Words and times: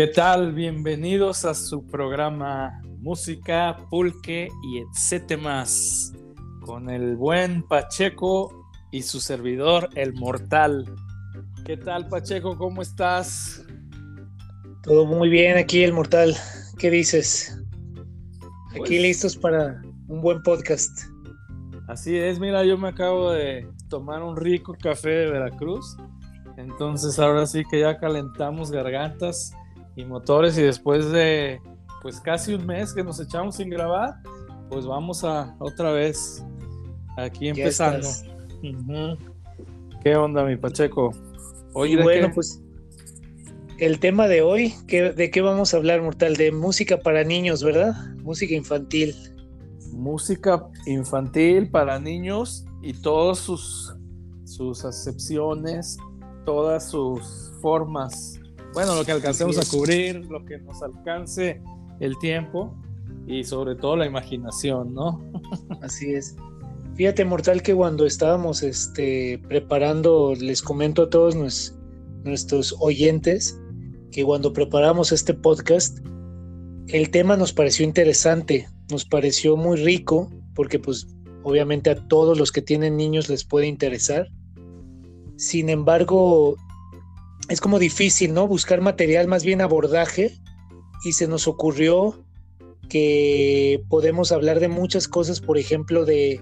¿Qué 0.00 0.06
tal? 0.06 0.54
Bienvenidos 0.54 1.44
a 1.44 1.52
su 1.52 1.86
programa 1.86 2.80
Música, 3.00 3.76
Pulque 3.90 4.48
y 4.64 4.78
etcétera 4.78 5.42
más 5.42 6.14
con 6.62 6.88
el 6.88 7.16
buen 7.16 7.62
Pacheco 7.62 8.66
y 8.90 9.02
su 9.02 9.20
servidor, 9.20 9.90
el 9.96 10.14
Mortal. 10.14 10.86
¿Qué 11.66 11.76
tal, 11.76 12.08
Pacheco? 12.08 12.56
¿Cómo 12.56 12.80
estás? 12.80 13.62
Todo 14.82 15.04
muy 15.04 15.28
bien 15.28 15.58
aquí, 15.58 15.84
el 15.84 15.92
Mortal. 15.92 16.34
¿Qué 16.78 16.90
dices? 16.90 17.60
Aquí 18.70 18.78
Pues- 18.78 18.90
listos 19.02 19.36
para 19.36 19.82
un 20.08 20.22
buen 20.22 20.42
podcast. 20.42 20.98
Así 21.88 22.16
es, 22.16 22.40
mira, 22.40 22.64
yo 22.64 22.78
me 22.78 22.88
acabo 22.88 23.32
de 23.32 23.68
tomar 23.90 24.22
un 24.22 24.34
rico 24.34 24.74
café 24.80 25.10
de 25.10 25.30
Veracruz. 25.30 25.98
Entonces 26.56 27.18
ahora 27.18 27.44
sí 27.44 27.64
que 27.70 27.80
ya 27.80 27.98
calentamos 27.98 28.70
gargantas 28.70 29.54
y 29.96 30.04
motores 30.04 30.56
y 30.58 30.62
después 30.62 31.10
de 31.10 31.60
pues 32.02 32.20
casi 32.20 32.54
un 32.54 32.66
mes 32.66 32.92
que 32.94 33.04
nos 33.04 33.20
echamos 33.20 33.56
sin 33.56 33.68
grabar, 33.70 34.14
pues 34.70 34.86
vamos 34.86 35.22
a 35.24 35.54
otra 35.58 35.92
vez 35.92 36.42
aquí 37.18 37.48
empezando. 37.48 38.08
¿Qué 40.02 40.16
onda, 40.16 40.44
mi 40.44 40.56
Pacheco? 40.56 41.10
Oye, 41.74 41.92
Y 41.92 41.96
¿de 41.96 42.02
bueno, 42.02 42.28
qué? 42.28 42.34
pues 42.34 42.62
el 43.78 43.98
tema 44.00 44.28
de 44.28 44.42
hoy, 44.42 44.74
¿qué- 44.86 45.12
¿de 45.12 45.30
qué 45.30 45.40
vamos 45.42 45.74
a 45.74 45.76
hablar, 45.76 46.02
Mortal? 46.02 46.36
De 46.36 46.52
música 46.52 46.98
para 46.98 47.22
niños, 47.24 47.62
¿verdad? 47.62 47.92
Música 48.22 48.54
infantil. 48.54 49.14
música 49.92 50.66
infantil 50.86 51.68
para 51.68 51.98
niños 51.98 52.64
y 52.80 52.92
todas 52.94 53.38
sus, 53.38 53.94
sus 54.44 54.84
acepciones, 54.84 55.98
todas 56.46 56.90
sus 56.90 57.52
formas. 57.60 58.39
Bueno, 58.72 58.94
lo 58.94 59.04
que 59.04 59.12
alcancemos 59.12 59.58
a 59.58 59.68
cubrir, 59.68 60.24
lo 60.26 60.44
que 60.44 60.58
nos 60.58 60.82
alcance 60.82 61.60
el 61.98 62.16
tiempo 62.18 62.74
y 63.26 63.44
sobre 63.44 63.74
todo 63.74 63.96
la 63.96 64.06
imaginación, 64.06 64.94
¿no? 64.94 65.20
Así 65.82 66.14
es. 66.14 66.36
Fíjate, 66.94 67.24
Mortal, 67.24 67.62
que 67.62 67.74
cuando 67.74 68.06
estábamos 68.06 68.62
este, 68.62 69.40
preparando, 69.48 70.34
les 70.34 70.62
comento 70.62 71.02
a 71.02 71.10
todos 71.10 71.36
nues- 71.36 71.74
nuestros 72.24 72.74
oyentes 72.80 73.58
que 74.12 74.24
cuando 74.24 74.52
preparamos 74.52 75.12
este 75.12 75.34
podcast, 75.34 75.98
el 76.88 77.10
tema 77.10 77.36
nos 77.36 77.52
pareció 77.52 77.84
interesante, 77.84 78.68
nos 78.90 79.04
pareció 79.04 79.56
muy 79.56 79.76
rico, 79.78 80.28
porque 80.54 80.78
pues 80.78 81.06
obviamente 81.44 81.90
a 81.90 82.08
todos 82.08 82.36
los 82.38 82.50
que 82.52 82.60
tienen 82.62 82.96
niños 82.96 83.28
les 83.28 83.44
puede 83.44 83.66
interesar. 83.66 84.26
Sin 85.36 85.68
embargo, 85.68 86.56
es 87.50 87.60
como 87.60 87.80
difícil, 87.80 88.32
¿no? 88.32 88.46
Buscar 88.46 88.80
material, 88.80 89.26
más 89.26 89.44
bien 89.44 89.60
abordaje, 89.60 90.38
y 91.04 91.12
se 91.12 91.26
nos 91.26 91.48
ocurrió 91.48 92.24
que 92.88 93.82
podemos 93.88 94.30
hablar 94.30 94.60
de 94.60 94.68
muchas 94.68 95.08
cosas, 95.08 95.40
por 95.40 95.58
ejemplo, 95.58 96.04
de 96.04 96.40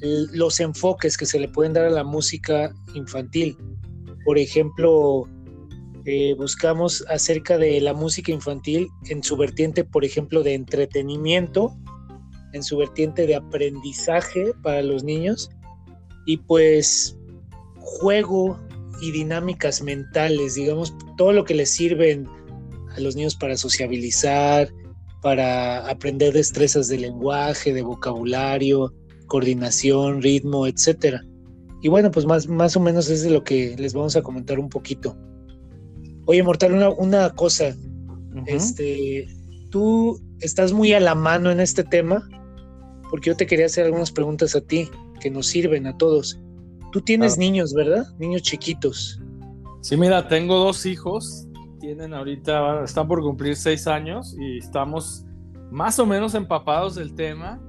los 0.00 0.60
enfoques 0.60 1.16
que 1.16 1.26
se 1.26 1.40
le 1.40 1.48
pueden 1.48 1.72
dar 1.72 1.86
a 1.86 1.90
la 1.90 2.04
música 2.04 2.72
infantil. 2.94 3.58
Por 4.24 4.38
ejemplo, 4.38 5.28
eh, 6.04 6.34
buscamos 6.34 7.04
acerca 7.08 7.58
de 7.58 7.80
la 7.80 7.92
música 7.92 8.30
infantil 8.30 8.88
en 9.08 9.24
su 9.24 9.36
vertiente, 9.36 9.82
por 9.82 10.04
ejemplo, 10.04 10.44
de 10.44 10.54
entretenimiento, 10.54 11.76
en 12.52 12.62
su 12.62 12.76
vertiente 12.76 13.26
de 13.26 13.34
aprendizaje 13.34 14.52
para 14.62 14.82
los 14.82 15.02
niños 15.02 15.50
y 16.24 16.36
pues 16.36 17.18
juego 17.80 18.60
y 19.00 19.12
dinámicas 19.12 19.82
mentales, 19.82 20.54
digamos, 20.54 20.94
todo 21.16 21.32
lo 21.32 21.44
que 21.44 21.54
les 21.54 21.70
sirven 21.70 22.26
a 22.96 23.00
los 23.00 23.16
niños 23.16 23.34
para 23.34 23.56
sociabilizar, 23.56 24.72
para 25.22 25.88
aprender 25.88 26.32
destrezas 26.32 26.88
de 26.88 26.98
lenguaje, 26.98 27.72
de 27.72 27.82
vocabulario, 27.82 28.92
coordinación, 29.26 30.22
ritmo, 30.22 30.66
etcétera. 30.66 31.24
Y 31.82 31.88
bueno, 31.88 32.10
pues 32.10 32.26
más, 32.26 32.48
más 32.48 32.76
o 32.76 32.80
menos 32.80 33.08
es 33.10 33.22
de 33.22 33.30
lo 33.30 33.44
que 33.44 33.76
les 33.78 33.92
vamos 33.92 34.16
a 34.16 34.22
comentar 34.22 34.58
un 34.58 34.68
poquito. 34.68 35.16
Oye, 36.26 36.42
Mortal, 36.42 36.72
una, 36.72 36.88
una 36.90 37.30
cosa, 37.30 37.76
este, 38.46 39.28
tú 39.70 40.20
estás 40.40 40.72
muy 40.72 40.92
a 40.92 41.00
la 41.00 41.14
mano 41.14 41.50
en 41.50 41.60
este 41.60 41.84
tema, 41.84 42.28
porque 43.10 43.30
yo 43.30 43.36
te 43.36 43.46
quería 43.46 43.66
hacer 43.66 43.84
algunas 43.84 44.10
preguntas 44.10 44.56
a 44.56 44.60
ti 44.60 44.88
que 45.20 45.30
nos 45.30 45.46
sirven 45.46 45.86
a 45.86 45.96
todos. 45.96 46.40
Tú 46.96 47.02
tienes 47.02 47.34
Claro. 47.34 47.50
niños, 47.50 47.74
¿verdad? 47.74 48.06
Niños 48.18 48.40
chiquitos. 48.40 49.20
Sí, 49.82 49.98
mira, 49.98 50.26
tengo 50.28 50.56
dos 50.56 50.86
hijos, 50.86 51.46
tienen 51.78 52.14
ahorita, 52.14 52.84
están 52.84 53.06
por 53.06 53.20
cumplir 53.20 53.54
seis 53.54 53.86
años 53.86 54.34
y 54.40 54.56
estamos 54.56 55.26
más 55.70 55.98
o 55.98 56.06
menos 56.06 56.34
empapados 56.34 56.94
del 56.94 57.14
tema, 57.14 57.60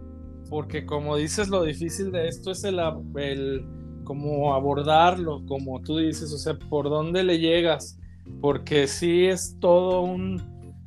porque 0.49 0.85
como 0.85 1.17
dices, 1.17 1.49
lo 1.49 1.61
difícil 1.63 2.09
de 2.13 2.29
esto 2.29 2.51
es 2.51 2.63
el, 2.63 2.79
el 3.17 3.65
como 4.05 4.53
abordarlo, 4.53 5.45
como 5.45 5.81
tú 5.81 5.97
dices, 5.97 6.31
o 6.31 6.38
sea, 6.38 6.57
por 6.69 6.89
dónde 6.89 7.21
le 7.25 7.38
llegas, 7.38 7.99
porque 8.39 8.88
sí 8.88 9.25
es 9.25 9.57
todo 9.59 10.03
un, 10.03 10.41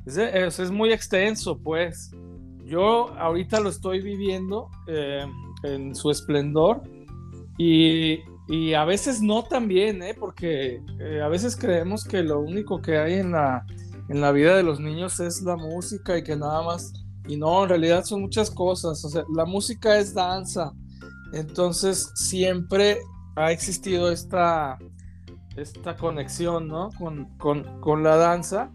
es, 0.07 0.17
es- 0.17 0.59
es 0.59 0.71
muy 0.71 0.91
extenso, 0.91 1.59
pues. 1.59 2.09
Yo 2.65 3.13
ahorita 3.19 3.59
lo 3.59 3.69
estoy 3.69 4.01
viviendo 4.01 4.67
eh, 4.87 5.27
en 5.61 5.93
su 5.93 6.09
esplendor 6.09 6.81
y, 7.59 8.17
y 8.47 8.73
a 8.73 8.85
veces 8.85 9.21
no 9.21 9.43
también, 9.43 10.01
¿eh? 10.03 10.15
porque 10.17 10.81
eh, 10.99 11.21
a 11.23 11.27
veces 11.27 11.55
creemos 11.55 12.03
que 12.03 12.23
lo 12.23 12.39
único 12.39 12.81
que 12.81 12.97
hay 12.97 13.13
en 13.13 13.31
la, 13.31 13.65
en 14.09 14.21
la 14.21 14.31
vida 14.31 14.55
de 14.55 14.63
los 14.63 14.79
niños 14.79 15.19
es 15.19 15.41
la 15.41 15.55
música 15.55 16.17
y 16.17 16.23
que 16.23 16.35
nada 16.35 16.61
más, 16.63 16.91
y 17.27 17.37
no, 17.37 17.63
en 17.63 17.69
realidad 17.69 18.03
son 18.03 18.21
muchas 18.21 18.49
cosas, 18.49 19.03
o 19.05 19.09
sea, 19.09 19.23
la 19.33 19.45
música 19.45 19.97
es 19.97 20.13
danza, 20.13 20.71
entonces 21.33 22.11
siempre 22.15 22.99
ha 23.35 23.51
existido 23.51 24.11
esta, 24.11 24.77
esta 25.55 25.95
conexión, 25.95 26.67
¿no? 26.67 26.89
Con, 26.97 27.25
con, 27.37 27.79
con 27.79 28.03
la 28.03 28.17
danza 28.17 28.71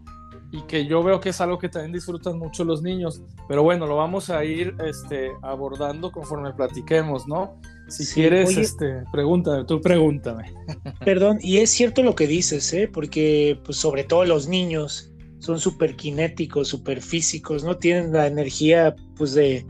y 0.51 0.61
que 0.61 0.85
yo 0.85 1.03
veo 1.03 1.19
que 1.19 1.29
es 1.29 1.41
algo 1.41 1.59
que 1.59 1.69
también 1.69 1.91
disfrutan 1.91 2.39
mucho 2.39 2.63
los 2.63 2.81
niños, 2.81 3.21
pero 3.47 3.63
bueno, 3.63 3.85
lo 3.85 3.97
vamos 3.97 4.29
a 4.29 4.43
ir 4.43 4.75
este, 4.85 5.31
abordando 5.41 6.11
conforme 6.11 6.53
platiquemos, 6.53 7.27
¿no? 7.27 7.59
Si 7.89 8.03
Sí, 8.03 8.15
quieres, 8.15 8.47
oye- 8.49 8.61
este, 8.61 9.03
pregúntame, 9.11 9.63
tú 9.65 9.79
pregúntame. 9.81 10.51
Perdón, 11.05 11.39
y 11.41 11.57
es 11.57 11.69
cierto 11.69 12.03
lo 12.03 12.15
que 12.15 12.27
dices, 12.27 12.71
¿eh? 12.73 12.89
porque 12.91 13.59
pues 13.63 13.77
sobre 13.77 14.03
todo 14.03 14.25
los 14.25 14.47
niños 14.47 15.11
son 15.39 15.59
súper 15.59 15.95
kinéticos, 15.95 16.67
súper 16.67 17.01
físicos, 17.01 17.63
¿no? 17.63 17.77
Tienen 17.77 18.11
la 18.11 18.27
energía 18.27 18.95
pues 19.15 19.33
de 19.33 19.65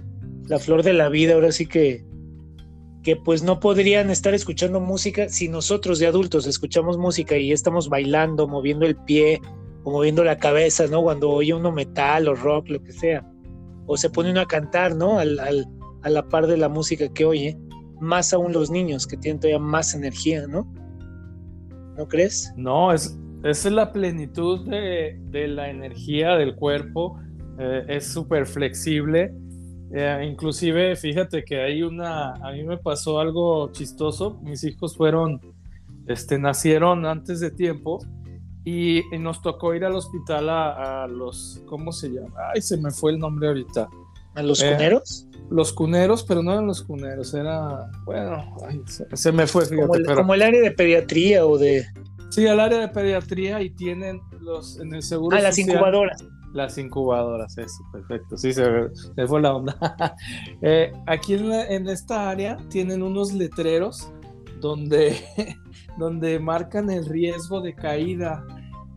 la 0.47 0.57
flor 0.59 0.81
de 0.83 0.93
la 0.93 1.09
vida, 1.09 1.33
ahora 1.33 1.51
sí 1.51 1.67
que, 1.67 2.05
que 3.03 3.15
pues 3.17 3.43
no 3.43 3.59
podrían 3.59 4.09
estar 4.09 4.33
escuchando 4.33 4.79
música 4.79 5.29
si 5.29 5.47
nosotros 5.49 5.99
de 5.99 6.07
adultos 6.07 6.47
escuchamos 6.47 6.97
música 6.97 7.37
y 7.37 7.51
estamos 7.51 7.89
bailando, 7.89 8.47
moviendo 8.47 8.85
el 8.85 8.95
pie 8.95 9.39
o 9.83 9.91
moviendo 9.91 10.23
la 10.23 10.37
cabeza, 10.37 10.87
¿no? 10.87 11.03
Cuando 11.03 11.29
oye 11.29 11.53
uno 11.53 11.71
metal 11.71 12.27
o 12.29 12.33
rock, 12.35 12.69
lo 12.69 12.81
que 12.81 12.93
sea. 12.93 13.29
O 13.85 13.95
se 13.97 14.09
pone 14.09 14.31
uno 14.31 14.41
a 14.41 14.47
cantar, 14.47 14.95
¿no? 14.95 15.19
Al, 15.19 15.39
al- 15.39 15.67
a 16.03 16.09
la 16.09 16.27
par 16.29 16.47
de 16.47 16.57
la 16.57 16.69
música 16.69 17.07
que 17.13 17.25
oye. 17.25 17.57
Más 17.99 18.33
aún 18.33 18.53
los 18.53 18.69
niños 18.69 19.07
que 19.07 19.17
tienen 19.17 19.39
todavía 19.39 19.59
más 19.59 19.93
energía, 19.93 20.47
¿no? 20.47 20.71
¿No 21.97 22.07
crees? 22.07 22.53
No, 22.55 22.93
es, 22.93 23.17
es 23.43 23.65
la 23.65 23.91
plenitud 23.91 24.67
de, 24.69 25.19
de 25.31 25.47
la 25.47 25.69
energía 25.69 26.35
del 26.35 26.55
cuerpo, 26.55 27.19
eh, 27.59 27.85
es 27.87 28.07
súper 28.07 28.45
flexible. 28.45 29.33
Eh, 29.91 30.27
inclusive, 30.29 30.95
fíjate 30.95 31.43
que 31.43 31.61
hay 31.61 31.81
una, 31.81 32.33
a 32.33 32.51
mí 32.51 32.63
me 32.63 32.77
pasó 32.77 33.19
algo 33.19 33.71
chistoso, 33.71 34.39
mis 34.43 34.63
hijos 34.63 34.97
fueron, 34.97 35.39
este, 36.07 36.37
nacieron 36.37 37.05
antes 37.05 37.39
de 37.39 37.51
tiempo 37.51 37.99
y, 38.65 39.03
nos 39.19 39.41
tocó 39.41 39.73
ir 39.73 39.85
al 39.85 39.95
hospital 39.95 40.49
a, 40.49 41.03
a 41.03 41.07
los, 41.07 41.63
¿cómo 41.67 41.93
se 41.93 42.09
llama? 42.09 42.35
Ay, 42.53 42.61
se 42.61 42.77
me 42.77 42.91
fue 42.91 43.11
el 43.11 43.19
nombre 43.19 43.47
ahorita. 43.47 43.87
¿A 44.37 44.43
los 44.43 44.61
Eh, 44.61 44.71
cuneros? 44.73 45.27
Los 45.49 45.73
cuneros, 45.73 46.23
pero 46.23 46.43
no 46.43 46.51
eran 46.53 46.67
los 46.67 46.83
cuneros, 46.83 47.33
era, 47.33 47.89
bueno, 48.05 48.55
ay, 48.67 48.81
se, 48.87 49.05
se 49.15 49.31
me 49.31 49.47
fue, 49.47 49.65
fíjate, 49.65 49.81
Como 49.81 49.95
el, 49.95 50.03
pero... 50.03 50.15
como 50.17 50.33
el 50.33 50.41
área 50.41 50.61
de 50.61 50.71
pediatría 50.71 51.45
o 51.45 51.57
de... 51.57 51.85
Sí, 52.29 52.45
al 52.45 52.59
área 52.59 52.79
de 52.79 52.87
pediatría 52.89 53.61
y 53.61 53.69
tienen 53.69 54.19
los 54.41 54.77
en 54.79 54.93
el 54.93 55.01
seguro 55.01 55.35
Ah, 55.37 55.41
las 55.41 55.57
incubadoras. 55.57 56.23
Las 56.53 56.77
incubadoras, 56.77 57.57
eso, 57.57 57.77
perfecto. 57.93 58.35
Sí, 58.37 58.51
se, 58.53 58.63
se 59.15 59.27
fue 59.27 59.41
la 59.41 59.53
onda. 59.55 59.77
Eh, 60.61 60.91
aquí 61.07 61.35
en, 61.35 61.49
la- 61.49 61.65
en 61.67 61.87
esta 61.87 62.29
área 62.29 62.57
tienen 62.69 63.01
unos 63.03 63.31
letreros 63.33 64.11
donde, 64.59 65.15
donde 65.97 66.39
marcan 66.39 66.89
el 66.89 67.05
riesgo 67.05 67.61
de 67.61 67.73
caída. 67.73 68.45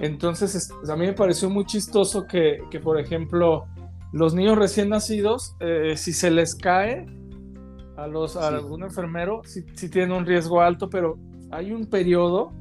Entonces, 0.00 0.54
es- 0.56 0.72
a 0.90 0.96
mí 0.96 1.06
me 1.06 1.12
pareció 1.12 1.48
muy 1.48 1.64
chistoso 1.66 2.26
que, 2.26 2.58
que, 2.70 2.80
por 2.80 2.98
ejemplo, 2.98 3.66
los 4.12 4.34
niños 4.34 4.58
recién 4.58 4.88
nacidos, 4.88 5.56
eh, 5.60 5.94
si 5.96 6.12
se 6.12 6.30
les 6.30 6.54
cae 6.54 7.06
a, 7.96 8.06
los, 8.06 8.36
a 8.36 8.48
Sí. 8.48 8.54
algún 8.54 8.82
enfermero, 8.82 9.42
sí, 9.44 9.64
sí 9.74 9.88
tienen 9.88 10.12
un 10.12 10.26
riesgo 10.26 10.60
alto, 10.60 10.90
pero 10.90 11.18
hay 11.50 11.72
un 11.72 11.86
periodo, 11.86 12.52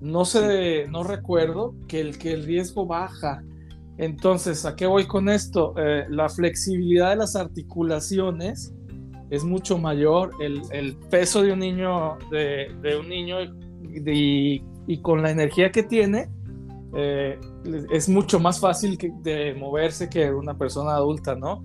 no 0.00 0.24
sé, 0.24 0.86
no 0.88 1.02
recuerdo, 1.04 1.74
que 1.88 2.00
el, 2.00 2.18
que 2.18 2.32
el 2.32 2.44
riesgo 2.44 2.86
baja. 2.86 3.42
Entonces, 3.96 4.64
¿a 4.66 4.74
qué 4.76 4.86
voy 4.86 5.06
con 5.06 5.28
esto? 5.28 5.74
Eh, 5.76 6.04
la 6.08 6.28
flexibilidad 6.28 7.10
de 7.10 7.16
las 7.16 7.36
articulaciones 7.36 8.74
es 9.30 9.44
mucho 9.44 9.78
mayor, 9.78 10.32
el, 10.40 10.96
peso 11.10 11.42
de 11.42 11.52
un 11.52 11.60
niño, 11.60 12.18
de, 12.30 12.96
un 12.98 13.08
niño 13.08 13.38
y, 13.82 14.62
con 15.02 15.22
la 15.22 15.30
energía 15.30 15.70
que 15.70 15.82
tiene, 15.82 16.28
eh, 16.94 17.38
es 17.90 18.08
mucho 18.08 18.38
más 18.38 18.60
fácil 18.60 18.98
de 19.22 19.54
moverse 19.54 20.08
que 20.08 20.30
una 20.32 20.56
persona 20.56 20.94
adulta, 20.94 21.34
¿no? 21.34 21.62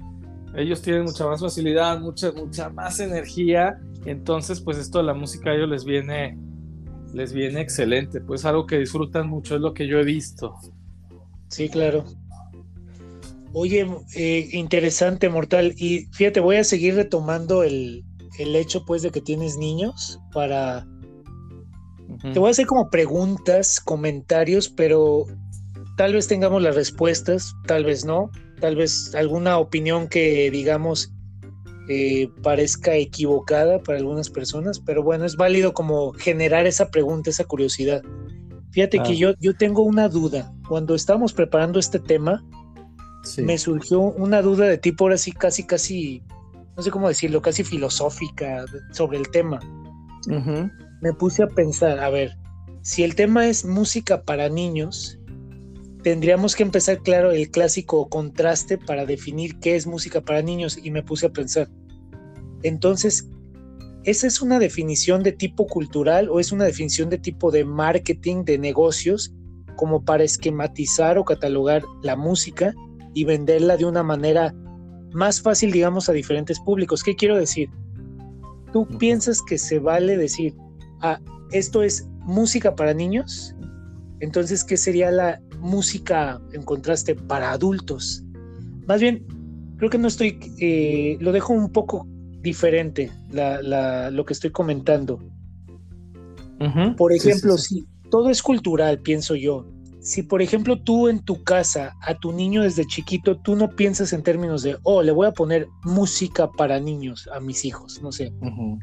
Ellos 0.56 0.81
tienen 0.81 1.04
mucha 1.04 1.25
más 1.25 1.42
facilidad, 1.42 2.00
mucha, 2.00 2.31
mucha 2.31 2.69
más 2.69 3.00
energía, 3.00 3.80
entonces 4.06 4.62
pues 4.62 4.78
esto 4.78 5.00
de 5.00 5.06
la 5.06 5.13
música 5.13 5.51
a 5.51 5.56
ellos 5.56 5.69
les 5.69 5.86
viene, 5.86 6.38
les 7.13 7.34
viene 7.34 7.62
excelente, 7.62 8.22
pues 8.22 8.46
algo 8.46 8.66
que 8.66 8.80
disfrutan 8.80 9.30
mucho, 9.30 9.56
es 9.56 9.62
lo 9.62 9.74
que 9.74 9.88
yo 9.88 10.00
he 10.00 10.04
visto. 10.04 10.56
Sí, 11.50 11.69
claro. 11.69 12.06
Oye, 13.54 13.88
eh, 14.16 14.50
interesante, 14.54 15.30
Mortal. 15.30 15.74
Y 15.78 16.07
fíjate, 16.12 16.40
voy 16.40 16.57
a 16.57 16.63
seguir 16.63 16.95
retomando 16.95 17.63
el, 17.63 18.06
hecho, 18.38 18.86
pues, 18.86 19.02
de 19.02 19.12
que 19.12 19.22
tienes 19.22 19.57
niños 19.57 20.19
para... 20.31 20.88
Te 22.34 22.40
voy 22.40 22.50
a 22.50 22.52
hacer 22.52 22.66
como 22.66 22.90
preguntas, 22.90 23.80
comentarios, 23.80 24.68
pero 24.68 25.25
tal 26.00 26.13
vez 26.13 26.30
tengamos 26.30 26.62
las 26.62 26.75
respuestas, 26.75 27.57
tal 27.68 27.84
vez 27.84 28.06
no, 28.06 28.31
tal 28.62 28.78
vez 28.78 29.13
alguna 29.16 29.57
opinión 29.57 30.07
que, 30.07 30.50
digamos, 30.50 31.12
eh, 31.90 32.30
parezca 32.42 32.96
equivocada 32.96 33.84
para 33.84 33.98
algunas 33.98 34.30
personas, 34.30 34.80
pero 34.80 35.04
bueno, 35.04 35.25
es 35.25 35.36
válido 35.36 35.74
como 35.74 36.13
generar 36.13 36.68
esa 36.68 36.90
pregunta, 36.90 37.31
esa 37.31 37.44
curiosidad. 37.44 38.01
Fíjate 38.72 39.04
que 39.04 39.18
yo, 39.18 39.34
yo 39.42 39.57
tengo 39.57 39.81
una 39.81 40.07
duda. 40.07 40.54
Cuando 40.69 40.96
estábamos 40.96 41.34
preparando 41.34 41.80
este 41.80 42.00
tema, 42.00 42.45
me 43.44 43.57
surgió 43.57 44.00
una 44.00 44.42
duda 44.42 44.68
de 44.68 44.78
tipo 44.78 45.04
ahora 45.04 45.18
sí, 45.18 45.34
casi, 45.34 45.66
casi, 45.66 46.24
no 46.78 46.81
sé 46.81 46.92
cómo 46.92 47.10
decirlo, 47.10 47.42
casi 47.42 47.66
filosófica 47.66 48.63
sobre 48.94 49.18
el 49.18 49.30
tema. 49.31 49.60
Me 51.02 51.12
puse 51.12 51.44
a 51.44 51.48
pensar, 51.48 52.00
a 52.00 52.10
ver, 52.10 52.38
si 52.84 53.04
el 53.04 53.16
tema 53.16 53.48
es 53.48 53.66
música 53.66 54.24
para 54.24 54.48
niños, 54.48 55.19
tendríamos 56.04 56.56
que 56.56 56.63
empezar 56.63 57.01
claro 57.01 57.31
el 57.31 57.51
clásico 57.51 58.07
contraste 58.10 58.78
para 58.78 59.06
definir 59.06 59.60
qué 59.60 59.75
es 59.75 59.86
música 59.86 60.22
para 60.22 60.42
niños 60.42 60.80
y 60.81 60.92
me 60.92 61.04
puse 61.04 61.28
a 61.28 61.31
pensar. 61.31 61.69
Entonces, 62.63 63.30
¿esa 64.04 64.28
es 64.28 64.42
una 64.42 64.60
definición 64.60 65.24
de 65.24 65.34
tipo 65.34 65.68
cultural 65.68 66.30
o 66.30 66.40
es 66.40 66.51
una 66.51 66.66
definición 66.66 67.10
de 67.10 67.18
tipo 67.18 67.51
de 67.51 67.66
marketing, 67.66 68.44
de 68.46 68.57
negocios, 68.57 69.34
como 69.75 70.04
para 70.04 70.24
esquematizar 70.24 71.18
o 71.18 71.25
catalogar 71.25 71.84
la 72.04 72.16
música 72.16 72.74
y 73.13 73.24
venderla 73.24 73.78
de 73.78 73.86
una 73.86 74.04
manera 74.04 74.54
más 75.12 75.42
fácil, 75.42 75.72
digamos, 75.72 76.10
a 76.10 76.13
diferentes 76.13 76.60
públicos. 76.60 77.04
¿Qué 77.04 77.16
quiero 77.16 77.38
decir? 77.38 77.69
¿Tú 78.72 78.88
piensas 79.00 79.42
que 79.42 79.57
se 79.57 79.80
vale 79.80 80.18
decir, 80.18 80.56
ah, 81.02 81.19
esto 81.52 81.81
es 81.81 82.07
música 82.19 82.75
para 82.75 82.94
niños? 82.94 83.56
Entonces, 84.19 84.63
¿qué 84.63 84.78
sería 84.78 85.12
la 85.12 85.42
música 85.60 86.42
en 86.54 86.64
contraste 86.64 87.16
para 87.16 87.52
adultos? 87.52 88.24
Más 88.88 89.02
bien, 89.02 89.26
creo 89.78 89.90
que 89.90 89.98
no 89.98 90.08
estoy, 90.08 90.40
eh, 90.60 91.18
lo 91.20 91.32
dejo 91.32 91.54
un 91.54 91.72
poco 91.72 92.08
diferente 92.42 93.12
lo 93.32 94.26
que 94.26 94.34
estoy 94.34 94.52
comentando. 94.52 95.20
Por 96.98 97.14
ejemplo, 97.14 97.58
si 97.58 97.88
todo 98.10 98.30
es 98.30 98.42
cultural, 98.42 99.00
pienso 99.00 99.36
yo, 99.36 99.66
si 100.02 100.24
por 100.24 100.42
ejemplo 100.42 100.82
tú 100.82 101.08
en 101.08 101.20
tu 101.20 101.44
casa 101.44 101.96
a 102.02 102.16
tu 102.16 102.32
niño 102.32 102.64
desde 102.64 102.86
chiquito, 102.86 103.38
tú 103.38 103.56
no 103.56 103.70
piensas 103.70 104.14
en 104.14 104.24
términos 104.24 104.64
de, 104.64 104.78
oh, 104.84 105.04
le 105.04 105.12
voy 105.12 105.28
a 105.28 105.32
poner 105.32 105.68
música 105.84 106.50
para 106.52 106.80
niños 106.80 107.30
a 107.34 107.40
mis 107.40 107.66
hijos, 107.66 108.02
no 108.02 108.12
sé. 108.12 108.34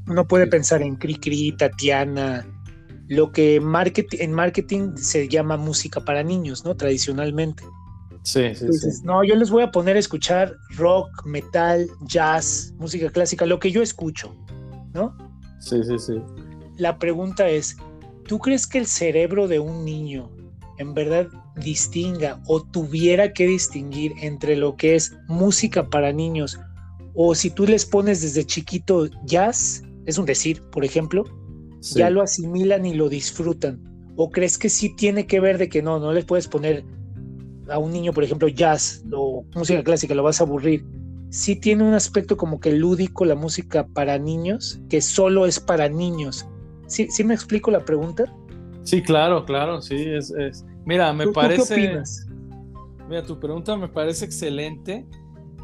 Uno 0.07 0.27
puede 0.27 0.47
pensar 0.47 0.83
en 0.83 0.97
Cricri, 0.97 1.57
Tatiana, 1.57 2.47
lo 3.09 3.33
que 3.33 3.57
en 3.57 4.33
marketing 4.33 4.97
se 4.97 5.29
llama 5.29 5.57
música 5.57 6.01
para 6.01 6.23
niños, 6.23 6.65
¿no? 6.65 6.77
Tradicionalmente. 6.77 7.65
Sí, 8.23 8.55
sí, 8.55 8.73
sí. 8.73 8.89
No, 9.05 9.23
yo 9.23 9.37
les 9.37 9.51
voy 9.51 9.63
a 9.63 9.71
poner 9.71 9.97
a 9.97 10.01
escuchar 10.01 10.57
rock, 10.77 11.25
metal, 11.25 11.87
jazz, 12.03 12.75
música 12.79 13.09
clásica, 13.11 13.47
lo 13.47 13.61
que 13.61 13.71
yo 13.71 13.83
escucho, 13.83 14.35
¿no? 14.93 15.17
Sí, 15.61 15.83
sí, 15.85 15.99
sí. 15.99 16.15
La 16.77 16.99
pregunta 16.99 17.49
es, 17.49 17.77
¿tú 18.27 18.41
crees 18.41 18.67
que 18.67 18.79
el 18.79 18.87
cerebro 18.87 19.47
de 19.47 19.61
un 19.61 19.85
niño 19.85 20.31
en 20.79 20.93
verdad 20.93 21.29
distinga 21.55 22.41
o 22.47 22.63
tuviera 22.63 23.33
que 23.33 23.47
distinguir 23.47 24.13
entre 24.21 24.57
lo 24.57 24.77
que 24.77 24.97
es 24.97 25.17
música 25.29 25.89
para 25.89 26.13
niños 26.13 26.59
o 27.19 27.35
si 27.35 27.51
tú 27.51 27.67
les 27.67 27.87
pones 27.87 28.21
desde 28.21 28.45
chiquito 28.45 29.07
jazz, 29.25 29.83
es 30.05 30.19
un 30.19 30.27
decir, 30.27 30.63
por 30.71 30.85
ejemplo, 30.85 31.25
ya 31.95 32.11
lo 32.11 32.23
asimilan 32.23 32.87
y 32.87 32.95
lo 32.95 33.09
disfrutan. 33.09 33.81
¿O 34.17 34.31
crees 34.31 34.59
que 34.59 34.69
sí 34.69 34.95
tiene 34.95 35.27
que 35.27 35.41
ver 35.41 35.59
de 35.59 35.69
que 35.69 35.83
no, 35.83 35.99
no 35.99 36.13
les 36.13 36.25
puedes 36.25 36.49
poner 36.49 36.85
a 37.69 37.79
un 37.79 37.93
niño, 37.93 38.13
por 38.13 38.25
ejemplo, 38.25 38.49
jazz 38.49 39.05
o 39.13 39.45
música 39.55 39.83
clásica, 39.83 40.15
lo 40.15 40.23
vas 40.23 40.41
a 40.41 40.45
aburrir? 40.45 40.85
Sí 41.31 41.57
tiene 41.57 41.83
un 41.83 41.95
aspecto 41.95 42.37
como 42.37 42.61
que 42.61 42.73
lúdico 42.73 43.25
la 43.25 43.35
música 43.35 43.87
para 43.87 44.19
niños, 44.19 44.81
que 44.89 45.01
solo 45.01 45.45
es 45.45 45.61
para 45.61 45.89
niños. 45.89 46.47
¿Sí, 46.87 47.09
sí 47.11 47.25
me 47.25 47.35
explico 47.35 47.71
la 47.71 47.85
pregunta? 47.85 48.33
Sí, 48.85 49.03
claro, 49.03 49.45
claro, 49.45 49.83
sí, 49.83 49.97
es, 49.97 50.33
mira, 50.85 51.13
me 51.13 51.27
parece... 51.33 51.75
qué 51.75 51.89
opinas? 51.89 52.27
Mira, 53.09 53.25
tu 53.25 53.39
pregunta 53.39 53.77
me 53.77 53.89
parece 53.89 54.25
excelente, 54.25 55.05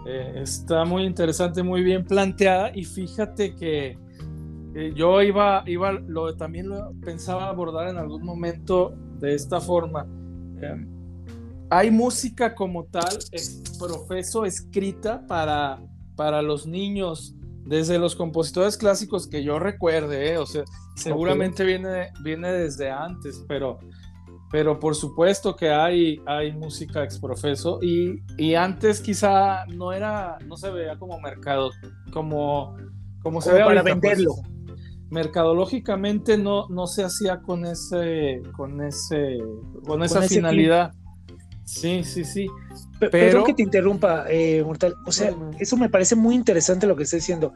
eh, 0.07 0.41
está 0.43 0.85
muy 0.85 1.05
interesante, 1.05 1.63
muy 1.63 1.83
bien 1.83 2.05
planteada 2.05 2.73
y 2.75 2.85
fíjate 2.85 3.55
que 3.55 3.97
eh, 4.75 4.93
yo 4.95 5.21
iba, 5.23 5.63
iba 5.67 5.93
lo, 5.93 6.35
también 6.37 6.69
lo 6.69 6.93
pensaba 7.01 7.49
abordar 7.49 7.89
en 7.89 7.99
algún 7.99 8.25
momento 8.25 8.95
de 9.19 9.35
esta 9.35 9.61
forma. 9.61 10.07
Em, 10.61 10.89
hay 11.71 11.91
música 11.91 12.55
como 12.55 12.85
tal, 12.85 13.19
es 13.33 13.63
profeso 13.79 14.45
escrita 14.45 15.27
para, 15.27 15.83
para 16.17 16.43
los 16.43 16.67
niños, 16.67 17.35
desde 17.65 17.99
los 17.99 18.17
compositores 18.17 18.77
clásicos 18.77 19.29
que 19.29 19.45
yo 19.45 19.59
recuerde, 19.59 20.33
¿eh? 20.33 20.39
o 20.39 20.47
sea, 20.47 20.65
seguramente 20.97 21.65
viene, 21.65 22.11
viene 22.23 22.53
desde 22.53 22.91
antes, 22.91 23.45
pero, 23.47 23.79
pero 24.51 24.79
por 24.79 24.95
supuesto 24.95 25.55
que 25.55 25.71
hay, 25.71 26.21
hay 26.27 26.53
música 26.53 27.05
exprofeso 27.05 27.79
y, 27.81 28.23
y 28.37 28.55
antes 28.55 29.01
quizá 29.01 29.65
no 29.67 29.93
era, 29.93 30.39
no 30.47 30.57
se 30.57 30.71
veía 30.71 30.99
como 30.99 31.21
mercado, 31.21 31.71
como, 32.13 32.77
como 33.23 33.41
se 33.41 33.53
ve 33.53 33.61
para 33.65 33.83
pues, 33.83 33.95
venderlo. 33.95 34.35
Mercadológicamente 35.13 36.39
no, 36.39 36.67
no 36.69 36.87
se 36.87 37.05
hacía 37.05 37.43
con 37.43 37.67
ese, 37.67 38.41
con 38.57 38.81
ese, 38.81 39.39
con 39.87 40.03
esa 40.03 40.23
finalidad. 40.23 40.93
Sí, 41.65 42.03
sí, 42.03 42.25
sí. 42.25 42.47
Pero... 42.99 43.45
que 43.45 43.53
te 43.53 43.63
interrumpa, 43.63 44.25
eh, 44.31 44.63
Mortal. 44.65 44.95
O 45.07 45.13
sea, 45.13 45.35
eso 45.59 45.77
me 45.77 45.91
parece 45.91 46.17
muy 46.17 46.35
interesante 46.35 46.87
lo 46.87 46.97
que 46.97 47.03
estás 47.03 47.21
diciendo. 47.21 47.53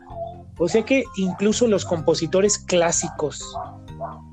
O 0.58 0.68
sea 0.68 0.84
que 0.84 1.04
incluso 1.16 1.66
los 1.66 1.86
compositores 1.86 2.58
clásicos 2.58 3.42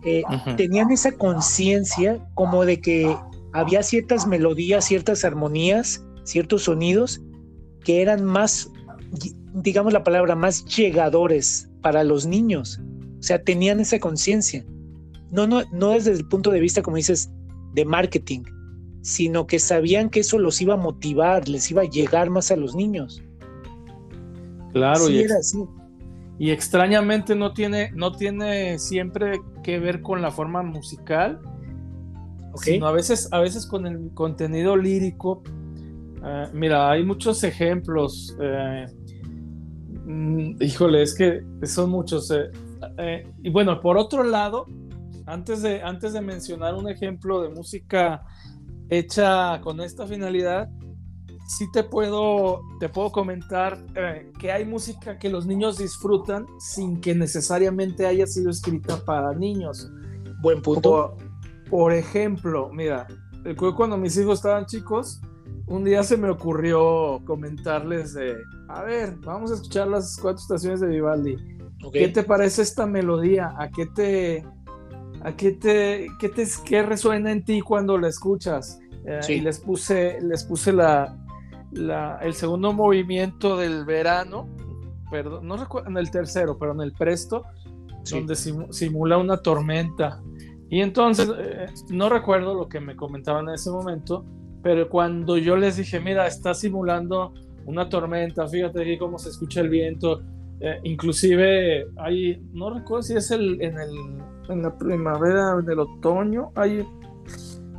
eh, 0.04 0.24
tenían 0.58 0.92
esa 0.92 1.14
conciencia 1.14 2.20
como 2.34 2.66
de 2.66 2.82
que 2.82 3.18
había 3.54 3.84
ciertas 3.84 4.28
melodías, 4.28 4.86
ciertas 4.86 5.24
armonías, 5.24 6.04
ciertos 6.24 6.64
sonidos 6.64 7.22
que 7.86 8.02
eran 8.02 8.26
más, 8.26 8.70
digamos 9.54 9.94
la 9.94 10.04
palabra, 10.04 10.36
más 10.36 10.66
llegadores 10.66 11.70
para 11.82 12.04
los 12.04 12.26
niños. 12.26 12.82
O 13.24 13.26
sea, 13.26 13.42
tenían 13.42 13.80
esa 13.80 14.00
conciencia. 14.00 14.66
No, 15.32 15.48
no, 15.48 15.62
no 15.72 15.92
desde 15.92 16.12
el 16.12 16.28
punto 16.28 16.52
de 16.52 16.60
vista, 16.60 16.82
como 16.82 16.98
dices, 16.98 17.32
de 17.74 17.86
marketing, 17.86 18.42
sino 19.02 19.48
que 19.48 19.60
sabían 19.60 20.10
que 20.10 20.20
eso 20.20 20.38
los 20.40 20.62
iba 20.62 20.74
a 20.74 20.78
motivar, 20.78 21.48
les 21.48 21.72
iba 21.72 21.84
a 21.84 21.86
llegar 21.86 22.30
más 22.30 22.52
a 22.52 22.58
los 22.58 22.76
niños. 22.76 23.24
Claro, 24.74 25.10
y, 25.10 25.20
era 25.20 25.38
así. 25.38 25.64
y 26.38 26.52
extrañamente 26.52 27.34
no 27.34 27.54
tiene, 27.54 27.92
no 27.96 28.12
tiene 28.12 28.78
siempre 28.78 29.40
que 29.64 29.80
ver 29.80 30.02
con 30.02 30.22
la 30.22 30.30
forma 30.30 30.62
musical, 30.62 31.40
sino 32.56 32.88
a 32.88 32.92
veces, 32.92 33.30
a 33.32 33.40
veces 33.40 33.66
con 33.66 33.88
el 33.88 34.12
contenido 34.14 34.76
lírico. 34.76 35.44
Eh, 36.26 36.48
mira, 36.52 36.92
hay 36.92 37.06
muchos 37.06 37.42
ejemplos. 37.46 38.36
Eh, 38.42 38.86
mm, 40.08 40.62
híjole, 40.62 41.04
es 41.04 41.16
que 41.16 41.42
son 41.66 41.90
muchos. 41.90 42.30
Eh, 42.30 42.52
y 43.42 43.50
bueno, 43.50 43.82
por 43.82 43.98
otro 43.98 44.24
lado, 44.24 44.66
antes 45.26 45.62
de, 45.62 45.82
antes 45.82 46.14
de 46.14 46.22
mencionar 46.22 46.76
un 46.76 46.90
ejemplo 46.90 47.42
de 47.42 47.50
música 47.50 48.24
hecha 48.90 49.60
con 49.62 49.82
esta 49.82 50.06
finalidad, 50.06 50.70
sí 51.48 51.70
te 51.72 51.84
puedo, 51.84 52.62
te 52.80 52.90
puedo 52.90 53.12
comentar 53.12 53.84
eh, 53.96 54.32
que 54.40 54.52
hay 54.52 54.66
música 54.66 55.18
que 55.18 55.30
los 55.30 55.46
niños 55.46 55.78
disfrutan 55.78 56.46
sin 56.60 57.00
que 57.00 57.16
necesariamente 57.16 58.06
haya 58.06 58.28
sido 58.28 58.50
escrita 58.50 58.98
para 59.06 59.34
niños. 59.34 59.92
Buen 60.42 60.62
punto. 60.62 61.18
Por, 61.70 61.94
ejemplo, 61.94 62.70
mira, 62.72 63.08
cuando 63.76 63.98
mis 63.98 64.18
hijos 64.18 64.40
estaban 64.40 64.66
chicos, 64.66 65.22
un 65.68 65.84
día 65.84 66.04
se 66.04 66.18
me 66.18 66.30
ocurrió 66.30 67.22
comentarles 67.26 68.14
de, 68.14 68.36
a 68.68 68.84
ver, 68.84 69.16
vamos 69.22 69.52
a 69.52 69.56
escuchar 69.56 69.88
las 69.88 70.18
cuatro 70.18 70.42
estaciones 70.42 70.82
de 70.82 70.88
Vivaldi. 70.88 71.38
¿Qué 71.92 72.08
te 72.08 72.24
parece 72.24 72.62
esta 72.62 72.86
melodía? 72.86 73.54
¿A 73.58 73.70
qué 73.70 73.86
te, 73.86 74.46
a 75.22 75.36
qué 75.36 75.52
te, 75.52 76.08
qué 76.20 76.30
te, 76.30 76.46
qué 76.66 76.84
resuena 76.84 77.32
en 77.32 77.44
ti 77.44 77.62
cuando 77.62 77.98
la 77.98 78.08
escuchas? 78.08 78.80
Eh, 79.06 79.20
y 79.30 79.42
les 79.42 79.60
puse, 79.60 80.20
les 80.22 80.44
puse 80.44 80.72
la, 80.72 81.18
la, 81.72 82.20
el 82.22 82.34
segundo 82.34 82.72
movimiento 82.74 83.58
del 83.58 83.86
verano, 83.86 84.48
perdón, 85.12 85.48
no 85.48 85.58
recuerdo, 85.58 85.90
en 85.90 85.98
el 85.98 86.10
tercero, 86.10 86.58
pero 86.58 86.72
en 86.72 86.82
el 86.82 86.94
presto, 86.94 87.44
donde 88.10 88.36
simula 88.36 89.18
una 89.18 89.38
tormenta. 89.38 90.22
Y 90.70 90.82
entonces, 90.82 91.30
eh, 91.38 91.68
no 91.90 92.10
recuerdo 92.10 92.54
lo 92.54 92.68
que 92.68 92.80
me 92.80 92.96
comentaban 92.96 93.48
en 93.50 93.56
ese 93.56 93.70
momento, 93.70 94.26
pero 94.62 94.90
cuando 94.90 95.38
yo 95.38 95.56
les 95.58 95.78
dije, 95.78 96.00
mira, 96.00 96.26
está 96.26 96.54
simulando 96.54 97.34
una 97.66 97.90
tormenta, 97.90 98.48
fíjate 98.48 98.82
aquí 98.82 98.98
cómo 98.98 99.20
se 99.20 99.30
escucha 99.30 99.62
el 99.62 99.70
viento, 99.70 100.22
eh, 100.60 100.80
inclusive 100.84 101.88
hay, 101.98 102.42
no 102.54 102.74
recuerdo 102.74 103.04
si 103.04 103.16
es 103.16 103.32
el, 103.32 103.62
en, 103.62 103.78
el, 103.80 103.92
en 104.50 104.62
la 104.62 104.78
primavera, 104.78 105.58
en 105.62 105.70
el 105.70 105.80
otoño, 105.80 106.52
hay, 106.56 106.86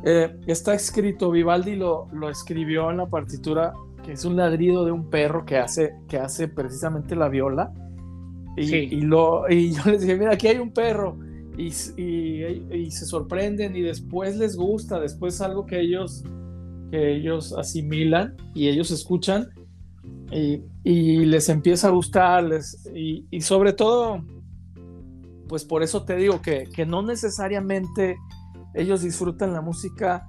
eh, 0.05 0.35
está 0.47 0.73
escrito, 0.73 1.31
Vivaldi 1.31 1.75
lo, 1.75 2.07
lo 2.13 2.29
escribió 2.29 2.91
en 2.91 2.97
la 2.97 3.07
partitura, 3.07 3.73
que 4.03 4.11
es 4.11 4.23
un 4.23 4.35
ladrido 4.35 4.85
de 4.85 4.91
un 4.91 5.09
perro 5.09 5.45
que 5.45 5.57
hace, 5.57 5.95
que 6.07 6.17
hace 6.17 6.47
precisamente 6.47 7.15
la 7.15 7.27
viola. 7.27 7.73
Y, 8.55 8.75
y, 8.75 9.01
lo, 9.01 9.49
y 9.49 9.73
yo 9.73 9.81
les 9.91 10.01
dije, 10.01 10.15
mira, 10.15 10.33
aquí 10.33 10.47
hay 10.47 10.59
un 10.59 10.71
perro. 10.71 11.17
Y, 11.57 11.67
y, 11.67 12.91
se 12.91 13.05
sorprenden 13.05 13.75
y 13.75 13.81
después 13.81 14.37
les 14.37 14.57
gusta, 14.57 14.99
después 14.99 15.39
algo 15.39 15.65
que 15.65 15.79
ellos 15.79 16.23
que 16.91 17.15
ellos 17.15 17.53
asimilan 17.57 18.35
y 18.53 18.67
ellos 18.67 18.91
escuchan 18.91 19.49
y, 20.31 21.25
les 21.25 21.49
empieza 21.49 21.87
a 21.87 21.91
gustar 21.91 22.45
y, 22.93 23.41
sobre 23.41 23.73
todo, 23.73 24.23
pues 25.47 25.65
por 25.65 25.83
eso 25.83 26.03
te 26.05 26.15
digo 26.15 26.41
que, 26.41 26.85
no 26.87 27.01
necesariamente 27.01 28.17
ellos 28.73 29.01
disfrutan 29.01 29.53
la 29.53 29.61
música 29.61 30.27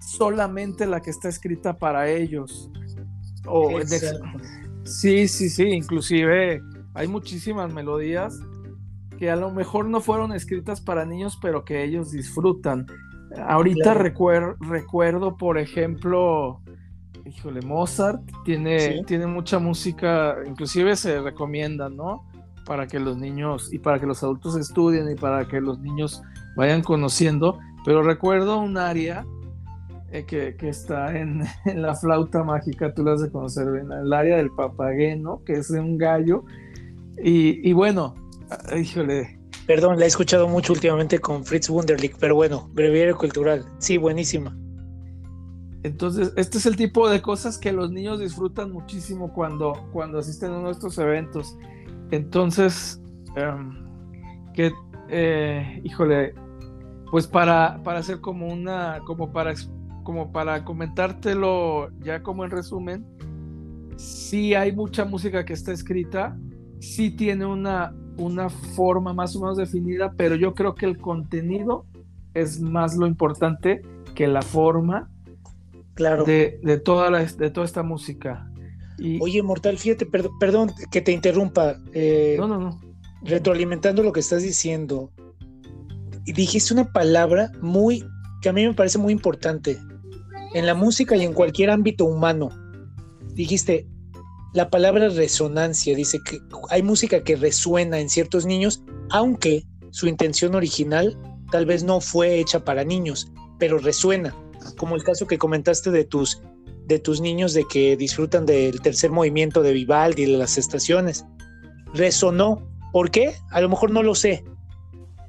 solamente 0.00 0.86
la 0.86 1.00
que 1.00 1.10
está 1.10 1.28
escrita 1.28 1.78
para 1.78 2.08
ellos. 2.08 2.70
O 3.46 3.80
sí, 4.84 5.28
sí, 5.28 5.50
sí, 5.50 5.64
inclusive 5.64 6.62
hay 6.94 7.08
muchísimas 7.08 7.72
melodías 7.72 8.38
que 9.18 9.30
a 9.30 9.36
lo 9.36 9.50
mejor 9.50 9.86
no 9.86 10.00
fueron 10.00 10.32
escritas 10.32 10.80
para 10.80 11.04
niños, 11.04 11.38
pero 11.42 11.64
que 11.64 11.82
ellos 11.82 12.12
disfrutan. 12.12 12.86
Ahorita 13.36 13.94
recuerdo, 13.94 15.36
por 15.36 15.58
ejemplo, 15.58 16.62
híjole, 17.28 17.62
Mozart 17.62 18.20
tiene, 18.44 19.02
tiene 19.04 19.26
mucha 19.26 19.58
música, 19.58 20.36
inclusive 20.46 20.96
se 20.96 21.20
recomienda, 21.20 21.88
¿no? 21.88 22.24
Para 22.64 22.86
que 22.86 22.98
los 22.98 23.16
niños 23.16 23.72
y 23.72 23.78
para 23.78 23.98
que 23.98 24.06
los 24.06 24.22
adultos 24.22 24.56
estudien 24.56 25.10
y 25.10 25.14
para 25.14 25.46
que 25.46 25.60
los 25.60 25.78
niños 25.78 26.22
vayan 26.56 26.82
conociendo. 26.82 27.58
Pero 27.84 28.02
recuerdo 28.02 28.58
un 28.58 28.76
área 28.76 29.24
eh, 30.10 30.24
que, 30.24 30.56
está 30.68 31.16
en, 31.18 31.44
la 31.74 31.94
flauta 31.94 32.42
mágica, 32.42 32.92
tú 32.92 33.04
la 33.04 33.12
has 33.12 33.22
de 33.22 33.30
conocer 33.30 33.68
el 33.68 34.12
área 34.12 34.36
del 34.36 34.50
papageno, 34.50 35.42
que 35.44 35.54
es 35.54 35.68
de 35.68 35.80
un 35.80 35.98
gallo. 35.98 36.44
Y, 37.22 37.68
y 37.68 37.72
bueno, 37.72 38.14
híjole, 38.76 39.38
Perdón, 39.68 39.98
la 39.98 40.06
he 40.06 40.08
escuchado 40.08 40.48
mucho 40.48 40.72
últimamente 40.72 41.18
con 41.18 41.44
Fritz 41.44 41.68
Wunderlich, 41.68 42.16
pero 42.18 42.34
bueno, 42.34 42.70
breviario 42.72 43.18
cultural. 43.18 43.66
Sí, 43.76 43.98
buenísima. 43.98 44.56
Entonces, 45.88 46.34
este 46.36 46.58
es 46.58 46.66
el 46.66 46.76
tipo 46.76 47.08
de 47.08 47.22
cosas 47.22 47.56
que 47.56 47.72
los 47.72 47.90
niños 47.90 48.20
disfrutan 48.20 48.70
muchísimo 48.70 49.32
cuando, 49.32 49.72
cuando 49.90 50.18
asisten 50.18 50.52
a 50.52 50.60
nuestros 50.60 50.98
eventos. 50.98 51.56
Entonces, 52.10 53.00
em, 53.36 53.86
que, 54.52 54.70
eh, 55.08 55.80
híjole, 55.82 56.34
pues 57.10 57.26
para, 57.26 57.80
para 57.84 58.00
hacer 58.00 58.20
como 58.20 58.48
una, 58.48 59.00
como 59.06 59.32
para, 59.32 59.54
como 60.04 60.30
para 60.30 60.62
comentártelo 60.62 61.88
ya 62.00 62.22
como 62.22 62.44
en 62.44 62.50
resumen, 62.50 63.06
sí 63.96 64.54
hay 64.54 64.72
mucha 64.72 65.06
música 65.06 65.46
que 65.46 65.54
está 65.54 65.72
escrita, 65.72 66.36
sí 66.80 67.10
tiene 67.10 67.46
una, 67.46 67.94
una 68.18 68.50
forma 68.50 69.14
más 69.14 69.34
o 69.36 69.40
menos 69.40 69.56
definida, 69.56 70.12
pero 70.18 70.34
yo 70.34 70.52
creo 70.54 70.74
que 70.74 70.84
el 70.84 70.98
contenido 70.98 71.86
es 72.34 72.60
más 72.60 72.94
lo 72.94 73.06
importante 73.06 73.80
que 74.14 74.28
la 74.28 74.42
forma 74.42 75.08
claro. 75.98 76.24
de, 76.24 76.80
toda, 76.84 77.10
la, 77.10 77.24
de 77.24 77.50
toda 77.50 77.66
esta 77.66 77.82
música. 77.82 78.48
Y... 78.98 79.20
Oye, 79.20 79.42
Mortal, 79.42 79.76
fíjate, 79.76 80.06
perdón, 80.06 80.72
que 80.92 81.00
te 81.00 81.10
interrumpa. 81.10 81.76
Eh, 81.92 82.36
no, 82.38 82.46
no, 82.46 82.58
no. 82.60 82.80
Retroalimentando 83.22 84.04
lo 84.04 84.12
que 84.12 84.20
estás 84.20 84.44
diciendo, 84.44 85.10
dijiste 86.24 86.72
una 86.72 86.92
palabra 86.92 87.50
muy, 87.60 88.04
que 88.40 88.48
a 88.48 88.52
mí 88.52 88.64
me 88.64 88.74
parece 88.74 88.98
muy 88.98 89.12
importante, 89.12 89.76
en 90.54 90.66
la 90.66 90.74
música 90.74 91.16
y 91.16 91.24
en 91.24 91.32
cualquier 91.32 91.70
ámbito 91.70 92.04
humano. 92.04 92.50
Dijiste, 93.34 93.88
la 94.54 94.70
palabra 94.70 95.08
resonancia 95.08 95.96
dice 95.96 96.20
que 96.24 96.38
hay 96.70 96.82
música 96.84 97.24
que 97.24 97.34
resuena 97.34 97.98
en 97.98 98.08
ciertos 98.08 98.46
niños, 98.46 98.84
aunque 99.10 99.64
su 99.90 100.06
intención 100.06 100.54
original 100.54 101.18
tal 101.50 101.66
vez 101.66 101.82
no 101.82 102.00
fue 102.00 102.38
hecha 102.38 102.64
para 102.64 102.84
niños, 102.84 103.32
pero 103.58 103.78
resuena, 103.78 104.34
como 104.76 104.96
el 104.96 105.04
caso 105.04 105.26
que 105.26 105.38
comentaste 105.38 105.90
de 105.90 106.04
tus 106.04 106.42
de 106.86 106.98
tus 106.98 107.20
niños 107.20 107.52
de 107.52 107.64
que 107.70 107.98
disfrutan 107.98 108.46
del 108.46 108.80
tercer 108.80 109.10
movimiento 109.10 109.62
de 109.62 109.74
Vivaldi 109.74 110.22
y 110.22 110.32
de 110.32 110.38
las 110.38 110.56
estaciones. 110.56 111.26
Resonó. 111.92 112.66
¿Por 112.92 113.10
qué? 113.10 113.34
A 113.50 113.60
lo 113.60 113.68
mejor 113.68 113.90
no 113.90 114.02
lo 114.02 114.14
sé. 114.14 114.42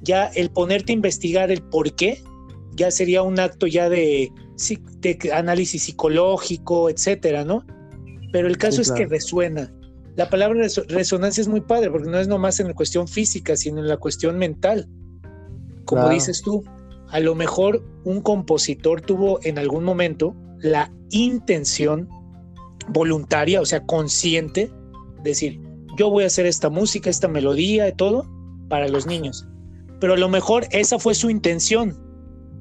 Ya 0.00 0.24
el 0.28 0.50
ponerte 0.50 0.92
a 0.92 0.94
investigar 0.94 1.50
el 1.50 1.62
por 1.62 1.92
qué 1.92 2.22
ya 2.76 2.90
sería 2.90 3.22
un 3.22 3.38
acto 3.38 3.66
ya 3.66 3.90
de, 3.90 4.32
de 5.00 5.32
análisis 5.34 5.82
psicológico, 5.82 6.88
etcétera, 6.88 7.44
¿no? 7.44 7.66
pero 8.32 8.48
el 8.48 8.58
caso 8.58 8.80
es 8.80 8.92
que 8.92 9.06
resuena. 9.06 9.72
La 10.16 10.28
palabra 10.28 10.66
resonancia 10.88 11.40
es 11.40 11.48
muy 11.48 11.60
padre 11.60 11.90
porque 11.90 12.08
no 12.08 12.18
es 12.18 12.28
nomás 12.28 12.60
en 12.60 12.68
la 12.68 12.74
cuestión 12.74 13.08
física, 13.08 13.56
sino 13.56 13.80
en 13.80 13.88
la 13.88 13.96
cuestión 13.96 14.38
mental. 14.38 14.88
Como 15.84 16.08
dices 16.08 16.42
tú, 16.42 16.64
a 17.10 17.20
lo 17.20 17.34
mejor 17.34 17.84
un 18.04 18.20
compositor 18.20 19.00
tuvo 19.00 19.40
en 19.42 19.58
algún 19.58 19.84
momento 19.84 20.34
la 20.58 20.92
intención 21.10 22.08
voluntaria, 22.88 23.60
o 23.60 23.66
sea, 23.66 23.84
consciente, 23.84 24.70
de 25.22 25.30
decir, 25.30 25.60
yo 25.96 26.10
voy 26.10 26.24
a 26.24 26.28
hacer 26.28 26.46
esta 26.46 26.70
música, 26.70 27.10
esta 27.10 27.28
melodía 27.28 27.88
y 27.88 27.92
todo 27.92 28.26
para 28.68 28.88
los 28.88 29.06
niños. 29.06 29.46
Pero 30.00 30.14
a 30.14 30.18
lo 30.18 30.28
mejor 30.28 30.66
esa 30.70 30.98
fue 30.98 31.14
su 31.14 31.30
intención 31.30 31.98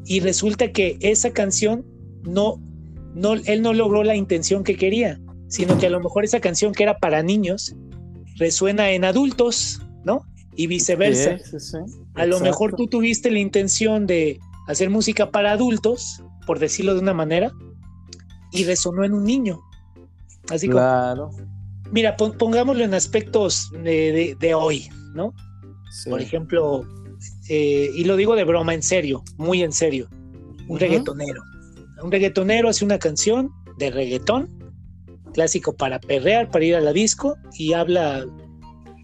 y 0.05 0.19
resulta 0.19 0.71
que 0.71 0.97
esa 1.01 1.31
canción 1.31 1.85
no, 2.23 2.61
no, 3.13 3.33
él 3.33 3.61
no 3.61 3.73
logró 3.73 4.03
la 4.03 4.15
intención 4.15 4.63
que 4.63 4.75
quería 4.75 5.19
sino 5.49 5.77
que 5.77 5.87
a 5.87 5.89
lo 5.89 5.99
mejor 5.99 6.23
esa 6.23 6.39
canción 6.39 6.73
que 6.73 6.83
era 6.83 6.99
para 6.99 7.21
niños 7.23 7.75
resuena 8.37 8.91
en 8.91 9.03
adultos, 9.03 9.81
¿no? 10.05 10.21
Y 10.59 10.67
viceversa. 10.67 11.37
A 12.15 12.25
lo 12.25 12.41
mejor 12.41 12.75
tú 12.75 12.87
tuviste 12.87 13.31
la 13.31 13.39
intención 13.39 14.05
de 14.05 14.41
hacer 14.67 14.89
música 14.89 15.31
para 15.31 15.53
adultos, 15.53 16.21
por 16.45 16.59
decirlo 16.59 16.93
de 16.93 16.99
una 16.99 17.13
manera, 17.13 17.53
y 18.51 18.65
resonó 18.65 19.05
en 19.05 19.13
un 19.13 19.23
niño. 19.23 19.61
Así 20.49 20.67
claro. 20.67 21.29
mira, 21.93 22.17
pongámoslo 22.17 22.83
en 22.83 22.93
aspectos 22.93 23.71
de, 23.71 24.53
hoy, 24.53 24.89
¿no? 25.13 25.33
Por 26.09 26.19
ejemplo, 26.19 26.85
eh, 27.47 27.89
y 27.95 28.03
lo 28.03 28.17
digo 28.17 28.35
de 28.35 28.43
broma, 28.43 28.73
en 28.73 28.83
serio, 28.83 29.23
muy 29.37 29.63
en 29.63 29.71
serio, 29.71 30.09
un 30.67 30.77
reggaetonero. 30.77 31.41
Un 32.03 32.11
reggaetonero 32.11 32.67
hace 32.67 32.83
una 32.83 32.99
canción 32.99 33.49
de 33.77 33.91
reggaetón 33.91 34.59
clásico 35.33 35.73
para 35.73 36.01
perrear, 36.01 36.51
para 36.51 36.65
ir 36.65 36.75
a 36.75 36.81
la 36.81 36.91
disco 36.91 37.37
y 37.53 37.71
habla, 37.71 38.25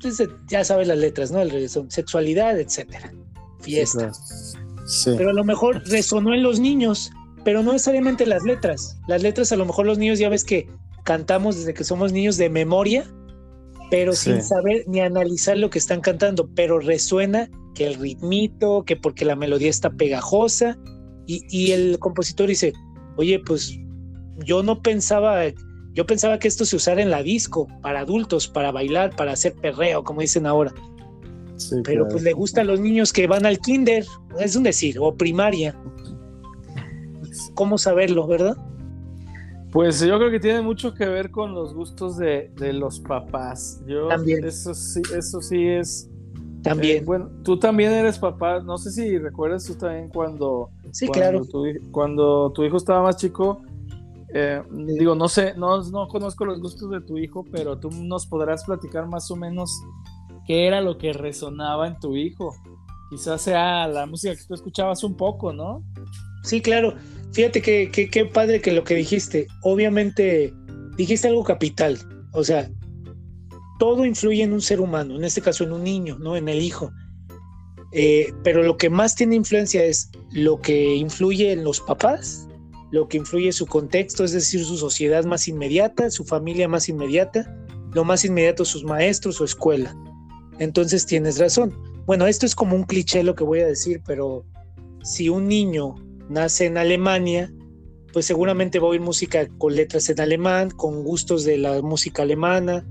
pues, 0.01 0.21
ya 0.47 0.63
sabes 0.63 0.87
las 0.87 0.97
letras, 0.97 1.31
¿no? 1.31 1.41
El 1.41 1.69
sexualidad, 1.89 2.59
etcétera. 2.59 3.13
Fiesta. 3.61 4.11
Pero 5.05 5.29
a 5.29 5.33
lo 5.33 5.43
mejor 5.43 5.81
resonó 5.87 6.33
en 6.33 6.43
los 6.43 6.59
niños, 6.59 7.11
pero 7.43 7.63
no 7.63 7.73
necesariamente 7.73 8.25
las 8.25 8.43
letras. 8.43 8.97
Las 9.07 9.23
letras 9.23 9.51
a 9.51 9.55
lo 9.55 9.65
mejor 9.65 9.85
los 9.85 9.97
niños 9.97 10.19
ya 10.19 10.29
ves 10.29 10.43
que 10.43 10.69
cantamos 11.03 11.57
desde 11.57 11.73
que 11.73 11.83
somos 11.83 12.11
niños 12.11 12.37
de 12.37 12.49
memoria, 12.49 13.05
pero 13.89 14.13
sin 14.13 14.43
saber 14.43 14.83
ni 14.87 14.99
analizar 14.99 15.57
lo 15.57 15.69
que 15.69 15.79
están 15.79 16.01
cantando, 16.01 16.49
pero 16.55 16.79
resuena 16.79 17.49
que 17.73 17.87
el 17.87 17.95
ritmito, 17.95 18.83
que 18.83 18.95
porque 18.95 19.25
la 19.25 19.35
melodía 19.35 19.69
está 19.69 19.89
pegajosa 19.91 20.77
y, 21.27 21.43
y 21.49 21.71
el 21.71 21.99
compositor 21.99 22.47
dice, 22.47 22.73
oye, 23.17 23.39
pues 23.39 23.77
yo 24.43 24.63
no 24.63 24.81
pensaba 24.81 25.45
yo 25.95 26.05
pensaba 26.05 26.37
que 26.37 26.49
esto 26.49 26.65
se 26.65 26.75
usara 26.75 27.01
en 27.01 27.09
la 27.09 27.23
disco, 27.23 27.69
para 27.81 28.01
adultos, 28.01 28.49
para 28.49 28.71
bailar, 28.71 29.15
para 29.15 29.31
hacer 29.31 29.53
perreo, 29.53 30.03
como 30.03 30.19
dicen 30.19 30.45
ahora. 30.45 30.73
Pero 31.85 32.05
pues 32.09 32.21
le 32.21 32.33
gusta 32.33 32.61
a 32.61 32.63
los 32.65 32.81
niños 32.81 33.13
que 33.13 33.27
van 33.27 33.45
al 33.45 33.59
kinder, 33.59 34.05
es 34.39 34.57
un 34.57 34.63
decir, 34.63 34.97
o 34.99 35.15
primaria. 35.15 35.73
¿Cómo 37.53 37.77
saberlo, 37.77 38.27
verdad? 38.27 38.57
Pues 39.71 40.01
yo 40.01 40.17
creo 40.17 40.29
que 40.31 40.39
tiene 40.41 40.61
mucho 40.61 40.93
que 40.93 41.05
ver 41.05 41.31
con 41.31 41.53
los 41.53 41.73
gustos 41.73 42.17
de, 42.17 42.51
los 42.73 42.99
papás. 42.99 43.81
Yo, 43.87 44.09
también. 44.09 44.43
Eso 44.43 44.73
sí, 44.73 45.01
eso 45.17 45.41
sí 45.41 45.65
es. 45.65 46.09
También. 46.61 47.03
Eh, 47.03 47.05
bueno, 47.05 47.29
tú 47.43 47.57
también 47.57 47.93
eres 47.93 48.19
papá. 48.19 48.59
No 48.59 48.77
sé 48.77 48.91
si 48.91 49.17
recuerdas 49.17 49.63
tú 49.63 49.75
también 49.75 50.09
cuando. 50.09 50.71
Sí, 50.91 51.07
claro. 51.07 51.41
cuando 51.91 52.51
tu 52.51 52.65
hijo 52.65 52.75
estaba 52.75 53.01
más 53.01 53.15
chico. 53.15 53.61
Eh, 54.37 54.61
digo, 54.69 55.15
no 55.15 55.29
sé, 55.29 55.53
no, 55.55 55.81
no 55.81 56.09
conozco 56.09 56.43
los 56.43 56.59
gustos 56.59 56.91
de 56.91 56.99
tu 56.99 57.17
hijo, 57.17 57.45
pero 57.53 57.79
tú 57.79 57.89
nos 57.89 58.27
podrás 58.27 58.65
platicar 58.65 59.07
más 59.07 59.31
o 59.31 59.37
menos 59.37 59.71
qué 60.45 60.67
era 60.67 60.81
lo 60.81 60.97
que 60.97 61.13
resonaba 61.13 61.87
en 61.87 61.97
tu 62.01 62.17
hijo. 62.17 62.53
Quizás 63.09 63.43
sea 63.43 63.87
la 63.87 64.05
música 64.05 64.35
que 64.35 64.43
tú 64.45 64.53
escuchabas 64.53 65.05
un 65.05 65.15
poco, 65.15 65.53
¿no? 65.53 65.81
Sí, 66.43 66.61
claro. 66.61 66.95
Fíjate 67.31 67.61
que, 67.61 67.89
qué 67.89 68.25
padre 68.25 68.59
que 68.59 68.73
lo 68.73 68.83
que 68.83 68.95
dijiste. 68.95 69.47
Obviamente 69.63 70.53
dijiste 70.97 71.29
algo 71.29 71.45
capital. 71.45 71.97
O 72.33 72.43
sea, 72.43 72.69
todo 73.79 74.03
influye 74.05 74.43
en 74.43 74.51
un 74.51 74.61
ser 74.61 74.81
humano, 74.81 75.15
en 75.15 75.23
este 75.23 75.41
caso 75.41 75.63
en 75.63 75.71
un 75.71 75.85
niño, 75.85 76.17
¿no? 76.19 76.35
En 76.35 76.49
el 76.49 76.61
hijo. 76.61 76.91
Eh, 77.93 78.33
pero 78.43 78.63
lo 78.63 78.75
que 78.75 78.89
más 78.89 79.15
tiene 79.15 79.35
influencia 79.35 79.85
es 79.85 80.09
lo 80.33 80.59
que 80.59 80.95
influye 80.95 81.53
en 81.53 81.63
los 81.63 81.79
papás, 81.79 82.49
lo 82.95 83.09
que 83.09 83.17
influye 83.17 83.51
su 83.51 83.65
contexto, 83.65 84.23
es 84.23 84.31
decir, 84.31 84.63
su 84.63 84.77
sociedad 84.77 85.25
más 85.25 85.49
inmediata, 85.49 86.09
su 86.09 86.23
familia 86.23 86.69
más 86.69 86.87
inmediata, 86.87 87.53
lo 87.93 88.05
más 88.05 88.23
inmediato 88.23 88.63
sus 88.63 88.85
maestros, 88.85 89.35
su 89.35 89.43
escuela. 89.43 89.93
Entonces 90.59 91.05
tienes 91.05 91.37
razón. 91.37 91.77
Bueno, 92.05 92.25
esto 92.25 92.45
es 92.45 92.55
como 92.55 92.73
un 92.73 92.83
cliché 92.83 93.21
lo 93.21 93.35
que 93.35 93.43
voy 93.43 93.59
a 93.59 93.67
decir, 93.67 94.01
pero 94.05 94.45
si 95.03 95.27
un 95.27 95.49
niño 95.49 95.95
nace 96.29 96.67
en 96.67 96.77
Alemania, 96.77 97.53
pues 98.13 98.27
seguramente 98.27 98.79
va 98.79 98.87
a 98.87 98.91
oír 98.91 99.01
música 99.01 99.45
con 99.57 99.75
letras 99.75 100.09
en 100.09 100.21
alemán, 100.21 100.69
con 100.71 101.03
gustos 101.03 101.43
de 101.43 101.57
la 101.57 101.81
música 101.81 102.21
alemana, 102.21 102.87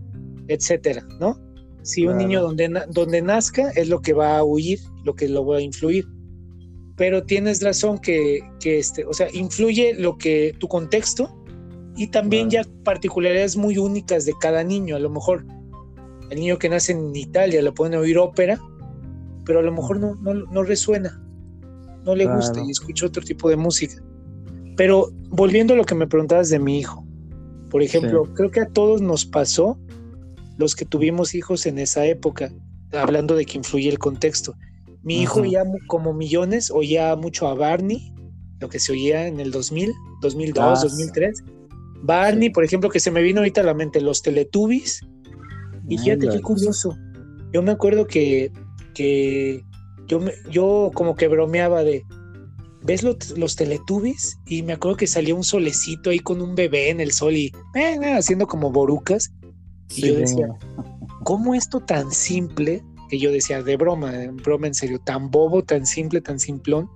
etcétera, 0.48 1.02
¿no? 1.18 1.40
Si 1.82 2.06
un 2.06 2.18
niño 2.18 2.42
donde, 2.42 2.70
donde 2.90 3.22
nazca 3.22 3.70
es 3.70 3.88
lo 3.88 4.02
que 4.02 4.12
va 4.12 4.36
a 4.36 4.44
oír, 4.44 4.80
lo 5.02 5.14
que 5.14 5.30
lo 5.30 5.46
va 5.46 5.56
a 5.56 5.60
influir. 5.62 6.06
Pero 6.96 7.24
tienes 7.24 7.62
razón 7.62 7.98
que, 7.98 8.40
que 8.60 8.78
este, 8.78 9.04
o 9.04 9.12
sea, 9.12 9.28
influye 9.32 9.94
lo 9.94 10.16
que 10.16 10.54
tu 10.58 10.68
contexto 10.68 11.34
y 11.96 12.08
también 12.08 12.50
ya 12.50 12.64
particularidades 12.84 13.56
muy 13.56 13.78
únicas 13.78 14.24
de 14.26 14.34
cada 14.40 14.62
niño. 14.62 14.96
A 14.96 14.98
lo 14.98 15.10
mejor 15.10 15.44
el 16.30 16.38
niño 16.38 16.58
que 16.58 16.68
nace 16.68 16.92
en 16.92 17.14
Italia 17.14 17.62
le 17.62 17.72
pueden 17.72 17.98
oír 17.98 18.18
ópera, 18.18 18.60
pero 19.44 19.60
a 19.60 19.62
lo 19.62 19.72
mejor 19.72 20.00
no, 20.00 20.14
no, 20.14 20.62
resuena, 20.62 21.22
no 22.04 22.14
le 22.14 22.26
gusta 22.26 22.60
y 22.66 22.70
escucha 22.70 23.06
otro 23.06 23.22
tipo 23.22 23.48
de 23.48 23.56
música. 23.56 24.02
Pero 24.76 25.10
volviendo 25.28 25.74
a 25.74 25.76
lo 25.76 25.84
que 25.84 25.94
me 25.94 26.06
preguntabas 26.06 26.48
de 26.50 26.58
mi 26.58 26.78
hijo, 26.78 27.06
por 27.70 27.82
ejemplo, 27.82 28.24
creo 28.34 28.50
que 28.50 28.60
a 28.60 28.68
todos 28.68 29.00
nos 29.00 29.24
pasó, 29.24 29.78
los 30.56 30.74
que 30.74 30.84
tuvimos 30.84 31.34
hijos 31.34 31.66
en 31.66 31.78
esa 31.78 32.06
época, 32.06 32.52
hablando 32.92 33.34
de 33.34 33.44
que 33.44 33.58
influye 33.58 33.88
el 33.88 33.98
contexto. 33.98 34.54
Mi 35.04 35.20
hijo 35.20 35.44
ya 35.44 35.64
como 35.86 36.14
millones 36.14 36.70
oía 36.70 37.14
mucho 37.14 37.46
a 37.46 37.54
Barney, 37.54 38.12
lo 38.60 38.68
que 38.68 38.78
se 38.78 38.92
oía 38.92 39.26
en 39.26 39.38
el 39.38 39.50
2000, 39.50 39.92
2002, 40.22 40.82
2003. 40.82 41.44
Barney, 42.02 42.50
por 42.50 42.64
ejemplo, 42.64 42.90
que 42.90 43.00
se 43.00 43.10
me 43.10 43.22
vino 43.22 43.40
ahorita 43.40 43.60
a 43.60 43.64
la 43.64 43.74
mente, 43.74 44.00
los 44.00 44.22
Teletubbies, 44.22 45.00
y 45.88 45.98
fíjate 45.98 46.28
qué 46.28 46.40
curioso. 46.40 46.96
Yo 47.52 47.62
me 47.62 47.72
acuerdo 47.72 48.06
que, 48.06 48.50
que 48.94 49.62
yo, 50.06 50.20
yo 50.50 50.90
como 50.94 51.14
que 51.14 51.28
bromeaba 51.28 51.84
de, 51.84 52.04
¿ves 52.82 53.02
los, 53.02 53.36
los 53.36 53.56
Teletubbies? 53.56 54.38
Y 54.46 54.62
me 54.62 54.74
acuerdo 54.74 54.96
que 54.96 55.06
salía 55.06 55.34
un 55.34 55.44
solecito 55.44 56.10
ahí 56.10 56.18
con 56.18 56.40
un 56.40 56.54
bebé 56.54 56.90
en 56.90 57.00
el 57.00 57.12
sol 57.12 57.34
y 57.34 57.46
eh, 57.74 57.98
eh, 58.02 58.14
haciendo 58.14 58.46
como 58.46 58.70
borucas. 58.70 59.32
Y 59.94 60.08
yo 60.08 60.14
decía, 60.16 60.48
¿cómo 61.24 61.54
esto 61.54 61.80
tan 61.80 62.10
simple? 62.10 62.82
Que 63.14 63.20
yo 63.20 63.30
decía, 63.30 63.62
de 63.62 63.76
broma, 63.76 64.10
de 64.10 64.26
broma 64.26 64.66
en 64.66 64.74
serio, 64.74 64.98
tan 64.98 65.30
bobo, 65.30 65.62
tan 65.62 65.86
simple, 65.86 66.20
tan 66.20 66.40
simplón, 66.40 66.90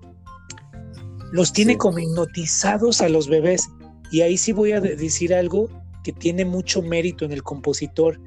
los 1.31 1.53
tiene 1.53 1.79
como 1.79 2.01
hipnotizados 2.01 3.03
a 3.03 3.09
los 3.09 3.29
bebés. 3.29 3.69
Y 4.11 4.23
ahí 4.23 4.37
sí 4.37 4.51
voy 4.51 4.73
a 4.73 4.81
decir 4.81 5.33
algo 5.33 5.69
que 6.03 6.13
tiene 6.13 6.45
mucho 6.45 6.83
mérito 6.83 7.25
en 7.25 7.31
el 7.31 7.45
compositor. 7.45 8.19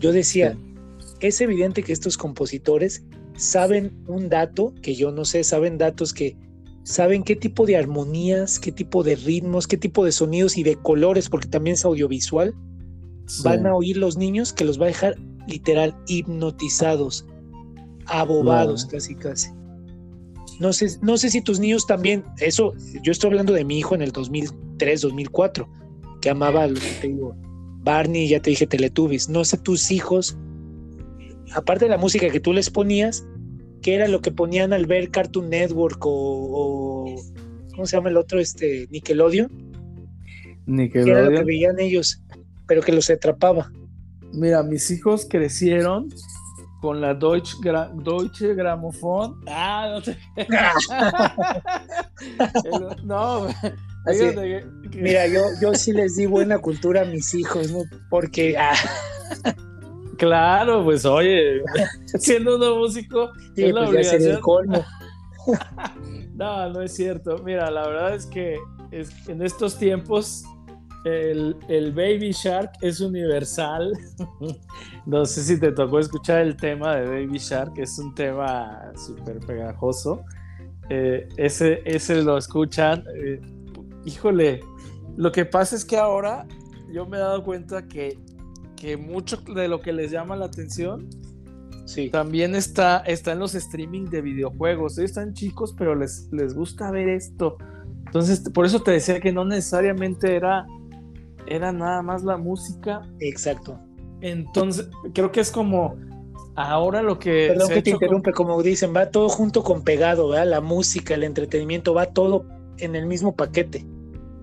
Yo 0.00 0.10
decía, 0.10 0.58
es 1.20 1.40
evidente 1.40 1.84
que 1.84 1.92
estos 1.92 2.16
compositores 2.16 3.04
saben 3.36 3.96
un 4.08 4.28
dato 4.28 4.74
que 4.82 4.96
yo 4.96 5.12
no 5.12 5.24
sé, 5.24 5.44
saben 5.44 5.78
datos 5.78 6.12
que 6.12 6.36
saben 6.82 7.22
qué 7.22 7.36
tipo 7.36 7.64
de 7.64 7.76
armonías, 7.76 8.58
qué 8.58 8.72
tipo 8.72 9.04
de 9.04 9.14
ritmos, 9.14 9.68
qué 9.68 9.76
tipo 9.76 10.04
de 10.04 10.10
sonidos 10.10 10.58
y 10.58 10.64
de 10.64 10.74
colores, 10.74 11.28
porque 11.28 11.46
también 11.46 11.74
es 11.74 11.84
audiovisual, 11.84 12.56
van 13.44 13.68
a 13.68 13.76
oír 13.76 13.98
los 13.98 14.16
niños 14.16 14.52
que 14.52 14.64
los 14.64 14.80
va 14.80 14.86
a 14.86 14.88
dejar 14.88 15.16
literal 15.46 15.96
hipnotizados, 16.08 17.24
abobados 18.08 18.86
casi 18.86 19.14
casi. 19.14 19.50
No 20.60 20.72
sé, 20.72 20.88
no 21.02 21.18
sé 21.18 21.30
si 21.30 21.42
tus 21.42 21.60
niños 21.60 21.86
también, 21.86 22.24
eso, 22.38 22.72
yo 23.02 23.12
estoy 23.12 23.28
hablando 23.28 23.52
de 23.52 23.64
mi 23.64 23.78
hijo 23.78 23.94
en 23.94 24.02
el 24.02 24.10
2003, 24.12 25.02
2004, 25.02 25.68
que 26.22 26.30
amaba 26.30 26.66
lo 26.66 26.80
que 26.80 26.90
te 27.00 27.08
digo, 27.08 27.36
Barney, 27.82 28.28
ya 28.28 28.40
te 28.40 28.50
dije 28.50 28.66
Teletubbies, 28.66 29.28
no 29.28 29.44
sé 29.44 29.58
tus 29.58 29.90
hijos, 29.90 30.36
aparte 31.54 31.84
de 31.84 31.90
la 31.90 31.98
música 31.98 32.30
que 32.30 32.40
tú 32.40 32.54
les 32.54 32.70
ponías, 32.70 33.26
¿qué 33.82 33.94
era 33.94 34.08
lo 34.08 34.22
que 34.22 34.32
ponían 34.32 34.72
al 34.72 34.86
ver 34.86 35.10
Cartoon 35.10 35.50
Network 35.50 35.98
o, 36.04 37.14
¿cómo 37.72 37.86
se 37.86 37.96
llama 37.96 38.08
el 38.08 38.16
otro? 38.16 38.40
Este, 38.40 38.88
Nickelodeon. 38.90 39.50
Nickelodeon. 40.66 41.04
¿Qué 41.04 41.10
era 41.10 41.30
lo 41.30 41.38
que 41.38 41.44
veían 41.44 41.78
ellos, 41.78 42.22
pero 42.66 42.80
que 42.80 42.92
los 42.92 43.10
atrapaba? 43.10 43.70
Mira, 44.32 44.62
mis 44.62 44.90
hijos 44.90 45.26
crecieron 45.28 46.08
con 46.86 47.00
la 47.00 47.14
Deutsche, 47.14 47.56
Deutsche 47.94 48.54
Grammophon. 48.54 49.42
Ah, 49.48 49.88
no 49.90 50.00
te... 50.00 50.16
no, 53.04 53.48
Mira, 54.94 55.26
yo, 55.26 55.42
yo 55.60 55.74
sí 55.74 55.90
les 55.90 56.14
di 56.14 56.26
buena 56.26 56.60
cultura 56.60 57.02
a 57.02 57.04
mis 57.04 57.34
hijos, 57.34 57.72
¿no? 57.72 57.80
Porque. 58.08 58.56
Ah. 58.56 58.76
Claro, 60.16 60.84
pues 60.84 61.04
oye, 61.04 61.60
siendo 62.20 62.54
un 62.54 62.78
músico, 62.78 63.32
es 63.56 63.74
la 63.74 63.86
pues 63.86 64.12
el 64.12 64.38
colmo. 64.38 64.84
no, 66.36 66.70
no 66.70 66.82
es 66.82 66.94
cierto. 66.94 67.38
Mira, 67.38 67.68
la 67.68 67.88
verdad 67.88 68.14
es 68.14 68.26
que 68.26 68.60
en 68.92 69.42
estos 69.42 69.76
tiempos 69.76 70.44
el, 71.06 71.56
el, 71.68 71.92
Baby 71.92 72.32
Shark 72.32 72.72
es 72.80 73.00
universal. 73.00 73.92
no 75.06 75.24
sé 75.24 75.42
si 75.42 75.60
te 75.60 75.72
tocó 75.72 75.98
escuchar 76.00 76.40
el 76.40 76.56
tema 76.56 76.96
de 76.96 77.06
Baby 77.06 77.38
Shark, 77.38 77.78
es 77.78 77.98
un 77.98 78.14
tema 78.14 78.92
súper 78.96 79.38
pegajoso. 79.40 80.24
Eh, 80.88 81.28
ese, 81.36 81.82
ese 81.84 82.22
lo 82.22 82.36
escuchan. 82.36 83.04
Eh, 83.14 83.40
híjole, 84.04 84.60
lo 85.16 85.30
que 85.30 85.44
pasa 85.44 85.76
es 85.76 85.84
que 85.84 85.96
ahora 85.96 86.46
yo 86.92 87.06
me 87.06 87.18
he 87.18 87.20
dado 87.20 87.44
cuenta 87.44 87.86
que, 87.86 88.18
que 88.76 88.96
mucho 88.96 89.36
de 89.36 89.68
lo 89.68 89.80
que 89.80 89.92
les 89.92 90.10
llama 90.10 90.34
la 90.36 90.46
atención 90.46 91.08
sí. 91.84 92.10
también 92.10 92.54
está, 92.54 92.98
está 92.98 93.32
en 93.32 93.38
los 93.38 93.54
streaming 93.54 94.06
de 94.06 94.22
videojuegos. 94.22 94.98
Ellos 94.98 95.10
están 95.10 95.34
chicos, 95.34 95.72
pero 95.76 95.94
les, 95.94 96.28
les 96.32 96.54
gusta 96.54 96.90
ver 96.90 97.08
esto. 97.08 97.58
Entonces, 98.06 98.40
por 98.50 98.66
eso 98.66 98.82
te 98.82 98.92
decía 98.92 99.20
que 99.20 99.32
no 99.32 99.44
necesariamente 99.44 100.34
era, 100.34 100.66
era 101.46 101.72
nada 101.72 102.02
más 102.02 102.22
la 102.24 102.36
música. 102.36 103.02
Exacto. 103.20 103.78
Entonces, 104.20 104.88
creo 105.12 105.30
que 105.32 105.40
es 105.40 105.50
como 105.50 105.96
ahora 106.54 107.02
lo 107.02 107.18
que. 107.18 107.48
Perdón 107.48 107.68
que 107.68 107.82
te 107.82 107.90
interrumpe, 107.90 108.32
como 108.32 108.62
dicen, 108.62 108.94
va 108.94 109.10
todo 109.10 109.28
junto 109.28 109.62
con 109.62 109.82
pegado, 109.82 110.28
¿verdad? 110.30 110.46
La 110.48 110.60
música, 110.60 111.14
el 111.14 111.24
entretenimiento, 111.24 111.94
va 111.94 112.06
todo 112.06 112.46
en 112.78 112.94
el 112.96 113.06
mismo 113.06 113.34
paquete 113.34 113.86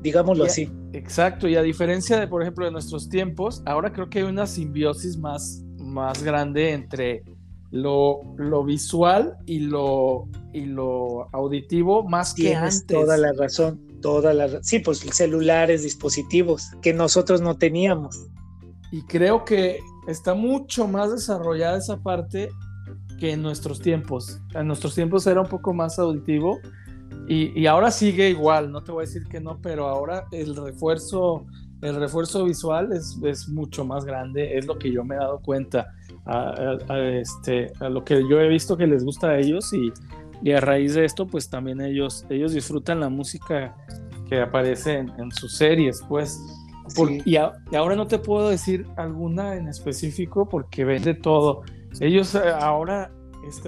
digámoslo 0.03 0.43
así. 0.43 0.69
Exacto, 0.91 1.47
y 1.47 1.55
a 1.55 1.63
diferencia 1.63 2.19
de, 2.19 2.27
por 2.27 2.43
ejemplo, 2.43 2.65
de 2.65 2.71
nuestros 2.71 3.09
tiempos, 3.09 3.63
ahora 3.65 3.91
creo 3.93 4.09
que 4.09 4.19
hay 4.19 4.25
una 4.25 4.45
simbiosis 4.45 5.17
más, 5.17 5.63
más 5.79 6.21
grande 6.21 6.73
entre 6.73 7.23
lo, 7.71 8.21
lo 8.37 8.63
visual 8.63 9.37
y 9.47 9.59
lo, 9.59 10.27
y 10.51 10.65
lo 10.65 11.29
auditivo 11.33 12.03
más 12.03 12.35
que 12.35 12.53
antes. 12.53 12.85
Toda 12.85 13.17
la 13.17 13.31
razón, 13.33 13.81
toda 14.03 14.33
la 14.33 14.61
Sí, 14.61 14.77
pues 14.77 14.99
celulares, 14.99 15.81
dispositivos 15.81 16.69
que 16.83 16.93
nosotros 16.93 17.41
no 17.41 17.57
teníamos. 17.57 18.27
Y 18.91 19.01
creo 19.03 19.43
que 19.45 19.79
está 20.07 20.35
mucho 20.35 20.87
más 20.87 21.11
desarrollada 21.11 21.79
esa 21.79 21.97
parte 21.97 22.49
que 23.19 23.31
en 23.31 23.41
nuestros 23.41 23.79
tiempos. 23.79 24.39
En 24.53 24.67
nuestros 24.67 24.93
tiempos 24.93 25.25
era 25.25 25.41
un 25.41 25.47
poco 25.47 25.73
más 25.73 25.97
auditivo 25.97 26.59
y, 27.27 27.65
ahora 27.67 27.89
sigue 27.89 28.29
igual, 28.29 28.71
no 28.71 28.83
te 28.83 28.91
voy 28.91 29.03
a 29.03 29.07
decir 29.07 29.23
que 29.27 29.39
no, 29.39 29.59
pero 29.61 29.87
ahora 29.87 30.25
el 30.31 30.55
refuerzo, 30.55 31.45
el 31.81 31.95
refuerzo 31.95 32.43
visual 32.43 32.91
es, 32.91 33.17
es 33.23 33.47
mucho 33.47 33.85
más 33.85 34.03
grande, 34.03 34.57
es 34.57 34.67
lo 34.67 34.77
que 34.77 34.91
yo 34.91 35.05
me 35.05 35.15
he 35.15 35.19
dado 35.19 35.39
cuenta, 35.39 35.93
a, 36.25 36.77
este, 36.99 37.71
a 37.79 37.87
lo 37.87 38.03
que 38.03 38.21
yo 38.29 38.41
he 38.41 38.49
visto 38.49 38.75
que 38.75 38.87
les 38.87 39.05
gusta 39.05 39.29
a 39.29 39.39
ellos 39.39 39.71
y, 39.73 39.93
y, 40.43 40.51
a 40.51 40.59
raíz 40.59 40.93
de 40.93 41.05
esto, 41.05 41.25
pues 41.27 41.49
también 41.49 41.81
ellos, 41.81 42.25
ellos 42.29 42.53
disfrutan 42.53 42.99
la 42.99 43.09
música 43.09 43.75
que 44.29 44.41
aparece 44.41 44.99
en, 44.99 45.31
sus 45.31 45.55
series, 45.55 46.01
pues. 46.07 46.39
y, 47.25 47.35
ahora 47.35 47.95
no 47.95 48.07
te 48.07 48.19
puedo 48.19 48.49
decir 48.49 48.85
alguna 48.97 49.55
en 49.55 49.67
específico 49.67 50.47
porque 50.47 50.85
vende 50.85 51.13
todo. 51.13 51.61
Ellos 51.99 52.35
eh, 52.35 52.39
ahora 52.59 53.11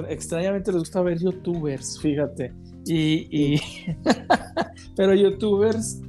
extrañamente 0.10 0.72
les 0.72 0.80
gusta 0.80 1.02
ver 1.02 1.20
youtubers, 1.20 2.00
fíjate. 2.00 2.54
Y, 2.86 3.60
pero 4.96 5.14
youtubers 5.14 6.02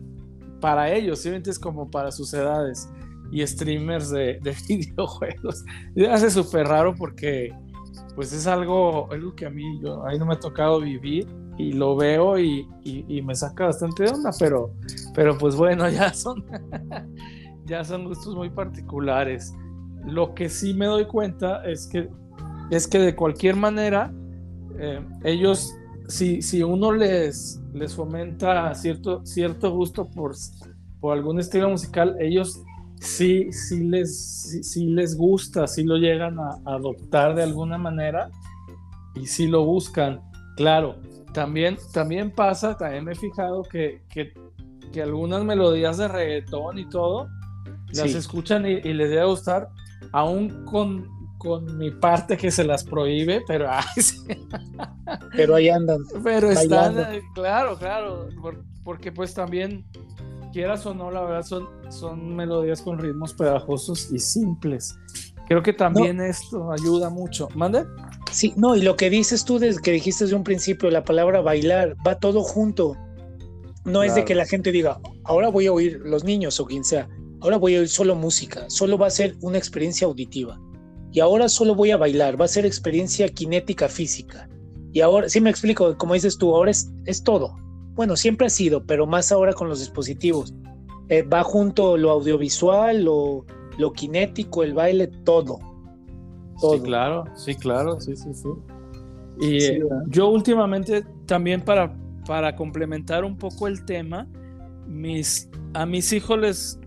para 0.61 0.93
ellos, 0.93 1.21
simplemente 1.21 1.51
es 1.51 1.59
como 1.59 1.91
para 1.91 2.11
sus 2.13 2.33
edades 2.35 2.89
y 3.31 3.47
streamers 3.47 4.11
de, 4.11 4.41
videojuegos. 4.69 5.65
Y 5.95 6.05
hace 6.05 6.31
súper 6.31 6.67
raro 6.67 6.95
porque 6.95 7.53
pues 8.15 8.33
es 8.33 8.47
algo, 8.47 9.11
algo 9.13 9.35
que 9.35 9.47
a 9.47 9.51
mí, 9.51 9.81
yo, 9.81 10.05
a 10.07 10.11
mí 10.11 10.19
no 10.19 10.27
me 10.27 10.35
ha 10.35 10.41
tocado 10.41 10.81
vivir 10.81 11.27
y 11.59 11.73
lo 11.73 11.97
veo 11.97 12.39
y, 12.39 12.69
me 13.25 13.35
saca 13.35 13.67
bastante 13.67 14.05
de 14.05 14.11
onda, 14.11 14.31
pero, 14.39 14.73
pero 15.15 15.37
pues 15.39 15.57
bueno, 15.57 15.89
ya 15.91 16.13
son, 16.13 16.45
ya 17.65 17.85
son 17.85 18.05
gustos 18.05 18.35
muy 18.35 18.51
particulares. 18.51 19.55
Lo 20.05 20.35
que 20.35 20.49
sí 20.49 20.75
me 20.75 20.87
doy 20.87 21.07
cuenta 21.07 21.65
es 21.65 21.87
que, 21.87 22.09
es 22.71 22.87
que 22.87 22.99
de 22.99 23.17
cualquier 23.17 23.57
manera, 23.57 24.13
eh, 24.79 25.05
ellos, 25.25 25.75
si, 26.09 26.43
si 26.43 26.63
uno 26.63 26.93
les, 26.93 27.61
les 27.73 27.95
fomenta 27.95 28.73
cierto, 28.75 29.25
cierto 29.25 29.73
gusto 29.73 30.09
por, 30.09 30.35
por 31.01 31.15
algún 31.15 31.41
estilo 31.41 31.69
musical, 31.71 32.17
ellos 32.21 32.63
sí, 33.01 33.53
sí 33.53 33.85
les, 33.85 34.63
sí, 34.63 34.87
les 34.87 35.17
gusta, 35.17 35.67
sí 35.67 35.85
lo 35.85 35.97
llegan 35.97 36.39
a, 36.39 36.59
adoptar 36.65 37.35
de 37.35 37.43
alguna 37.43 37.79
manera 37.79 38.31
y 39.15 39.27
sí 39.27 39.47
lo 39.47 39.65
buscan. 39.65 40.21
Claro, 40.57 40.97
también, 41.33 41.77
también 41.93 42.31
pasa, 42.31 42.77
también 42.77 43.05
me 43.05 43.13
he 43.13 43.17
fijado 43.17 43.63
que, 43.63 44.03
que, 44.11 44.33
algunas 45.03 45.45
melodías 45.45 45.99
de 45.99 46.09
reggaetón 46.09 46.79
y 46.79 46.89
todo, 46.89 47.29
las 47.93 48.15
escuchan 48.15 48.65
y, 48.65 48.81
les 48.81 49.11
debe 49.11 49.27
gustar, 49.27 49.69
aún 50.13 50.65
con, 50.65 51.07
con 51.37 51.77
mi 51.77 51.91
parte 51.91 52.39
que 52.39 52.51
se 52.51 52.65
las 52.65 52.83
prohíbe, 52.83 53.43
pero 53.47 53.69
pero 55.37 55.55
ahí 55.55 55.69
andan. 55.69 55.99
Pero 56.25 56.51
están, 56.51 56.95
claro, 57.35 57.77
claro, 57.77 58.29
porque 58.85 59.13
pues 59.13 59.35
también 59.35 59.85
quieras 60.57 60.87
o 60.87 60.95
no, 60.95 61.11
la 61.11 61.21
verdad 61.21 61.43
son, 61.43 61.69
son 61.91 62.35
melodías 62.35 62.81
con 62.81 62.99
ritmos 62.99 63.35
pegajosos 63.35 64.11
y 64.11 64.19
simples. 64.19 64.99
Creo 65.49 65.63
que 65.63 65.75
también 65.75 66.19
esto 66.19 66.73
ayuda 66.73 67.11
mucho. 67.11 67.51
¿Mande? 67.55 67.85
Sí, 68.33 68.55
no, 68.57 68.75
y 68.75 68.81
lo 68.81 68.97
que 68.97 69.11
dices 69.11 69.45
tú 69.45 69.59
desde 69.59 69.83
que 69.83 69.91
dijiste 69.93 70.25
desde 70.25 70.35
un 70.35 70.45
principio, 70.45 70.91
la 70.91 71.05
palabra 71.05 71.43
bailar, 71.43 71.95
va 72.07 72.19
todo 72.19 72.43
junto. 72.43 72.97
No 73.85 74.03
es 74.03 74.15
de 74.15 74.25
que 74.25 74.35
la 74.35 74.47
gente 74.47 74.73
diga, 74.73 74.99
ahora 75.25 75.51
voy 75.51 75.67
a 75.67 75.73
oír 75.73 76.01
los 76.03 76.25
niños 76.25 76.59
o 76.59 76.65
quien 76.65 76.85
sea, 76.85 77.07
ahora 77.43 77.59
voy 77.59 77.77
a 77.77 77.81
oír 77.81 77.89
solo 77.91 78.15
música, 78.15 78.65
solo 78.69 78.97
va 78.97 79.09
a 79.09 79.11
ser 79.11 79.37
una 79.43 79.59
experiencia 79.59 80.07
auditiva. 80.07 80.59
Y 81.13 81.21
ahora 81.21 81.51
solo 81.51 81.75
voy 81.75 81.91
a 81.91 81.99
bailar, 81.99 82.41
va 82.41 82.47
a 82.47 82.49
ser 82.49 82.65
experiencia 82.65 83.29
cinética 83.29 83.91
física. 83.91 84.49
Y 84.95 85.03
ahora, 85.03 85.29
sí 85.29 85.39
me 85.39 85.51
explico, 85.51 85.99
como 85.99 86.15
dices 86.15 86.39
tú, 86.39 86.57
ahora 86.57 86.71
es, 86.71 86.91
es 87.05 87.23
todo 87.23 87.66
bueno, 87.97 88.15
siempre 88.15 88.47
ha 88.47 88.51
sido, 88.51 88.85
pero 88.85 89.07
más 89.07 89.33
ahora 89.33 89.53
con 89.55 89.69
los 89.69 89.81
dispositivos. 89.81 90.55
Eh, 91.09 91.23
va 91.23 91.43
junto 91.43 91.97
lo 91.97 92.11
audiovisual, 92.11 93.05
lo, 93.05 93.45
lo 93.79 93.93
kinético, 93.93 94.63
el 94.63 94.75
baile, 94.75 95.09
todo. 95.25 95.59
Sí, 96.59 96.81
claro, 96.81 97.25
sí, 97.35 97.55
claro, 97.55 98.01
sí, 98.01 98.17
sí, 98.17 98.35
sí. 98.35 98.49
Y 99.41 99.65
eh, 99.65 99.83
yo 100.09 100.29
últimamente 100.29 101.05
también 101.27 101.61
para, 101.63 101.95
para 102.27 102.55
complementar 102.55 103.25
un 103.25 103.37
poco 103.37 103.67
el 103.67 103.85
tema, 103.85 104.27
mis, 104.87 105.51
a 105.75 105.85
mis 105.87 106.13
hijos 106.13 106.39
les, 106.39 106.81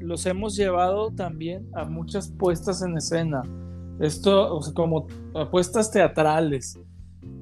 los 0.00 0.26
hemos 0.26 0.56
llevado 0.56 1.10
también 1.10 1.66
a 1.74 1.84
muchas 1.84 2.30
puestas 2.30 2.82
en 2.82 2.96
escena. 2.96 3.42
Esto, 4.00 4.56
o 4.56 4.62
sea, 4.62 4.74
como 4.74 5.06
apuestas 5.34 5.90
teatrales. 5.90 6.78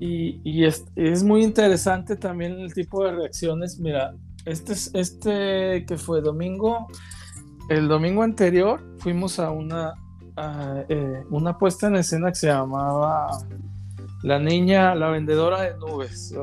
Y, 0.04 0.64
es, 0.64 1.22
muy 1.22 1.44
interesante 1.44 2.16
también 2.16 2.58
el 2.58 2.74
tipo 2.74 3.04
de 3.04 3.12
reacciones. 3.12 3.78
Mira, 3.78 4.12
este, 4.44 4.72
este 4.98 5.86
que 5.86 5.96
fue 5.96 6.20
domingo, 6.20 6.88
el 7.68 7.86
domingo 7.86 8.24
anterior 8.24 8.82
fuimos 8.98 9.38
a 9.38 9.52
una, 9.52 9.94
eh, 10.88 11.22
una 11.30 11.56
puesta 11.56 11.86
en 11.86 11.94
escena 11.96 12.30
que 12.30 12.34
se 12.34 12.46
llamaba 12.48 13.28
La 14.24 14.40
Niña, 14.40 14.96
la 14.96 15.08
Vendedora 15.08 15.62
de 15.62 15.76
Nubes. 15.76 16.34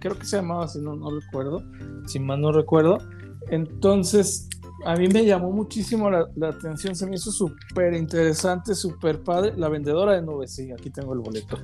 Creo 0.00 0.18
que 0.18 0.24
se 0.24 0.36
llamaba 0.36 0.64
así, 0.64 0.80
no, 0.80 0.96
no 0.96 1.10
recuerdo, 1.10 1.62
si 2.06 2.18
mal 2.18 2.40
no 2.40 2.50
recuerdo. 2.50 2.96
Entonces, 3.50 4.48
a 4.84 4.96
mí 4.96 5.08
me 5.08 5.24
llamó 5.24 5.50
muchísimo 5.50 6.10
la, 6.10 6.26
la 6.36 6.48
atención, 6.48 6.94
se 6.94 7.06
me 7.06 7.16
hizo 7.16 7.30
súper 7.32 7.94
interesante, 7.94 8.74
súper 8.74 9.22
padre. 9.22 9.52
La 9.56 9.68
Vendedora 9.68 10.14
de 10.14 10.22
Nubes, 10.22 10.54
sí, 10.54 10.70
aquí 10.72 10.90
tengo 10.90 11.12
el 11.12 11.20
boleto. 11.20 11.58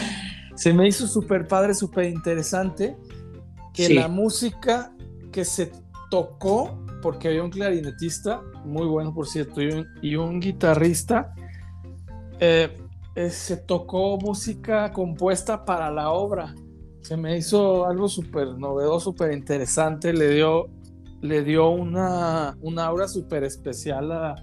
se 0.54 0.72
me 0.72 0.88
hizo 0.88 1.06
súper 1.06 1.46
padre, 1.46 1.74
súper 1.74 2.06
interesante 2.06 2.96
que 3.76 3.90
la 3.92 4.08
música 4.08 4.92
que 5.30 5.44
se 5.44 5.70
tocó, 6.10 6.82
porque 7.02 7.28
había 7.28 7.42
un 7.42 7.50
clarinetista, 7.50 8.40
muy 8.64 8.86
bueno 8.86 9.12
por 9.12 9.26
cierto, 9.26 9.60
y 10.00 10.16
un, 10.16 10.40
guitarrista, 10.40 11.34
eh, 12.40 12.74
eh, 13.14 13.30
se 13.30 13.58
tocó 13.58 14.16
música 14.18 14.92
compuesta 14.92 15.64
para 15.64 15.90
la 15.90 16.10
obra. 16.10 16.54
Se 17.02 17.16
me 17.16 17.36
hizo 17.36 17.86
algo 17.86 18.08
súper 18.08 18.58
novedoso, 18.58 19.12
súper 19.12 19.32
interesante, 19.32 20.12
le 20.12 20.30
dio, 20.30 20.68
le 21.22 21.42
dio 21.42 21.70
una, 21.70 22.56
una 22.60 22.86
aura 22.86 23.08
súper 23.08 23.44
especial 23.44 24.12
a, 24.12 24.34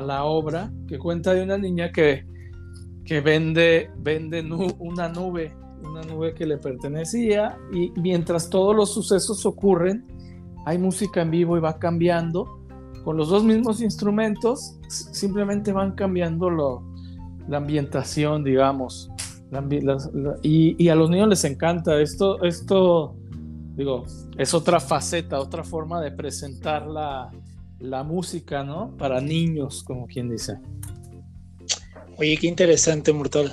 la 0.00 0.24
obra, 0.24 0.72
que 0.88 0.98
cuenta 0.98 1.34
de 1.34 1.42
una 1.42 1.58
niña 1.58 1.92
que 1.92 2.24
que 3.04 3.20
vende, 3.20 3.90
vende 3.98 4.42
una 4.78 5.08
nube, 5.08 5.54
una 5.82 6.02
nube 6.02 6.34
que 6.34 6.46
le 6.46 6.58
pertenecía 6.58 7.58
y 7.72 7.90
mientras 8.00 8.48
todos 8.48 8.74
los 8.76 8.92
sucesos 8.92 9.44
ocurren, 9.44 10.06
hay 10.66 10.78
música 10.78 11.22
en 11.22 11.30
vivo 11.30 11.56
y 11.56 11.60
va 11.60 11.78
cambiando. 11.78 12.46
Con 13.04 13.16
los 13.16 13.30
dos 13.30 13.42
mismos 13.42 13.80
instrumentos, 13.80 14.78
simplemente 14.88 15.72
van 15.72 15.92
cambiando 15.92 16.50
la 17.48 17.56
ambientación, 17.56 18.44
digamos. 18.44 19.10
y, 20.42 20.88
a 20.88 20.94
los 20.94 21.10
niños 21.10 21.28
les 21.28 21.44
encanta. 21.44 22.00
Esto, 22.00 22.40
esto, 22.44 23.16
digo, 23.74 24.04
es 24.36 24.54
otra 24.54 24.80
faceta, 24.80 25.40
otra 25.40 25.64
forma 25.64 26.00
de 26.00 26.10
presentar 26.10 26.86
la, 26.86 27.30
la 27.78 28.02
música, 28.04 28.64
¿no? 28.64 28.96
Para 28.96 29.20
niños, 29.20 29.82
como 29.82 30.06
quien 30.06 30.30
dice. 30.30 30.58
Oye, 32.18 32.36
qué 32.36 32.46
interesante, 32.46 33.12
Mortal. 33.12 33.52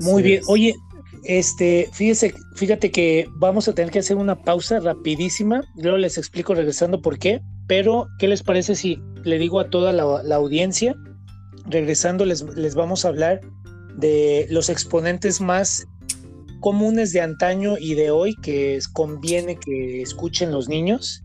Muy 0.00 0.22
bien. 0.22 0.42
Oye, 0.48 0.74
este, 1.24 1.88
fíjese, 1.92 2.34
fíjate 2.54 2.90
que 2.90 3.26
vamos 3.36 3.68
a 3.68 3.74
tener 3.74 3.90
que 3.90 3.98
hacer 3.98 4.16
una 4.16 4.36
pausa 4.36 4.80
rapidísima. 4.80 5.62
Luego 5.76 5.98
les 5.98 6.18
explico 6.18 6.54
regresando 6.54 7.00
por 7.00 7.18
qué. 7.18 7.40
Pero, 7.66 8.08
¿qué 8.18 8.28
les 8.28 8.42
parece 8.42 8.74
si 8.74 9.00
le 9.24 9.38
digo 9.38 9.58
a 9.60 9.70
toda 9.70 9.92
la, 9.92 10.36
audiencia? 10.36 10.94
Regresando 11.66 12.26
les, 12.26 12.42
les 12.56 12.74
vamos 12.74 13.04
a 13.04 13.08
hablar 13.08 13.40
de 13.96 14.46
los 14.50 14.68
exponentes 14.68 15.40
más 15.40 15.86
comunes 16.64 17.12
de 17.12 17.20
antaño 17.20 17.76
y 17.78 17.92
de 17.92 18.10
hoy 18.10 18.34
que 18.36 18.78
conviene 18.94 19.58
que 19.58 20.00
escuchen 20.00 20.50
los 20.50 20.66
niños. 20.66 21.22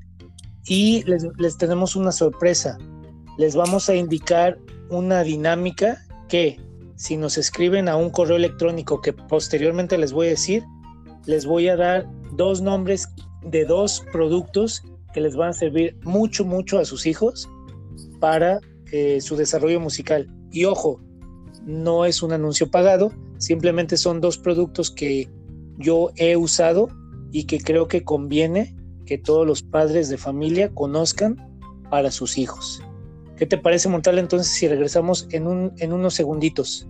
Y 0.67 1.05
les, 1.05 1.57
tenemos 1.57 1.95
una 1.95 2.11
sorpresa. 2.11 2.77
Les 3.37 3.55
vamos 3.55 3.87
a 3.87 3.95
indicar 3.95 4.59
una 4.89 5.23
dinámica 5.23 6.05
que 6.27 6.59
si 6.97 7.15
nos 7.15 7.37
escriben 7.37 7.87
a 7.87 7.95
un 7.95 8.09
correo 8.09 8.35
electrónico 8.35 8.99
que 8.99 9.13
posteriormente 9.13 9.97
les 9.97 10.11
voy 10.11 10.27
a 10.27 10.31
decir, 10.31 10.65
les 11.25 11.45
voy 11.45 11.69
a 11.69 11.77
dar 11.77 12.05
dos 12.33 12.61
nombres 12.61 13.07
de 13.41 13.63
dos 13.63 14.03
productos 14.11 14.83
que 15.13 15.21
les 15.21 15.37
van 15.37 15.51
a 15.51 15.53
servir 15.53 15.95
mucho, 16.03 16.43
mucho 16.43 16.79
a 16.79 16.83
sus 16.83 17.05
hijos 17.05 17.49
para 18.19 18.59
eh, 18.91 19.21
su 19.21 19.37
desarrollo 19.37 19.79
musical. 19.79 20.29
Y 20.51 20.65
ojo, 20.65 20.99
no 21.63 22.03
es 22.03 22.21
un 22.21 22.33
anuncio 22.33 22.69
pagado, 22.69 23.13
simplemente 23.39 23.97
son 23.97 24.21
dos 24.21 24.37
productos 24.37 24.91
que 24.91 25.27
yo 25.77 26.11
he 26.17 26.35
usado 26.37 26.89
y 27.31 27.45
que 27.45 27.59
creo 27.59 27.87
que 27.87 28.03
conviene 28.03 28.75
que 29.05 29.17
todos 29.17 29.47
los 29.47 29.63
padres 29.63 30.09
de 30.09 30.17
familia 30.17 30.69
conozcan 30.69 31.35
para 31.89 32.11
sus 32.11 32.37
hijos. 32.37 32.83
¿Qué 33.37 33.45
te 33.45 33.57
parece, 33.57 33.89
Montal, 33.89 34.19
entonces 34.19 34.51
si 34.51 34.67
regresamos 34.67 35.27
en, 35.31 35.47
un, 35.47 35.73
en 35.77 35.93
unos 35.93 36.13
segunditos? 36.13 36.87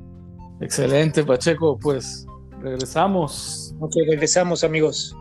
Excelente, 0.60 1.24
Pacheco, 1.24 1.78
pues 1.80 2.26
regresamos. 2.60 3.74
Ok, 3.80 3.94
regresamos, 4.10 4.64
amigos. 4.64 5.16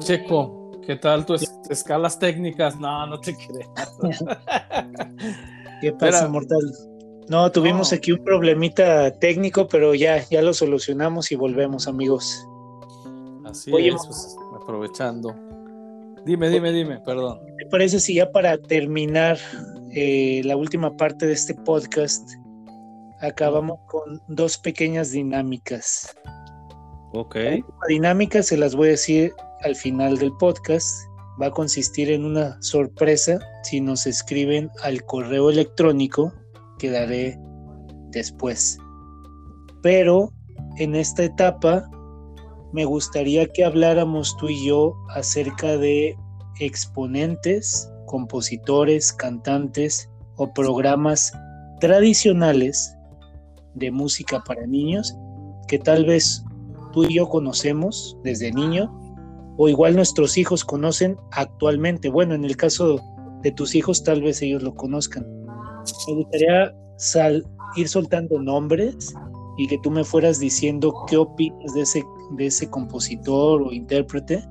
Pacheco, 0.00 0.70
¿qué 0.86 0.96
tal 0.96 1.26
tus 1.26 1.44
escalas 1.68 2.18
técnicas? 2.18 2.74
No, 2.80 3.06
no 3.06 3.20
te 3.20 3.36
creas. 3.36 3.98
¿Qué 5.82 5.92
pasa, 5.92 6.26
Mortal? 6.26 6.72
No, 7.28 7.52
tuvimos 7.52 7.92
aquí 7.92 8.12
un 8.12 8.24
problemita 8.24 9.12
técnico, 9.18 9.68
pero 9.68 9.94
ya, 9.94 10.26
ya 10.30 10.40
lo 10.40 10.54
solucionamos 10.54 11.30
y 11.32 11.36
volvemos, 11.36 11.86
amigos. 11.86 12.48
Así 13.44 13.70
es, 13.76 13.94
pues, 14.06 14.36
aprovechando. 14.62 15.34
Dime, 16.24 16.48
dime, 16.48 16.72
dime, 16.72 16.98
perdón. 17.00 17.40
¿Me 17.58 17.66
parece 17.66 18.00
si 18.00 18.14
ya 18.14 18.32
para 18.32 18.56
terminar 18.56 19.36
eh, 19.92 20.40
la 20.44 20.56
última 20.56 20.96
parte 20.96 21.26
de 21.26 21.34
este 21.34 21.54
podcast 21.54 22.26
acabamos 23.20 23.80
con 23.86 24.22
dos 24.28 24.56
pequeñas 24.56 25.10
dinámicas? 25.10 26.16
Ok. 27.12 27.34
La 27.36 27.86
dinámica 27.88 28.42
se 28.42 28.56
las 28.56 28.74
voy 28.74 28.88
a 28.88 28.90
decir 28.92 29.34
al 29.62 29.76
final 29.76 30.18
del 30.18 30.32
podcast. 30.38 30.88
Va 31.40 31.46
a 31.46 31.50
consistir 31.50 32.10
en 32.10 32.24
una 32.24 32.60
sorpresa 32.60 33.38
si 33.62 33.80
nos 33.80 34.06
escriben 34.06 34.70
al 34.82 35.02
correo 35.04 35.50
electrónico 35.50 36.32
que 36.78 36.90
daré 36.90 37.38
después. 38.10 38.78
Pero 39.82 40.32
en 40.78 40.94
esta 40.94 41.24
etapa 41.24 41.88
me 42.72 42.84
gustaría 42.84 43.46
que 43.46 43.64
habláramos 43.64 44.36
tú 44.36 44.48
y 44.48 44.66
yo 44.66 44.94
acerca 45.14 45.76
de 45.76 46.16
exponentes, 46.60 47.90
compositores, 48.06 49.12
cantantes 49.12 50.10
o 50.36 50.52
programas 50.52 51.32
tradicionales 51.80 52.94
de 53.74 53.90
música 53.90 54.42
para 54.44 54.66
niños 54.66 55.16
que 55.68 55.78
tal 55.78 56.04
vez 56.04 56.44
tú 56.92 57.04
y 57.04 57.14
yo 57.14 57.28
conocemos 57.28 58.16
desde 58.22 58.52
niño 58.52 58.99
o 59.62 59.68
igual 59.68 59.94
nuestros 59.94 60.38
hijos 60.38 60.64
conocen 60.64 61.18
actualmente. 61.32 62.08
Bueno, 62.08 62.34
en 62.34 62.46
el 62.46 62.56
caso 62.56 62.98
de 63.42 63.52
tus 63.52 63.74
hijos 63.74 64.02
tal 64.02 64.22
vez 64.22 64.40
ellos 64.40 64.62
lo 64.62 64.74
conozcan. 64.74 65.26
Me 66.08 66.14
gustaría 66.14 66.74
ir 67.76 67.86
soltando 67.86 68.40
nombres 68.40 69.14
y 69.58 69.68
que 69.68 69.76
tú 69.82 69.90
me 69.90 70.02
fueras 70.02 70.40
diciendo 70.40 70.94
qué 71.06 71.18
opinas 71.18 71.74
de 71.74 71.82
ese, 71.82 72.02
de 72.38 72.46
ese 72.46 72.70
compositor 72.70 73.60
o 73.60 73.70
intérprete. 73.70 74.42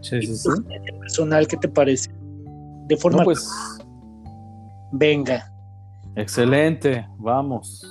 Sí, 0.00 0.20
sí, 0.20 0.34
sí. 0.34 0.48
Personal, 0.98 1.46
¿qué 1.46 1.56
te 1.56 1.68
parece? 1.68 2.10
De 2.88 2.96
forma. 2.96 3.22
pues. 3.22 3.48
Venga. 4.90 5.48
Excelente, 6.16 7.06
vamos. 7.18 7.86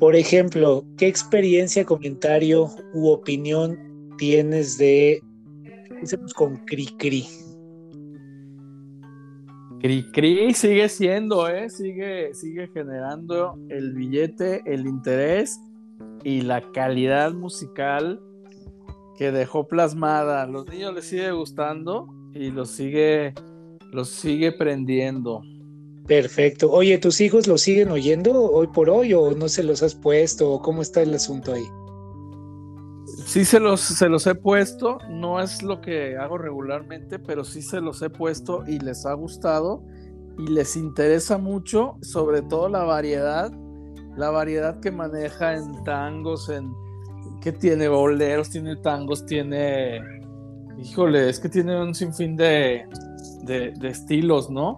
Por 0.00 0.16
ejemplo, 0.16 0.84
¿qué 0.96 1.06
experiencia, 1.06 1.84
comentario 1.84 2.68
u 2.92 3.10
opinión 3.10 3.91
tienes 4.16 4.78
de. 4.78 5.22
Con 6.34 6.56
Cri 9.82 10.10
Cri 10.12 10.54
sigue 10.54 10.88
siendo, 10.88 11.48
¿eh? 11.48 11.68
Sigue, 11.68 12.32
sigue 12.34 12.68
generando 12.68 13.58
el 13.68 13.92
billete, 13.92 14.62
el 14.64 14.86
interés 14.86 15.60
y 16.22 16.42
la 16.42 16.60
calidad 16.72 17.32
musical 17.32 18.20
que 19.18 19.32
dejó 19.32 19.66
plasmada. 19.66 20.42
A 20.42 20.46
los 20.46 20.68
niños 20.68 20.94
les 20.94 21.06
sigue 21.06 21.32
gustando 21.32 22.06
y 22.32 22.52
los 22.52 22.70
sigue, 22.70 23.34
los 23.90 24.08
sigue 24.08 24.52
prendiendo. 24.52 25.42
Perfecto. 26.06 26.70
Oye, 26.70 26.98
¿tus 26.98 27.20
hijos 27.20 27.48
lo 27.48 27.58
siguen 27.58 27.90
oyendo 27.90 28.52
hoy 28.52 28.68
por 28.68 28.88
hoy 28.88 29.14
o 29.14 29.32
no 29.32 29.48
se 29.48 29.64
los 29.64 29.82
has 29.82 29.96
puesto? 29.96 30.52
¿O 30.52 30.62
cómo 30.62 30.82
está 30.82 31.02
el 31.02 31.14
asunto 31.14 31.54
ahí? 31.54 31.64
Sí 33.32 33.46
se 33.46 33.60
los, 33.60 33.80
se 33.80 34.10
los 34.10 34.26
he 34.26 34.34
puesto, 34.34 34.98
no 35.08 35.40
es 35.40 35.62
lo 35.62 35.80
que 35.80 36.18
hago 36.18 36.36
regularmente, 36.36 37.18
pero 37.18 37.44
sí 37.44 37.62
se 37.62 37.80
los 37.80 38.02
he 38.02 38.10
puesto 38.10 38.62
y 38.66 38.78
les 38.78 39.06
ha 39.06 39.14
gustado 39.14 39.82
y 40.38 40.48
les 40.48 40.76
interesa 40.76 41.38
mucho, 41.38 41.96
sobre 42.02 42.42
todo 42.42 42.68
la 42.68 42.84
variedad, 42.84 43.50
la 44.18 44.28
variedad 44.28 44.80
que 44.80 44.90
maneja 44.90 45.54
en 45.54 45.82
tangos, 45.82 46.50
en 46.50 46.74
que 47.40 47.52
tiene 47.52 47.88
boleros, 47.88 48.50
tiene 48.50 48.76
tangos, 48.76 49.24
tiene, 49.24 50.02
híjole, 50.78 51.30
es 51.30 51.40
que 51.40 51.48
tiene 51.48 51.80
un 51.80 51.94
sinfín 51.94 52.36
de, 52.36 52.84
de, 53.44 53.72
estilos, 53.88 54.50
¿no? 54.50 54.76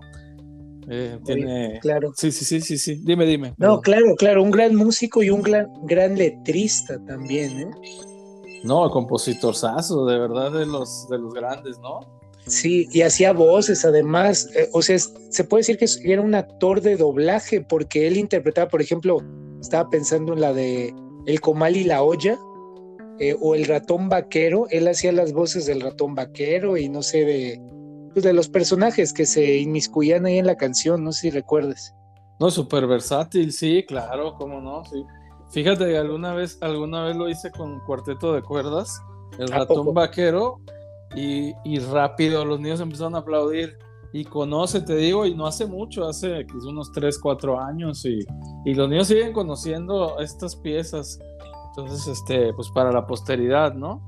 Eh, 0.88 1.18
tiene, 1.24 1.80
claro. 1.82 2.12
Sí, 2.14 2.30
sí, 2.30 2.44
sí, 2.44 2.60
sí, 2.60 2.78
sí. 2.78 3.02
Dime, 3.04 3.26
dime. 3.26 3.52
No, 3.56 3.80
claro, 3.80 4.14
claro, 4.16 4.44
un 4.44 4.52
gran 4.52 4.76
músico 4.76 5.24
y 5.24 5.30
un 5.30 5.42
gran, 5.42 5.66
gran 5.86 6.16
letrista 6.16 7.04
también, 7.04 7.58
¿eh? 7.58 7.70
No, 8.64 8.90
compositorzazo, 8.90 10.06
de 10.06 10.18
verdad, 10.18 10.50
de 10.50 10.64
los, 10.64 11.06
de 11.08 11.18
los 11.18 11.34
grandes, 11.34 11.78
¿no? 11.80 12.00
Sí, 12.46 12.88
y 12.92 13.02
hacía 13.02 13.32
voces 13.32 13.84
además, 13.84 14.48
eh, 14.56 14.68
o 14.72 14.80
sea, 14.80 14.98
se 14.98 15.44
puede 15.44 15.60
decir 15.60 15.78
que 15.78 15.86
era 16.12 16.22
un 16.22 16.34
actor 16.34 16.80
de 16.80 16.96
doblaje 16.96 17.60
porque 17.60 18.06
él 18.06 18.16
interpretaba, 18.16 18.68
por 18.68 18.80
ejemplo, 18.82 19.18
estaba 19.60 19.88
pensando 19.90 20.32
en 20.32 20.40
la 20.40 20.52
de 20.52 20.94
El 21.26 21.40
comal 21.40 21.76
y 21.76 21.84
la 21.84 22.02
olla, 22.02 22.38
eh, 23.18 23.36
o 23.40 23.54
El 23.54 23.66
ratón 23.66 24.08
vaquero, 24.08 24.66
él 24.70 24.88
hacía 24.88 25.12
las 25.12 25.32
voces 25.32 25.66
del 25.66 25.82
ratón 25.82 26.14
vaquero 26.14 26.76
y 26.78 26.88
no 26.88 27.02
sé, 27.02 27.24
de, 27.24 27.62
pues, 28.14 28.24
de 28.24 28.32
los 28.32 28.48
personajes 28.48 29.12
que 29.12 29.26
se 29.26 29.58
inmiscuían 29.58 30.24
ahí 30.24 30.38
en 30.38 30.46
la 30.46 30.56
canción, 30.56 31.04
no 31.04 31.12
sé 31.12 31.22
si 31.22 31.30
recuerdas. 31.30 31.94
No, 32.40 32.50
súper 32.50 32.86
versátil, 32.86 33.52
sí, 33.52 33.84
claro, 33.86 34.34
cómo 34.36 34.60
no, 34.60 34.84
sí. 34.84 35.04
Fíjate 35.54 35.86
que 35.86 35.96
alguna 35.96 36.34
vez, 36.34 36.58
alguna 36.60 37.04
vez 37.04 37.14
lo 37.16 37.28
hice 37.28 37.52
con 37.52 37.78
cuarteto 37.86 38.32
de 38.32 38.42
cuerdas, 38.42 39.00
el 39.38 39.46
ratón 39.46 39.94
vaquero, 39.94 40.60
y, 41.14 41.78
rápido 41.78 42.44
los 42.44 42.58
niños 42.58 42.80
empezaron 42.80 43.14
a 43.14 43.18
aplaudir. 43.18 43.78
Y 44.12 44.24
conoce, 44.24 44.80
te 44.80 44.96
digo, 44.96 45.26
y 45.26 45.34
no 45.34 45.46
hace 45.46 45.66
mucho, 45.66 46.08
hace 46.08 46.44
unos 46.66 46.90
3, 46.92 47.18
4 47.18 47.60
años, 47.60 48.04
y, 48.04 48.18
y 48.64 48.74
los 48.74 48.88
niños 48.88 49.06
siguen 49.06 49.32
conociendo 49.32 50.18
estas 50.18 50.56
piezas. 50.56 51.20
Entonces, 51.68 52.06
este, 52.08 52.52
pues 52.54 52.68
para 52.74 52.90
la 52.90 53.06
posteridad, 53.06 53.74
¿no? 53.74 54.00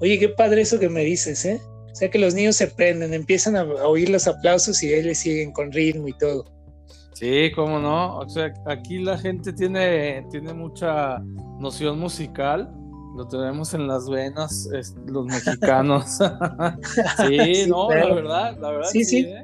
Oye, 0.00 0.18
qué 0.18 0.30
padre 0.30 0.62
eso 0.62 0.78
que 0.78 0.88
me 0.88 1.04
dices, 1.04 1.44
¿eh? 1.44 1.60
O 1.90 1.94
sea 1.94 2.10
que 2.10 2.18
los 2.18 2.34
niños 2.34 2.56
se 2.56 2.66
prenden, 2.68 3.12
empiezan 3.12 3.56
a 3.56 3.64
oír 3.64 4.08
los 4.08 4.26
aplausos 4.26 4.82
y 4.82 4.92
ellos 4.92 5.18
siguen 5.18 5.52
con 5.52 5.70
ritmo 5.70 6.08
y 6.08 6.14
todo. 6.14 6.46
Sí, 7.12 7.52
cómo 7.54 7.78
no. 7.78 8.18
O 8.18 8.28
sea, 8.28 8.52
aquí 8.66 8.98
la 8.98 9.18
gente 9.18 9.52
tiene, 9.52 10.26
tiene 10.30 10.52
mucha 10.54 11.18
noción 11.58 11.98
musical. 11.98 12.72
Lo 13.16 13.28
tenemos 13.28 13.74
en 13.74 13.86
las 13.86 14.08
venas, 14.08 14.68
los 15.06 15.26
mexicanos. 15.26 16.18
sí, 17.28 17.66
no, 17.68 17.90
la 17.90 18.14
verdad, 18.14 18.58
la 18.58 18.70
verdad. 18.70 18.88
Sí, 18.90 19.04
sí. 19.04 19.18
¿eh? 19.18 19.42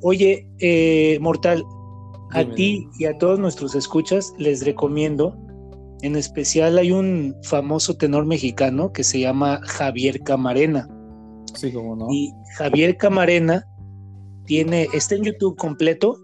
Oye, 0.00 0.48
eh, 0.58 1.18
Mortal, 1.20 1.62
a 2.30 2.44
ti 2.44 2.88
y 2.98 3.04
a 3.04 3.16
todos 3.18 3.38
nuestros 3.38 3.74
escuchas 3.74 4.32
les 4.38 4.64
recomiendo, 4.64 5.36
en 6.02 6.16
especial 6.16 6.78
hay 6.78 6.90
un 6.90 7.36
famoso 7.42 7.96
tenor 7.96 8.26
mexicano 8.26 8.92
que 8.92 9.04
se 9.04 9.20
llama 9.20 9.60
Javier 9.64 10.20
Camarena. 10.20 10.88
Sí, 11.54 11.72
cómo 11.72 11.94
no. 11.94 12.06
Y 12.10 12.32
Javier 12.56 12.96
Camarena 12.96 13.66
tiene, 14.46 14.88
está 14.92 15.14
en 15.14 15.24
YouTube 15.24 15.56
completo, 15.56 16.22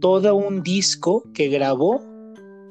todo 0.00 0.34
un 0.34 0.62
disco 0.62 1.24
que 1.32 1.48
grabó 1.48 2.02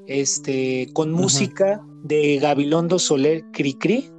este, 0.07 0.89
con 0.93 1.11
música 1.11 1.81
de 2.03 2.37
Gabilondo 2.37 2.99
Soler 2.99 3.43
Cricri 3.53 4.09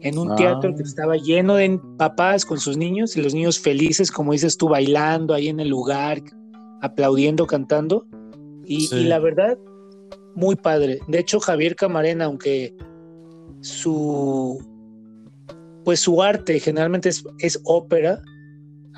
en 0.00 0.18
un 0.18 0.34
teatro 0.36 0.74
que 0.74 0.82
ah. 0.82 0.86
estaba 0.86 1.16
lleno 1.16 1.56
de 1.56 1.80
papás 1.96 2.44
con 2.44 2.58
sus 2.58 2.76
niños 2.76 3.16
y 3.16 3.22
los 3.22 3.34
niños 3.34 3.58
felices, 3.58 4.10
como 4.10 4.32
dices 4.32 4.56
tú, 4.56 4.68
bailando 4.68 5.34
ahí 5.34 5.48
en 5.48 5.60
el 5.60 5.68
lugar, 5.68 6.22
aplaudiendo, 6.82 7.46
cantando. 7.46 8.06
Y, 8.64 8.94
y 8.94 9.04
la 9.04 9.18
verdad, 9.18 9.58
muy 10.34 10.54
padre. 10.56 11.00
De 11.08 11.18
hecho, 11.18 11.40
Javier 11.40 11.74
Camarena, 11.74 12.26
aunque 12.26 12.74
su 13.60 14.62
pues 15.84 16.00
su 16.00 16.22
arte 16.22 16.60
generalmente 16.60 17.08
es, 17.08 17.24
es 17.38 17.58
ópera, 17.64 18.22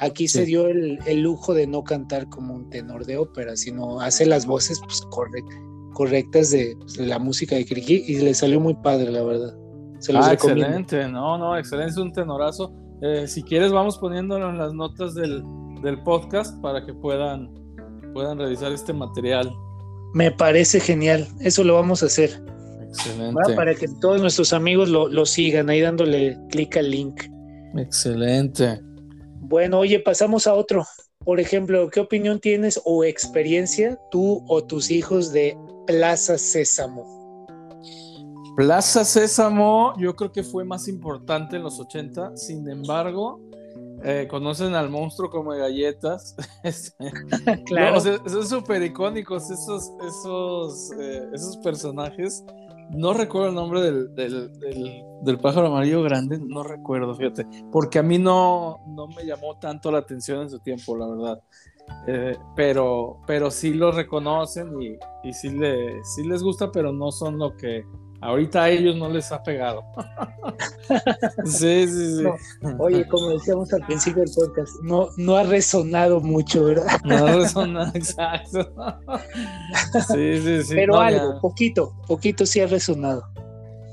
Aquí 0.01 0.29
se 0.29 0.47
dio 0.47 0.67
el, 0.67 0.99
lujo 1.17 1.53
de 1.53 1.67
no 1.67 1.85
cantar 1.85 2.27
como 2.31 2.55
un 2.55 2.71
tenor 2.71 3.05
de 3.05 3.19
ópera, 3.19 3.55
sino 3.55 4.01
hace 4.01 4.25
las 4.25 4.47
voces 4.47 4.81
pues, 4.81 5.03
correctas 5.11 6.55
pues, 6.79 6.97
de, 6.97 7.07
la 7.07 7.19
música 7.19 7.55
de 7.55 7.67
Kiriki 7.67 8.05
y 8.09 8.21
le 8.21 8.33
salió 8.33 8.61
muy 8.61 8.75
padre, 8.75 9.11
la 9.11 9.23
verdad. 9.23 9.55
ah, 10.15 10.33
excelente, 10.33 11.07
no, 11.07 11.37
no, 11.37 11.55
excelente, 11.59 11.91
es 11.91 11.99
un 11.99 12.13
tenorazo. 12.13 12.73
Eh, 13.03 13.27
si 13.27 13.43
quieres, 13.43 13.73
vamos 13.73 13.99
poniéndolo 13.99 14.49
en 14.49 14.57
las 14.57 14.73
notas 14.73 15.15
del, 15.15 15.45
podcast 16.03 16.59
para 16.63 16.85
que 16.87 16.95
puedan, 16.95 17.51
puedan 18.15 18.39
revisar 18.39 18.73
este 18.73 18.95
material. 18.95 19.53
Me 20.15 20.31
parece 20.31 20.81
genial, 20.81 21.29
eso 21.41 21.63
lo 21.63 21.75
vamos 21.75 22.03
a 22.03 22.07
hacer. 22.07 22.43
Excelente. 22.89 23.55
Para 23.55 23.75
que 23.75 23.87
todos 24.01 24.23
nuestros 24.23 24.55
amigos 24.55 24.89
lo, 24.89 25.09
lo 25.09 25.27
sigan 25.27 25.69
ahí 25.69 25.83
dándole 25.83 26.39
clic 26.49 26.79
al 26.79 26.91
link. 26.91 27.23
Excelente. 27.77 28.81
Bueno, 29.51 29.81
oye, 29.81 29.99
pasamos 29.99 30.47
a 30.47 30.55
otro. 30.55 30.87
Por 31.25 31.41
ejemplo, 31.41 31.91
¿qué 31.91 31.99
opinión 31.99 32.39
tienes 32.39 32.81
o 32.85 33.03
experiencia 33.03 33.99
tú 34.13 34.45
o 34.47 34.63
tus 34.63 34.93
hijos 34.93 35.33
de 35.33 35.59
Plaza 35.89 36.39
Sésamo? 36.39 37.47
Plaza 38.55 39.05
Sésamo 39.05 39.93
yo 39.99 40.15
creo 40.15 40.31
que 40.31 40.45
fue 40.45 40.65
más 40.65 40.87
importante 40.87 41.57
en 41.57 41.65
los 41.65 41.81
80, 41.81 42.37
sin 42.37 42.69
embargo, 42.69 43.41
eh, 44.05 44.29
conocen 44.31 44.75
al 44.75 44.89
monstruo 44.89 45.29
como 45.29 45.51
galletas. 45.51 46.37
Este, 46.63 47.11
claro. 47.67 48.01
son 48.01 48.47
súper 48.47 48.85
icónicos 48.85 49.51
esos, 49.51 49.91
esos, 50.07 50.93
eh, 51.01 51.29
esos 51.35 51.57
personajes. 51.57 52.45
No 52.93 53.13
recuerdo 53.13 53.49
el 53.49 53.55
nombre 53.55 53.81
del, 53.83 54.15
del, 54.15 54.51
del, 55.23 55.39
pájaro 55.39 55.69
amarillo 55.69 56.03
grande, 56.03 56.39
no 56.39 56.63
recuerdo, 56.63 57.15
fíjate, 57.15 57.47
porque 57.71 57.99
a 58.01 58.03
mí 58.03 58.19
no, 58.19 58.79
no 58.89 59.07
me 59.09 59.25
llamó 59.25 59.59
tanto 59.59 59.93
la 59.93 59.99
atención 59.99 60.43
en 60.43 60.51
su 60.51 60.59
tiempo, 60.59 60.97
la 60.97 61.07
verdad. 61.07 61.43
Eh, 62.07 62.37
pero, 62.57 63.21
pero 63.27 63.51
sí 63.51 63.75
lo 63.75 63.93
reconocen 63.93 64.81
y, 64.81 64.97
y 65.23 65.33
sí, 65.33 65.51
le, 65.51 66.05
sí 66.05 66.25
les 66.25 66.43
gusta, 66.43 66.71
pero 66.73 66.93
no 66.93 67.11
son 67.13 67.39
lo 67.39 67.57
que, 67.57 67.85
Ahorita 68.23 68.65
a 68.65 68.71
ellos 68.71 68.97
no 68.97 69.09
les 69.09 69.33
ha 69.33 69.43
pegado. 69.43 69.83
sí, 71.45 71.87
sí, 71.89 72.17
sí. 72.19 72.25
Oye, 72.79 73.07
como 73.09 73.31
decíamos 73.31 73.73
al 73.73 73.85
principio 73.87 74.23
del 74.23 74.33
podcast, 74.35 74.73
no, 74.83 75.09
no 75.17 75.37
ha 75.37 75.45
resonado 75.45 76.21
mucho, 76.21 76.65
¿verdad? 76.65 77.01
No 77.05 77.27
ha 77.27 77.33
resonado, 77.33 77.91
exacto. 77.95 78.75
Sí, 80.09 80.41
sí, 80.43 80.63
sí. 80.65 80.75
Pero 80.75 81.01
algo, 81.01 81.41
poquito, 81.41 81.95
poquito 82.07 82.45
sí 82.45 82.61
ha 82.61 82.67
resonado. 82.67 83.23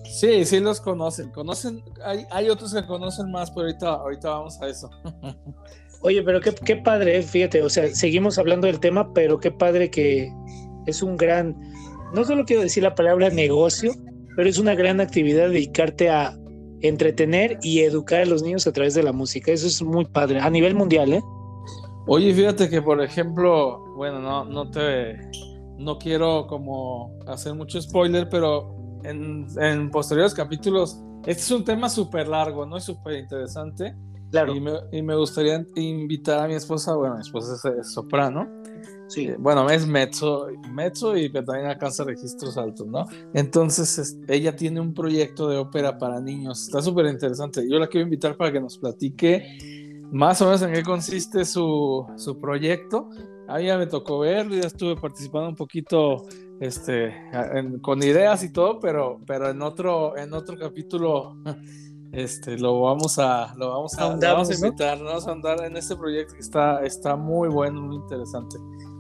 Sí, 0.04 0.44
sí 0.46 0.60
los 0.60 0.82
conocen. 0.82 1.32
Conocen, 1.32 1.84
hay, 2.04 2.26
hay 2.32 2.50
otros 2.50 2.74
que 2.74 2.86
conocen 2.86 3.32
más, 3.32 3.50
pero 3.52 3.68
ahorita, 3.68 3.90
ahorita 3.90 4.30
vamos 4.30 4.62
a 4.62 4.68
eso. 4.68 4.90
Oye, 6.02 6.22
pero 6.22 6.42
qué, 6.42 6.54
qué 6.54 6.76
padre, 6.76 7.22
fíjate, 7.24 7.64
o 7.64 7.70
sea, 7.70 7.94
seguimos 7.96 8.38
hablando 8.38 8.68
del 8.68 8.80
tema, 8.80 9.14
pero 9.14 9.40
qué 9.40 9.52
padre 9.52 9.90
que 9.90 10.32
es 10.86 11.02
un 11.02 11.18
gran, 11.18 11.56
no 12.14 12.24
solo 12.24 12.46
quiero 12.46 12.62
decir 12.62 12.84
la 12.84 12.94
palabra 12.94 13.30
negocio, 13.30 13.94
pero 14.38 14.50
es 14.50 14.60
una 14.60 14.76
gran 14.76 15.02
actividad 15.02 15.50
dedicarte 15.50 16.12
a 16.12 16.38
entretener 16.82 17.58
y 17.64 17.80
educar 17.80 18.22
a 18.22 18.26
los 18.26 18.44
niños 18.44 18.68
a 18.68 18.72
través 18.72 18.94
de 18.94 19.02
la 19.02 19.12
música. 19.12 19.52
Eso 19.52 19.66
es 19.66 19.82
muy 19.82 20.06
padre, 20.06 20.40
a 20.40 20.48
nivel 20.52 20.76
mundial, 20.76 21.12
¿eh? 21.12 21.24
Oye, 22.06 22.32
fíjate 22.36 22.70
que, 22.70 22.80
por 22.84 23.02
ejemplo, 23.02 23.96
bueno, 23.96 24.20
no, 24.20 24.46
no 24.46 24.70
te, 24.70 25.18
no 25.80 25.98
quiero 25.98 26.46
como 26.46 27.18
hacer 27.26 27.56
mucho 27.56 27.82
spoiler, 27.82 28.30
pero 28.30 28.76
en, 29.04 29.48
en 29.60 29.90
posteriores 29.90 30.36
capítulos, 30.36 31.02
este 31.26 31.42
es 31.42 31.52
un 31.52 31.66
tema 31.66 31.90
súper 31.90 32.28
largo, 32.28 32.64
¿no? 32.68 32.78
Es 32.78 32.84
súper 32.84 33.18
interesante. 33.18 33.96
Claro. 34.30 34.54
Y 34.54 34.62
me, 34.62 34.72
y 34.92 35.02
me, 35.02 35.16
gustaría 35.16 35.66
invitar 35.74 36.42
a 36.42 36.48
mi 36.48 36.54
esposa, 36.54 36.94
bueno, 36.94 37.16
mi 37.16 37.22
esposa 37.22 37.74
es 37.80 37.92
soprano, 37.92 38.48
Sí. 39.08 39.28
Eh, 39.28 39.36
bueno, 39.40 39.70
es 39.70 39.88
mezzo, 39.88 40.48
mezzo 40.72 41.16
y 41.18 41.32
también 41.32 41.66
alcanza 41.66 42.04
registros 42.04 42.58
altos, 42.58 42.88
¿no? 42.88 43.06
Entonces, 43.34 44.18
ella 44.28 44.56
tiene 44.56 44.80
un 44.80 44.94
proyecto 44.94 45.50
de 45.50 45.58
ópera 45.58 45.98
para 45.98 46.20
niños. 46.20 46.64
Está 46.64 46.82
súper 46.82 47.06
interesante. 47.08 47.68
Yo 47.70 47.80
la 47.80 47.88
quiero 47.88 48.06
invitar 48.06 48.36
para 48.36 48.52
que 48.52 48.60
nos 48.60 48.78
platique 48.78 49.46
más 50.12 50.42
o 50.42 50.46
menos 50.46 50.62
en 50.62 50.74
qué 50.74 50.84
consiste 50.84 51.46
su, 51.46 52.06
su 52.16 52.40
proyecto. 52.40 53.10
A 53.48 53.62
ya 53.62 53.78
me 53.78 53.88
tocó 53.88 54.20
verlo, 54.20 54.56
ya 54.56 54.68
estuve 54.68 54.96
participando 54.98 55.48
un 55.50 55.56
poquito 55.56 56.26
este, 56.60 57.16
con 57.82 58.04
ideas 58.04 58.44
y 58.44 58.52
todo, 58.52 58.80
pero, 58.80 59.22
pero 59.26 59.50
en, 59.50 59.62
otro, 59.62 60.18
en 60.18 60.34
otro 60.34 60.58
capítulo 60.58 61.38
este, 62.12 62.58
lo 62.58 62.82
vamos 62.82 63.20
a, 63.20 63.54
lo 63.56 63.70
vamos 63.70 63.98
a, 63.98 64.16
vamos 64.16 64.50
a 64.50 64.54
invitar, 64.54 65.02
vamos 65.02 65.28
a 65.28 65.32
andar 65.32 65.64
en 65.64 65.78
este 65.78 65.96
proyecto 65.96 66.34
que 66.34 66.42
está, 66.42 66.84
está 66.84 67.16
muy 67.16 67.48
bueno, 67.48 67.82
muy 67.82 67.98
interesante. 67.98 68.58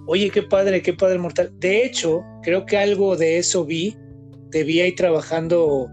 Oye, 0.07 0.29
qué 0.29 0.41
padre, 0.41 0.81
qué 0.81 0.93
padre 0.93 1.19
mortal. 1.19 1.51
De 1.59 1.85
hecho, 1.85 2.23
creo 2.41 2.65
que 2.65 2.77
algo 2.77 3.17
de 3.17 3.37
eso 3.37 3.65
vi. 3.65 3.95
Te 4.51 4.63
vi 4.63 4.79
ahí 4.79 4.95
trabajando 4.95 5.87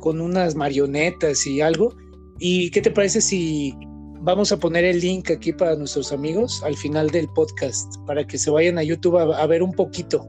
con 0.00 0.20
unas 0.20 0.56
marionetas 0.56 1.46
y 1.46 1.60
algo. 1.60 1.94
¿Y 2.40 2.70
qué 2.72 2.82
te 2.82 2.90
parece 2.90 3.20
si 3.20 3.72
vamos 4.20 4.50
a 4.50 4.56
poner 4.56 4.84
el 4.84 5.00
link 5.00 5.30
aquí 5.30 5.52
para 5.52 5.76
nuestros 5.76 6.12
amigos 6.12 6.60
al 6.64 6.76
final 6.76 7.10
del 7.10 7.28
podcast 7.28 7.96
para 8.04 8.26
que 8.26 8.36
se 8.36 8.50
vayan 8.50 8.78
a 8.78 8.82
YouTube 8.82 9.16
a, 9.18 9.46
ver 9.46 9.62
un 9.62 9.72
poquito, 9.72 10.24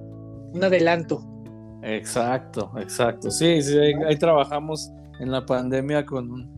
un 0.54 0.64
adelanto? 0.64 1.24
Exacto, 1.82 2.72
exacto. 2.78 3.32
Sí, 3.32 3.64
sí, 3.64 3.78
ahí, 3.78 4.18
trabajamos 4.18 4.92
en 5.20 5.32
la 5.32 5.44
pandemia 5.44 6.06
con, 6.06 6.56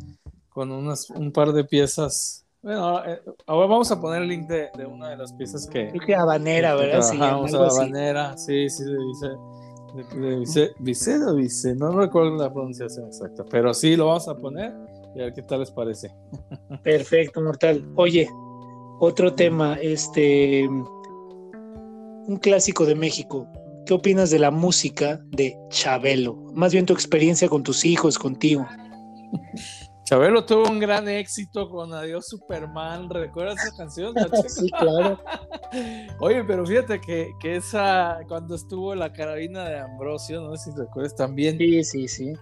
con 0.50 0.72
unas, 0.72 1.10
un 1.10 1.32
par 1.32 1.54
de 1.54 1.64
piezas 1.64 2.45
bueno, 2.66 3.06
eh, 3.06 3.22
ahora 3.46 3.68
vamos 3.68 3.92
a 3.92 4.02
poner 4.02 4.24
el 4.24 4.28
link 4.28 4.48
de, 4.48 4.72
de, 4.76 4.88
una 4.88 5.10
de 5.10 5.18
las 5.18 5.32
piezas 5.34 5.68
que. 5.68 5.90
Creo 5.90 6.02
que 6.04 6.16
Habanera, 6.16 6.74
¿verdad? 6.74 7.04
Sí, 7.04 7.16
Habanera, 7.22 8.36
sí, 8.38 8.68
sí, 8.72 8.84
dice. 8.84 9.36
Vice, 10.18 10.72
vice, 10.80 11.24
o 11.24 11.36
vice, 11.36 11.76
no 11.76 11.92
recuerdo 11.92 12.36
la 12.38 12.52
pronunciación 12.52 13.06
exacta, 13.06 13.46
pero 13.50 13.72
sí 13.72 13.96
lo 13.96 14.08
vamos 14.08 14.28
a 14.28 14.36
poner 14.36 14.74
y 15.16 15.22
a 15.22 15.26
ver 15.26 15.34
qué 15.34 15.44
tal 15.44 15.60
les 15.60 15.70
parece. 15.70 16.12
Perfecto, 16.84 17.40
mortal. 17.40 17.88
Oye, 17.96 18.28
otro 19.00 19.36
tema, 19.36 19.76
este. 19.76 20.68
Un 20.68 22.40
clásico 22.42 22.88
de 22.88 22.96
México. 22.96 23.48
¿Qué 23.86 23.94
opinas 23.94 24.32
de 24.32 24.40
la 24.40 24.50
música 24.50 25.22
de 25.28 25.56
Chabelo? 25.70 26.34
Más 26.56 26.74
bien 26.74 26.88
tu 26.88 26.94
experiencia 26.94 27.48
con 27.48 27.62
tus 27.62 27.86
hijos, 27.86 28.18
contigo. 28.18 28.66
Chabelo 30.06 30.46
tuvo 30.46 30.70
un 30.70 30.80
gran 30.80 31.10
éxito 31.10 31.68
con 31.68 31.92
Adiós 31.92 32.28
Superman. 32.28 33.10
¿Recuerdas 33.10 33.58
esa 33.66 33.76
canción? 33.76 34.14
sí, 34.48 34.70
claro. 34.70 35.20
Oye, 36.20 36.44
pero 36.44 36.64
fíjate 36.64 37.02
que, 37.02 37.32
que, 37.40 37.56
esa, 37.56 38.20
cuando 38.28 38.54
estuvo 38.54 38.94
la 38.94 39.12
carabina 39.12 39.68
de 39.68 39.80
Ambrosio, 39.80 40.42
no 40.42 40.56
sé 40.56 40.72
si 40.72 40.78
recuerdas 40.78 41.16
también. 41.16 41.58
Sí, 41.58 41.84
sí, 41.84 42.08
sí. 42.08 42.34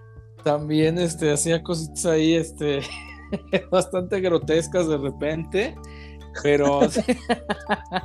También 0.44 0.98
este, 0.98 1.32
hacía 1.32 1.62
cositas 1.62 2.04
ahí 2.04 2.34
este, 2.34 2.82
bastante 3.70 4.20
grotescas 4.20 4.86
de 4.86 4.98
repente. 4.98 5.74
Pero. 6.42 6.80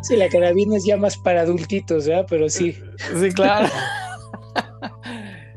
sí, 0.04 0.16
la 0.16 0.30
carabina 0.30 0.78
es 0.78 0.86
ya 0.86 0.96
más 0.96 1.18
para 1.18 1.42
adultitos, 1.42 2.08
¿verdad? 2.08 2.26
Pero 2.30 2.48
sí. 2.48 2.78
Sí, 3.20 3.32
claro. 3.34 3.68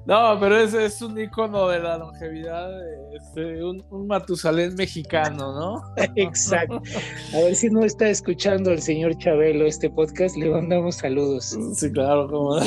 No, 0.05 0.37
pero 0.41 0.59
ese 0.59 0.85
es 0.85 1.01
un 1.01 1.19
icono 1.19 1.69
de 1.69 1.79
la 1.79 1.97
longevidad, 1.97 2.71
este, 3.15 3.63
un, 3.63 3.85
un, 3.91 4.09
Matusalén 4.09 4.75
mexicano, 4.75 5.53
¿no? 5.53 5.95
Exacto. 6.17 6.83
A 7.35 7.37
ver 7.37 7.55
si 7.55 7.71
no 7.71 7.85
está 7.85 8.09
escuchando 8.09 8.73
el 8.73 8.83
señor 8.83 9.17
Chabelo 9.19 9.65
este 9.65 9.89
podcast, 9.91 10.37
le 10.37 10.51
mandamos 10.51 10.97
saludos. 10.97 11.57
Sí, 11.75 11.91
claro, 11.93 12.29
como. 12.29 12.59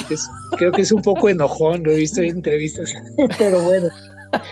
Creo 0.57 0.71
que 0.71 0.83
es 0.83 0.91
un 0.93 1.01
poco 1.01 1.27
enojón, 1.27 1.83
lo 1.83 1.91
he 1.91 1.97
visto 1.97 2.21
en 2.21 2.37
entrevistas, 2.37 2.93
pero 3.37 3.61
bueno, 3.63 3.89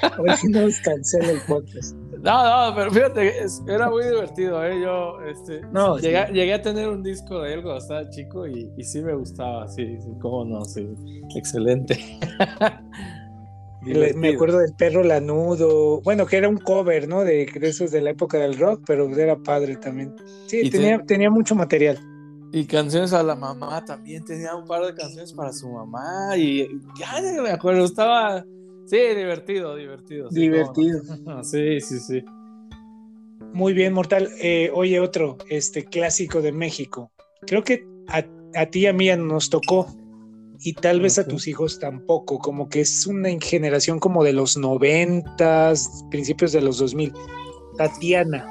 a 0.02 0.22
ver 0.22 0.36
si 0.36 0.48
no 0.50 0.64
nos 0.64 0.78
cancela 0.80 1.32
el 1.32 1.42
podcast. 1.48 2.03
No, 2.24 2.70
no, 2.70 2.76
pero 2.76 2.90
fíjate, 2.90 3.34
era 3.68 3.90
muy 3.90 4.06
divertido, 4.06 4.66
¿eh? 4.66 4.80
Yo 4.82 5.22
este, 5.24 5.60
no, 5.74 5.98
llegué, 5.98 6.54
a 6.54 6.62
tener 6.62 6.88
un 6.88 7.04
disco 7.04 7.42
de 7.42 7.56
él 7.56 7.62
cuando 7.62 7.82
estaba 7.82 8.10
chico 8.10 8.48
y, 8.48 8.72
y 8.78 8.84
sí 8.86 9.02
me 9.02 9.14
gustaba, 9.14 9.68
sí, 9.68 9.98
sí, 10.00 10.08
cómo 10.22 10.46
no, 10.46 10.64
sí, 10.64 10.88
excelente. 11.36 12.00
me 14.16 14.30
acuerdo 14.30 14.60
del 14.60 14.74
perro 14.74 15.04
lanudo, 15.04 16.00
bueno, 16.02 16.26
que 16.26 16.38
era 16.38 16.48
un 16.48 16.58
cover, 16.58 17.10
¿no? 17.10 17.26
De, 17.26 17.44
esos 17.62 17.92
de 17.92 18.00
la 18.00 18.12
época 18.12 18.38
del 18.38 18.58
rock, 18.58 18.84
pero 18.88 19.10
era 19.18 19.36
padre 19.36 19.76
también. 19.76 20.16
Sí, 20.48 20.70
tenía, 20.70 21.04
tenía 21.06 21.30
mucho 21.30 21.56
material. 21.56 22.00
Y 22.54 22.66
canciones 22.66 23.12
a 23.12 23.22
la 23.22 23.36
mamá 23.36 23.84
también, 23.84 24.24
tenía 24.24 24.56
un 24.56 24.66
par 24.66 24.86
de 24.86 24.94
canciones 24.94 25.34
para 25.34 25.52
su 25.52 25.70
mamá 25.70 26.38
y 26.38 26.70
ya 26.98 27.20
me 27.42 27.50
acuerdo, 27.50 27.84
estaba 27.84 28.46
Sí, 28.86 28.98
divertido, 29.16 29.76
divertido. 29.76 30.30
Divertido. 30.30 31.02
Sí, 31.44 31.80
sí, 31.82 32.00
sí. 32.00 32.24
Muy 33.54 33.74
bien, 33.74 33.94
Mortal. 33.94 34.30
Eh, 34.42 34.72
oye, 34.74 35.00
otro, 35.00 35.38
este 35.50 35.86
clásico 35.86 36.42
de 36.42 36.52
México. 36.52 37.12
Creo 37.46 37.64
que 37.64 37.86
a, 38.08 38.66
ti 38.66 38.80
y 38.80 38.86
a 38.88 38.94
mí 38.94 39.10
nos 39.18 39.50
tocó 39.50 39.88
y 40.60 40.74
tal 40.74 41.02
vez 41.02 41.20
a 41.20 41.28
tus 41.28 41.48
hijos 41.48 41.80
tampoco, 41.80 42.40
como 42.40 42.70
que 42.70 42.82
es 42.82 43.06
una 43.06 43.30
generación 43.40 44.00
como 44.00 44.24
de 44.24 44.34
los 44.34 44.58
noventas, 44.58 46.06
principios 46.10 46.52
de 46.52 46.62
los 46.62 46.78
dos 46.78 46.96
mil. 46.96 47.14
Tatiana. 47.78 48.48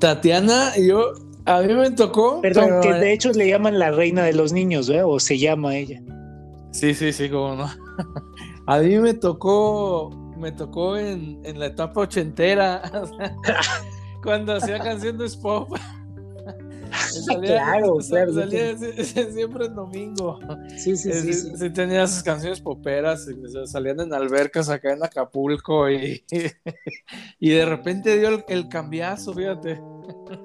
Tatiana, 0.00 0.72
yo, 0.76 1.12
a 1.44 1.60
mí 1.62 1.74
me 1.74 1.90
tocó. 1.90 2.40
Perdón, 2.40 2.80
que 2.82 2.92
de 2.92 3.12
hecho 3.12 3.32
le 3.32 3.48
llaman 3.48 3.78
la 3.78 3.90
reina 3.90 4.24
de 4.24 4.32
los 4.32 4.52
niños, 4.52 4.88
¿eh? 4.88 5.02
O 5.02 5.20
se 5.20 5.38
llama 5.38 5.76
ella. 5.76 6.02
Sí, 6.72 6.94
sí, 6.94 7.12
sí, 7.12 7.28
como 7.28 7.54
no. 7.54 7.70
A 8.66 8.78
mí 8.78 8.98
me 8.98 9.14
tocó, 9.14 10.10
me 10.36 10.52
tocó 10.52 10.96
en, 10.96 11.40
en 11.44 11.58
la 11.58 11.66
etapa 11.66 12.00
ochentera, 12.00 12.82
cuando 14.22 14.54
hacía 14.54 14.78
canciones 14.78 15.36
pop. 15.36 15.76
salía, 17.26 17.62
claro, 17.62 17.96
claro. 18.08 18.32
Salía 18.32 18.76
siempre 18.76 19.66
en 19.66 19.74
domingo. 19.74 20.38
Sí, 20.76 20.96
sí, 20.96 21.12
sí, 21.12 21.32
sí. 21.32 21.56
Sí, 21.56 21.70
tenía 21.70 22.04
esas 22.04 22.22
canciones 22.22 22.60
poperas, 22.60 23.26
salían 23.66 24.00
en 24.00 24.12
albercas 24.12 24.68
acá 24.68 24.92
en 24.92 25.02
Acapulco 25.02 25.90
y, 25.90 26.24
y 27.40 27.50
de 27.50 27.64
repente 27.66 28.18
dio 28.18 28.28
el, 28.28 28.44
el, 28.48 28.68
cambiazo, 28.68 29.34
fíjate. 29.34 29.80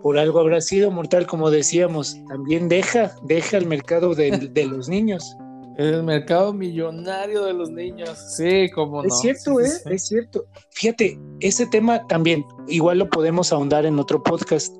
Por 0.01 0.17
algo 0.17 0.39
habrá 0.39 0.61
sido 0.61 0.91
mortal, 0.91 1.25
como 1.27 1.49
decíamos. 1.49 2.17
También 2.27 2.69
deja, 2.69 3.15
deja 3.23 3.57
el 3.57 3.65
mercado 3.65 4.15
de, 4.15 4.31
de 4.31 4.65
los 4.65 4.89
niños. 4.89 5.35
El 5.77 6.01
mercado 6.03 6.53
millonario 6.53 7.45
de 7.45 7.53
los 7.53 7.69
niños. 7.69 8.17
Sí, 8.35 8.69
como 8.71 9.03
no. 9.03 9.07
Es 9.07 9.19
cierto, 9.19 9.61
¿eh? 9.61 9.69
Es 9.85 10.07
cierto. 10.07 10.45
Fíjate, 10.71 11.19
ese 11.39 11.67
tema 11.67 12.05
también, 12.07 12.43
igual 12.67 12.97
lo 12.97 13.09
podemos 13.09 13.53
ahondar 13.53 13.85
en 13.85 13.99
otro 13.99 14.23
podcast, 14.23 14.75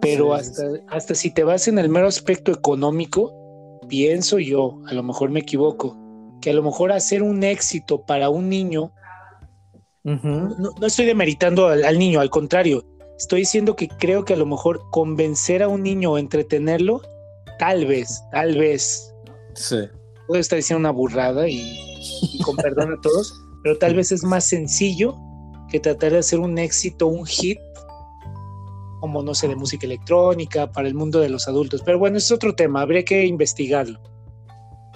pero 0.00 0.32
hasta, 0.32 0.62
hasta 0.88 1.14
si 1.16 1.34
te 1.34 1.42
vas 1.42 1.66
en 1.66 1.80
el 1.80 1.88
mero 1.88 2.06
aspecto 2.06 2.52
económico, 2.52 3.80
pienso 3.88 4.38
yo, 4.38 4.80
a 4.86 4.94
lo 4.94 5.02
mejor 5.02 5.30
me 5.30 5.40
equivoco, 5.40 5.98
que 6.40 6.50
a 6.50 6.54
lo 6.54 6.62
mejor 6.62 6.92
hacer 6.92 7.24
un 7.24 7.42
éxito 7.42 8.02
para 8.06 8.30
un 8.30 8.48
niño, 8.48 8.92
no, 10.04 10.86
estoy 10.86 11.06
demeritando 11.06 11.66
al, 11.66 11.98
niño, 11.98 12.20
al 12.20 12.30
contrario, 12.30 12.86
estoy 13.18 13.40
diciendo 13.40 13.76
que 13.76 13.88
creo 13.88 14.24
que 14.24 14.34
a 14.34 14.36
lo 14.36 14.46
mejor 14.46 14.80
convencer 14.90 15.62
a 15.62 15.68
un 15.68 15.82
niño 15.82 16.12
o 16.12 16.18
entretenerlo, 16.18 17.02
tal 17.58 17.84
vez, 17.84 18.22
tal 18.30 18.56
vez. 18.56 19.12
Sí. 19.54 19.76
Puedo 20.30 20.42
estar 20.42 20.58
diciendo 20.58 20.78
una 20.78 20.92
burrada 20.92 21.48
y, 21.48 22.38
con 22.44 22.54
perdón 22.54 22.92
a 22.92 23.00
todos, 23.00 23.34
pero 23.64 23.76
tal 23.76 23.96
vez 23.96 24.12
es 24.12 24.22
más 24.22 24.46
sencillo 24.46 25.16
que 25.68 25.80
tratar 25.80 26.12
de 26.12 26.18
hacer 26.18 26.38
un 26.38 26.56
éxito, 26.56 27.08
un 27.08 27.26
hit, 27.26 27.58
como 29.00 29.24
no 29.24 29.34
sé, 29.34 29.48
de 29.48 29.56
música 29.56 29.86
electrónica, 29.86 30.70
para 30.70 30.86
el 30.86 30.94
mundo 30.94 31.18
de 31.18 31.30
los 31.30 31.48
adultos. 31.48 31.82
Pero 31.84 31.98
bueno, 31.98 32.16
es 32.16 32.30
otro 32.30 32.54
tema, 32.54 32.80
habría 32.80 33.04
que 33.04 33.26
investigarlo. 33.26 33.98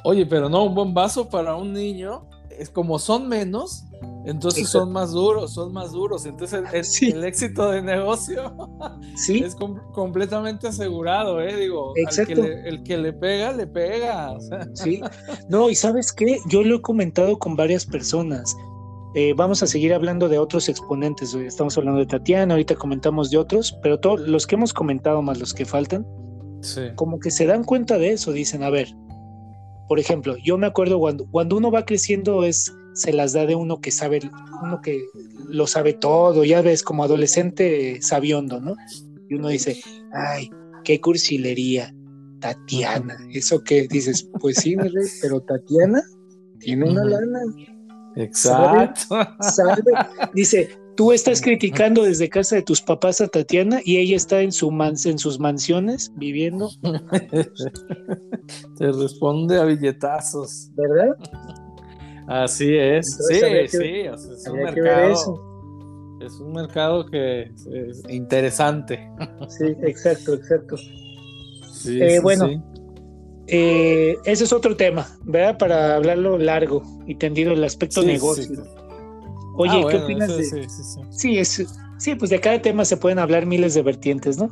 Oye, 0.04 0.24
pero 0.24 0.48
no, 0.48 0.62
un 0.66 0.76
bombazo 0.76 1.28
para 1.28 1.56
un 1.56 1.72
niño, 1.72 2.28
es 2.56 2.70
como 2.70 3.00
son 3.00 3.28
menos, 3.28 3.86
entonces 4.24 4.68
son 4.68 4.92
más 4.92 5.12
duros, 5.12 5.52
son 5.52 5.72
más 5.72 5.92
duros. 5.92 6.24
Entonces 6.24 6.62
el, 7.02 7.24
éxito 7.24 7.70
de 7.70 7.82
negocio 7.82 8.56
¿Sí? 9.16 9.38
es 9.44 9.54
completamente 9.92 10.68
asegurado, 10.68 11.40
¿eh? 11.40 11.56
Digo, 11.56 11.92
el 11.96 12.82
que 12.82 12.96
le 12.96 13.12
pega, 13.12 13.52
le 13.52 13.66
pega. 13.66 14.34
Sí, 14.74 15.00
no, 15.48 15.70
y 15.70 15.74
sabes 15.74 16.12
qué, 16.12 16.38
yo 16.48 16.62
lo 16.62 16.76
he 16.76 16.82
comentado 16.82 17.38
con 17.38 17.54
varias 17.56 17.84
personas. 17.84 18.56
Eh, 19.14 19.32
vamos 19.36 19.62
a 19.62 19.66
seguir 19.66 19.94
hablando 19.94 20.28
de 20.28 20.38
otros 20.38 20.68
exponentes. 20.68 21.34
Estamos 21.34 21.76
hablando 21.78 22.00
de 22.00 22.06
Tatiana, 22.06 22.54
ahorita 22.54 22.74
comentamos 22.74 23.30
de 23.30 23.38
otros, 23.38 23.78
pero 23.82 24.00
todos 24.00 24.20
los 24.20 24.46
que 24.46 24.56
hemos 24.56 24.72
comentado 24.72 25.22
más 25.22 25.38
los 25.38 25.54
que 25.54 25.64
faltan, 25.64 26.06
como 26.96 27.20
que 27.20 27.30
se 27.30 27.46
dan 27.46 27.62
cuenta 27.62 27.98
de 27.98 28.12
eso, 28.12 28.32
dicen, 28.32 28.62
a 28.62 28.70
ver, 28.70 28.88
por 29.86 30.00
ejemplo, 30.00 30.36
yo 30.42 30.58
me 30.58 30.66
acuerdo 30.66 30.98
cuando, 30.98 31.26
cuando 31.30 31.56
uno 31.56 31.70
va 31.70 31.84
creciendo 31.84 32.42
es, 32.42 32.74
se 32.94 33.12
las 33.12 33.32
da 33.32 33.46
de 33.46 33.54
uno 33.54 33.80
que 33.80 33.90
sabe, 33.90 34.20
uno 34.62 34.80
que 34.80 35.04
lo 35.48 35.66
sabe 35.66 35.92
todo, 35.92 36.44
ya 36.44 36.62
ves, 36.62 36.82
como 36.82 37.04
adolescente 37.04 38.00
sabiondo, 38.00 38.60
¿no? 38.60 38.76
Y 39.28 39.34
uno 39.34 39.48
dice, 39.48 39.80
ay, 40.12 40.50
qué 40.84 41.00
cursilería, 41.00 41.94
Tatiana, 42.40 43.16
eso 43.32 43.62
que 43.62 43.88
dices, 43.88 44.28
pues 44.40 44.58
sí, 44.58 44.76
pero 45.22 45.40
Tatiana 45.40 46.02
tiene 46.58 46.90
una 46.90 47.04
lana. 47.04 47.40
Exacto. 48.16 49.16
Dice, 50.34 50.68
tú 50.96 51.12
estás 51.12 51.40
criticando 51.40 52.02
desde 52.02 52.28
casa 52.28 52.56
de 52.56 52.62
tus 52.62 52.80
papás 52.82 53.20
a 53.20 53.28
Tatiana 53.28 53.80
y 53.84 53.96
ella 53.96 54.16
está 54.16 54.42
en, 54.42 54.52
su 54.52 54.70
en 55.04 55.18
sus 55.18 55.38
mansiones 55.40 56.12
viviendo. 56.16 56.70
Te 58.78 58.92
responde 58.92 59.58
a 59.58 59.64
billetazos. 59.64 60.70
¿Verdad? 60.74 61.16
Así 62.28 62.76
es. 62.76 63.16
sí, 63.28 63.40
sí, 63.68 64.00
es 64.06 64.48
un 64.48 64.62
mercado. 64.62 65.54
Es 66.20 66.40
un 66.40 66.52
mercado 66.52 67.04
que 67.06 67.42
es 67.42 68.02
interesante. 68.08 69.10
Sí, 69.48 69.74
exacto, 69.82 70.34
exacto. 70.34 70.76
Eh, 71.86 72.18
bueno, 72.22 72.48
eh, 73.46 74.16
ese 74.24 74.44
es 74.44 74.52
otro 74.52 74.74
tema, 74.76 75.06
¿verdad? 75.24 75.58
Para 75.58 75.96
hablarlo 75.96 76.38
largo 76.38 76.82
y 77.06 77.16
tendido 77.16 77.52
el 77.52 77.62
aspecto 77.62 78.02
negocio. 78.02 78.64
Oye, 79.56 79.82
ah, 79.84 79.88
¿qué 79.90 79.96
opinas 79.98 80.34
de...? 80.36 80.66
Sí, 81.10 81.38
es, 81.38 81.66
sí, 81.98 82.14
pues 82.14 82.30
de 82.30 82.40
cada 82.40 82.60
tema 82.62 82.84
se 82.84 82.96
pueden 82.96 83.18
hablar 83.18 83.44
miles 83.44 83.74
de 83.74 83.82
vertientes, 83.82 84.38
¿no? 84.38 84.48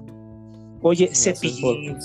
Oye, 0.82 1.14
Cepillín. 1.14 1.96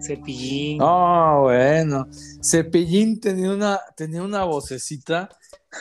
Cepillín. 0.00 0.78
Oh, 0.82 1.40
bueno. 1.44 2.06
Cepillín 2.42 3.18
tenía 3.18 3.50
una, 3.50 3.80
tenía 3.96 4.22
una 4.22 4.44
vocecita. 4.44 5.28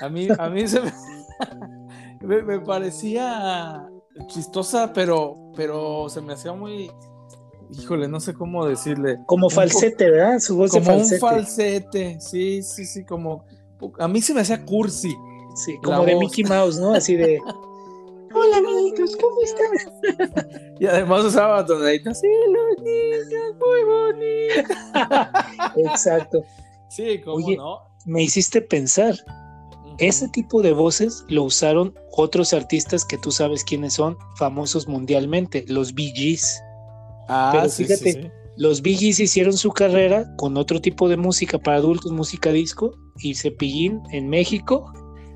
A 0.02 0.08
mí, 0.08 0.28
a 0.38 0.50
mí 0.50 0.68
se 0.68 0.82
me, 2.22 2.42
me, 2.44 2.60
parecía 2.62 3.86
chistosa, 4.28 4.94
pero, 4.94 5.52
pero 5.56 6.08
se 6.10 6.22
me 6.22 6.34
hacía 6.34 6.54
muy. 6.54 6.90
Híjole, 7.72 8.08
no 8.08 8.20
sé 8.20 8.34
cómo 8.34 8.66
decirle. 8.66 9.20
Como 9.26 9.50
falsete, 9.50 10.10
¿verdad? 10.10 10.40
Su 10.40 10.56
voz 10.56 10.72
como 10.72 10.96
un 10.96 11.06
falsete, 11.20 12.20
sí, 12.22 12.64
sí, 12.64 12.86
sí, 12.86 13.04
como. 13.04 13.46
A 14.00 14.08
mí 14.08 14.22
se 14.22 14.34
me 14.34 14.42
hacía 14.42 14.64
cursi. 14.66 15.14
Sí, 15.56 15.78
como 15.84 16.06
de 16.06 16.16
Mickey 16.16 16.44
Mouse, 16.46 16.80
¿no? 16.80 16.94
Así 16.94 17.16
de. 17.16 17.40
Hola 18.34 18.58
amiguitos, 18.58 19.16
¿cómo 19.16 19.42
están? 19.42 20.48
y 20.80 20.86
además 20.86 21.26
usaba 21.26 21.66
tonaditas. 21.66 22.20
Sí, 22.20 22.28
los 22.52 22.84
niños, 22.84 23.56
muy 23.60 23.84
bonitos. 23.84 24.78
Exacto. 25.94 26.44
Sí, 26.90 27.22
¿cómo 27.22 27.50
no? 27.52 27.80
Me 28.06 28.24
hiciste 28.24 28.62
pensar. 28.62 29.16
Ese 29.98 30.30
tipo 30.30 30.62
de 30.62 30.72
voces 30.72 31.26
lo 31.28 31.44
usaron 31.44 31.94
otros 32.12 32.54
artistas 32.54 33.04
que 33.04 33.18
tú 33.18 33.32
sabes 33.32 33.64
quiénes 33.64 33.94
son, 33.94 34.18
famosos 34.38 34.88
mundialmente, 34.88 35.66
los 35.68 35.94
Bee 35.94 36.14
Gees. 36.16 36.62
Ah, 37.28 37.52
Pero 37.54 37.70
fíjate, 37.70 38.14
sí, 38.14 38.32
los 38.56 38.82
Bee 38.82 38.96
Gees 38.96 39.20
hicieron 39.20 39.54
su 39.54 39.72
carrera 39.72 40.26
con 40.38 40.56
otro 40.58 40.80
tipo 40.80 41.10
de 41.10 41.18
música 41.18 41.60
para 41.60 41.78
adultos, 41.78 42.12
música 42.12 42.52
disco, 42.52 42.96
y 43.18 43.36
Cepillín 43.36 44.02
en 44.12 44.30
México, 44.30 44.92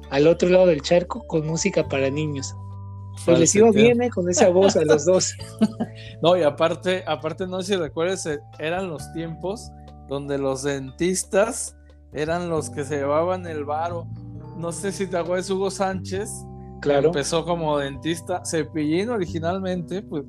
al 0.09 0.27
otro 0.27 0.47
lado 0.49 0.67
del 0.67 0.81
charco, 0.81 1.25
con 1.27 1.45
música 1.45 1.87
para 1.87 2.09
niños. 2.09 2.55
Pues 3.26 3.39
les 3.39 3.55
iba 3.55 3.72
bien 3.72 4.01
¿eh? 4.01 4.09
con 4.09 4.30
esa 4.30 4.49
voz 4.49 4.76
a 4.76 4.84
los 4.84 5.05
dos. 5.05 5.34
no, 6.22 6.36
y 6.36 6.43
aparte, 6.43 7.03
aparte, 7.07 7.47
no 7.47 7.61
sé 7.61 7.74
si 7.74 7.80
recuerdes, 7.80 8.26
eh, 8.26 8.39
eran 8.59 8.89
los 8.89 9.11
tiempos 9.14 9.72
donde 10.09 10.38
los 10.38 10.64
dentistas 10.64 11.76
eran 12.11 12.49
los 12.49 12.70
que 12.70 12.84
se 12.84 12.97
llevaban 12.97 13.45
el 13.47 13.66
varo. 13.66 14.07
No 14.57 14.72
sé 14.72 14.91
si 14.91 15.07
te 15.07 15.18
acuerdas, 15.18 15.49
Hugo 15.49 15.72
Sánchez. 15.72 16.30
Claro. 16.82 17.07
Empezó 17.07 17.45
como 17.45 17.78
dentista. 17.78 18.43
Cepillín 18.45 19.09
originalmente, 19.09 20.01
pues 20.01 20.26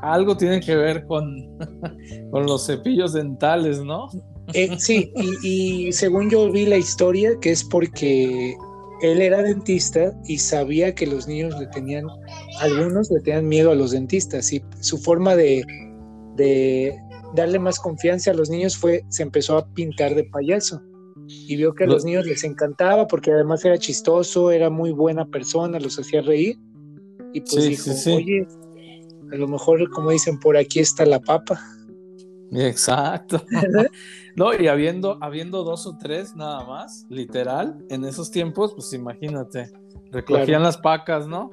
algo 0.00 0.36
tiene 0.36 0.60
que 0.60 0.74
ver 0.74 1.06
con, 1.06 1.58
con 2.30 2.46
los 2.46 2.66
cepillos 2.66 3.12
dentales, 3.12 3.84
¿no? 3.84 4.08
Eh, 4.54 4.78
sí, 4.78 5.12
y, 5.42 5.86
y 5.88 5.92
según 5.92 6.30
yo 6.30 6.50
vi 6.50 6.64
la 6.64 6.78
historia, 6.78 7.32
que 7.40 7.50
es 7.50 7.62
porque 7.62 8.56
él 9.02 9.22
era 9.22 9.42
dentista 9.42 10.12
y 10.26 10.38
sabía 10.38 10.94
que 10.94 11.06
los 11.06 11.28
niños 11.28 11.58
le 11.58 11.66
tenían, 11.68 12.06
algunos 12.60 13.10
le 13.10 13.20
tenían 13.20 13.46
miedo 13.48 13.70
a 13.70 13.74
los 13.74 13.92
dentistas 13.92 14.52
y 14.52 14.62
su 14.80 14.98
forma 14.98 15.36
de, 15.36 15.64
darle 17.34 17.58
más 17.58 17.78
confianza 17.78 18.30
a 18.30 18.34
los 18.34 18.50
niños 18.50 18.76
fue, 18.76 19.04
se 19.08 19.22
empezó 19.22 19.58
a 19.58 19.66
pintar 19.74 20.14
de 20.14 20.24
payaso. 20.24 20.82
Y 21.26 21.56
vio 21.56 21.74
que 21.74 21.84
a 21.84 21.86
los 21.86 22.06
niños 22.06 22.26
les 22.26 22.42
encantaba 22.42 23.06
porque 23.06 23.30
además 23.30 23.62
era 23.64 23.76
chistoso, 23.76 24.50
era 24.50 24.70
muy 24.70 24.92
buena 24.92 25.26
persona, 25.26 25.78
los 25.78 25.98
hacía 25.98 26.22
reír. 26.22 26.56
Y 27.34 27.40
pues 27.42 27.68
dijo, 27.68 27.90
oye, 28.16 28.46
a 29.30 29.36
lo 29.36 29.46
mejor 29.46 29.90
como 29.90 30.10
dicen, 30.10 30.40
por 30.40 30.56
aquí 30.56 30.80
está 30.80 31.04
la 31.04 31.20
papa. 31.20 31.60
Exacto. 32.52 33.42
no, 34.36 34.54
y 34.54 34.68
habiendo, 34.68 35.18
habiendo 35.20 35.64
dos 35.64 35.86
o 35.86 35.96
tres 35.98 36.34
nada 36.34 36.64
más, 36.64 37.06
literal, 37.08 37.78
en 37.90 38.04
esos 38.04 38.30
tiempos, 38.30 38.74
pues 38.74 38.92
imagínate, 38.92 39.70
recogían 40.10 40.62
las 40.62 40.78
pacas, 40.78 41.26
¿no? 41.26 41.50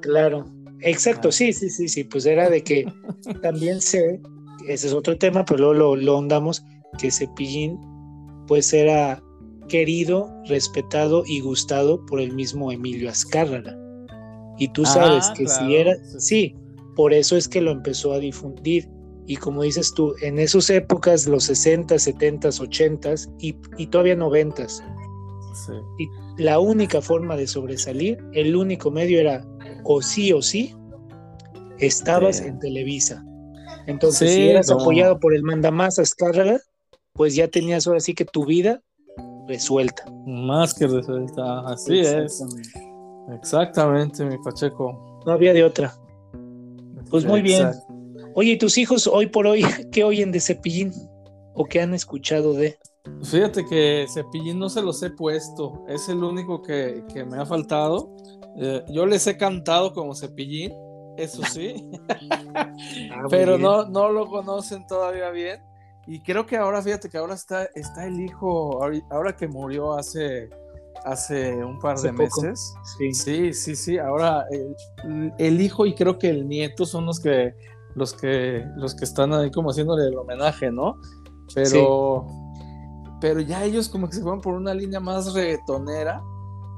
claro, 0.00 0.44
exacto, 0.80 1.32
sí, 1.32 1.52
sí, 1.52 1.70
sí, 1.70 1.88
sí, 1.88 2.04
pues 2.04 2.26
era 2.26 2.50
de 2.50 2.62
que 2.62 2.92
también 3.42 3.80
sé, 3.80 4.20
ese 4.66 4.88
es 4.88 4.92
otro 4.92 5.16
tema, 5.16 5.44
pero 5.44 5.72
luego 5.72 5.96
lo, 5.96 6.20
lo 6.20 6.50
que 6.98 7.10
Cepillín, 7.10 7.78
pues 8.46 8.72
era 8.72 9.22
querido, 9.68 10.30
respetado 10.46 11.22
y 11.26 11.40
gustado 11.40 12.04
por 12.06 12.20
el 12.20 12.32
mismo 12.32 12.72
Emilio 12.72 13.10
Azcárraga. 13.10 13.76
Y 14.58 14.68
tú 14.68 14.84
sabes 14.84 15.26
ah, 15.28 15.34
que 15.36 15.46
si 15.46 15.76
era, 15.76 15.94
sí, 16.18 16.56
por 16.96 17.12
eso 17.12 17.36
es 17.36 17.46
que 17.46 17.60
lo 17.60 17.70
empezó 17.70 18.12
a 18.12 18.18
difundir 18.18 18.88
y 19.28 19.36
como 19.36 19.62
dices 19.62 19.92
tú, 19.92 20.14
en 20.22 20.38
esas 20.38 20.70
épocas, 20.70 21.26
los 21.26 21.44
60, 21.44 21.98
70, 21.98 22.48
80 22.48 23.14
y, 23.38 23.54
y 23.76 23.86
todavía 23.88 24.16
90. 24.16 24.66
Y 25.98 26.08
la 26.42 26.58
única 26.58 27.02
forma 27.02 27.36
de 27.36 27.46
sobresalir, 27.46 28.24
el 28.32 28.56
único 28.56 28.90
medio 28.90 29.20
era 29.20 29.44
o 29.84 30.00
sí 30.00 30.32
o 30.32 30.40
sí, 30.40 30.74
estabas 31.78 32.40
en 32.40 32.58
Televisa. 32.58 33.22
Entonces, 33.86 34.32
si 34.32 34.48
eras 34.48 34.70
apoyado 34.70 35.20
por 35.20 35.34
el 35.34 35.42
mandamás 35.42 35.98
Azcárraga, 35.98 36.58
pues 37.12 37.34
ya 37.34 37.48
tenías 37.48 37.86
ahora 37.86 38.00
sí 38.00 38.14
que 38.14 38.24
tu 38.24 38.46
vida 38.46 38.80
resuelta. 39.46 40.04
Más 40.26 40.72
que 40.72 40.86
resuelta, 40.86 41.68
así 41.68 42.00
es. 42.00 42.42
Exactamente, 43.34 44.24
mi 44.24 44.38
Pacheco. 44.38 45.20
No 45.26 45.32
había 45.32 45.52
de 45.52 45.64
otra. 45.64 45.94
Pues 47.10 47.26
muy 47.26 47.42
bien. 47.42 47.72
Oye, 48.38 48.52
¿y 48.52 48.56
tus 48.56 48.78
hijos 48.78 49.08
hoy 49.08 49.26
por 49.26 49.48
hoy 49.48 49.62
qué 49.90 50.04
oyen 50.04 50.30
de 50.30 50.38
Cepillín? 50.38 50.92
¿O 51.54 51.64
qué 51.64 51.80
han 51.80 51.92
escuchado 51.92 52.52
de? 52.52 52.78
Fíjate 53.24 53.64
que 53.64 54.06
Cepillín 54.14 54.60
no 54.60 54.68
se 54.68 54.80
los 54.80 55.02
he 55.02 55.10
puesto, 55.10 55.84
es 55.88 56.08
el 56.08 56.22
único 56.22 56.62
que, 56.62 57.02
que 57.12 57.24
me 57.24 57.36
ha 57.36 57.44
faltado. 57.44 58.14
Eh, 58.56 58.84
yo 58.90 59.06
les 59.06 59.26
he 59.26 59.36
cantado 59.36 59.92
como 59.92 60.14
Cepillín, 60.14 60.72
eso 61.16 61.42
sí, 61.50 61.84
ah, 62.54 63.24
pero 63.28 63.58
no, 63.58 63.86
no 63.86 64.08
lo 64.08 64.28
conocen 64.28 64.86
todavía 64.86 65.30
bien. 65.30 65.60
Y 66.06 66.20
creo 66.20 66.46
que 66.46 66.56
ahora, 66.56 66.80
fíjate 66.80 67.08
que 67.08 67.18
ahora 67.18 67.34
está, 67.34 67.64
está 67.74 68.06
el 68.06 68.20
hijo, 68.20 68.78
ahora 69.10 69.34
que 69.34 69.48
murió 69.48 69.94
hace, 69.94 70.48
hace 71.04 71.56
un 71.56 71.80
par 71.80 71.98
de 71.98 72.12
meses. 72.12 72.72
Sí. 72.98 73.12
sí, 73.14 73.52
sí, 73.52 73.74
sí. 73.74 73.98
Ahora 73.98 74.44
el, 74.52 75.32
el, 75.38 75.60
hijo 75.60 75.86
y 75.86 75.94
creo 75.96 76.20
que 76.20 76.30
el 76.30 76.46
nieto 76.48 76.86
son 76.86 77.04
los 77.04 77.18
que, 77.18 77.52
los 77.98 78.14
que, 78.14 78.64
los 78.76 78.94
que 78.94 79.04
están 79.04 79.32
ahí 79.32 79.50
como 79.50 79.70
haciéndole 79.70 80.08
el 80.08 80.16
homenaje, 80.16 80.70
¿no? 80.70 80.96
Pero, 81.54 82.26
pero 83.20 83.40
ya 83.40 83.64
ellos 83.64 83.88
como 83.88 84.08
que 84.08 84.16
se 84.16 84.22
fueron 84.22 84.40
por 84.40 84.54
una 84.54 84.72
línea 84.72 85.00
más 85.00 85.34
reggaetonera. 85.34 86.22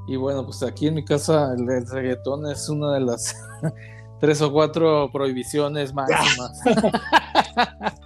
Y 0.07 0.15
bueno, 0.15 0.43
pues 0.43 0.63
aquí 0.63 0.87
en 0.87 0.95
mi 0.95 1.05
casa 1.05 1.53
el, 1.53 1.69
el 1.69 1.87
reggaetón 1.87 2.47
es 2.47 2.67
una 2.67 2.93
de 2.93 3.01
las 3.01 3.35
tres 4.19 4.41
o 4.41 4.51
cuatro 4.51 5.09
prohibiciones 5.11 5.93
máximas. 5.93 6.59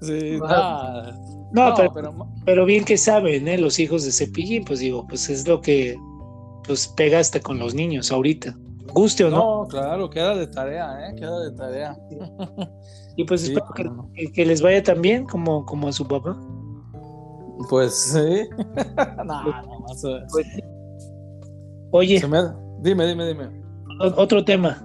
sí, 0.00 0.38
no, 1.52 1.74
pero, 2.46 2.64
bien 2.64 2.84
que 2.84 2.96
saben, 2.96 3.46
¿eh? 3.46 3.58
Los 3.58 3.78
hijos 3.78 4.04
de 4.04 4.12
Cepillín, 4.12 4.64
pues 4.64 4.80
digo, 4.80 5.06
pues 5.06 5.28
es 5.28 5.46
lo 5.46 5.60
que 5.60 5.96
pues 6.64 6.88
pegaste 6.88 7.40
con 7.40 7.58
los 7.58 7.74
niños 7.74 8.10
ahorita. 8.10 8.56
Guste 8.92 9.24
o 9.24 9.30
no. 9.30 9.62
No, 9.62 9.68
claro, 9.68 10.10
queda 10.10 10.36
de 10.36 10.46
tarea, 10.46 11.08
¿eh? 11.08 11.14
Queda 11.14 11.40
de 11.40 11.52
tarea. 11.52 11.96
Y 13.14 13.24
pues 13.24 13.42
espero 13.42 13.66
que, 14.34 14.46
les 14.46 14.62
vaya 14.62 14.82
tan 14.82 15.02
bien 15.02 15.26
como, 15.26 15.66
como 15.66 15.88
a 15.88 15.92
su 15.92 16.08
papá. 16.08 16.34
Pues 17.68 17.94
sí. 17.94 18.48
no, 19.26 19.42
pues, 19.86 20.02
pues, 20.32 20.46
Oye. 21.90 22.22
Dime, 22.80 23.06
dime, 23.06 23.26
dime. 23.26 23.50
Otro 24.16 24.42
tema. 24.42 24.82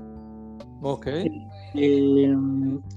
Ok. 0.81 1.07
Eh, 1.07 2.35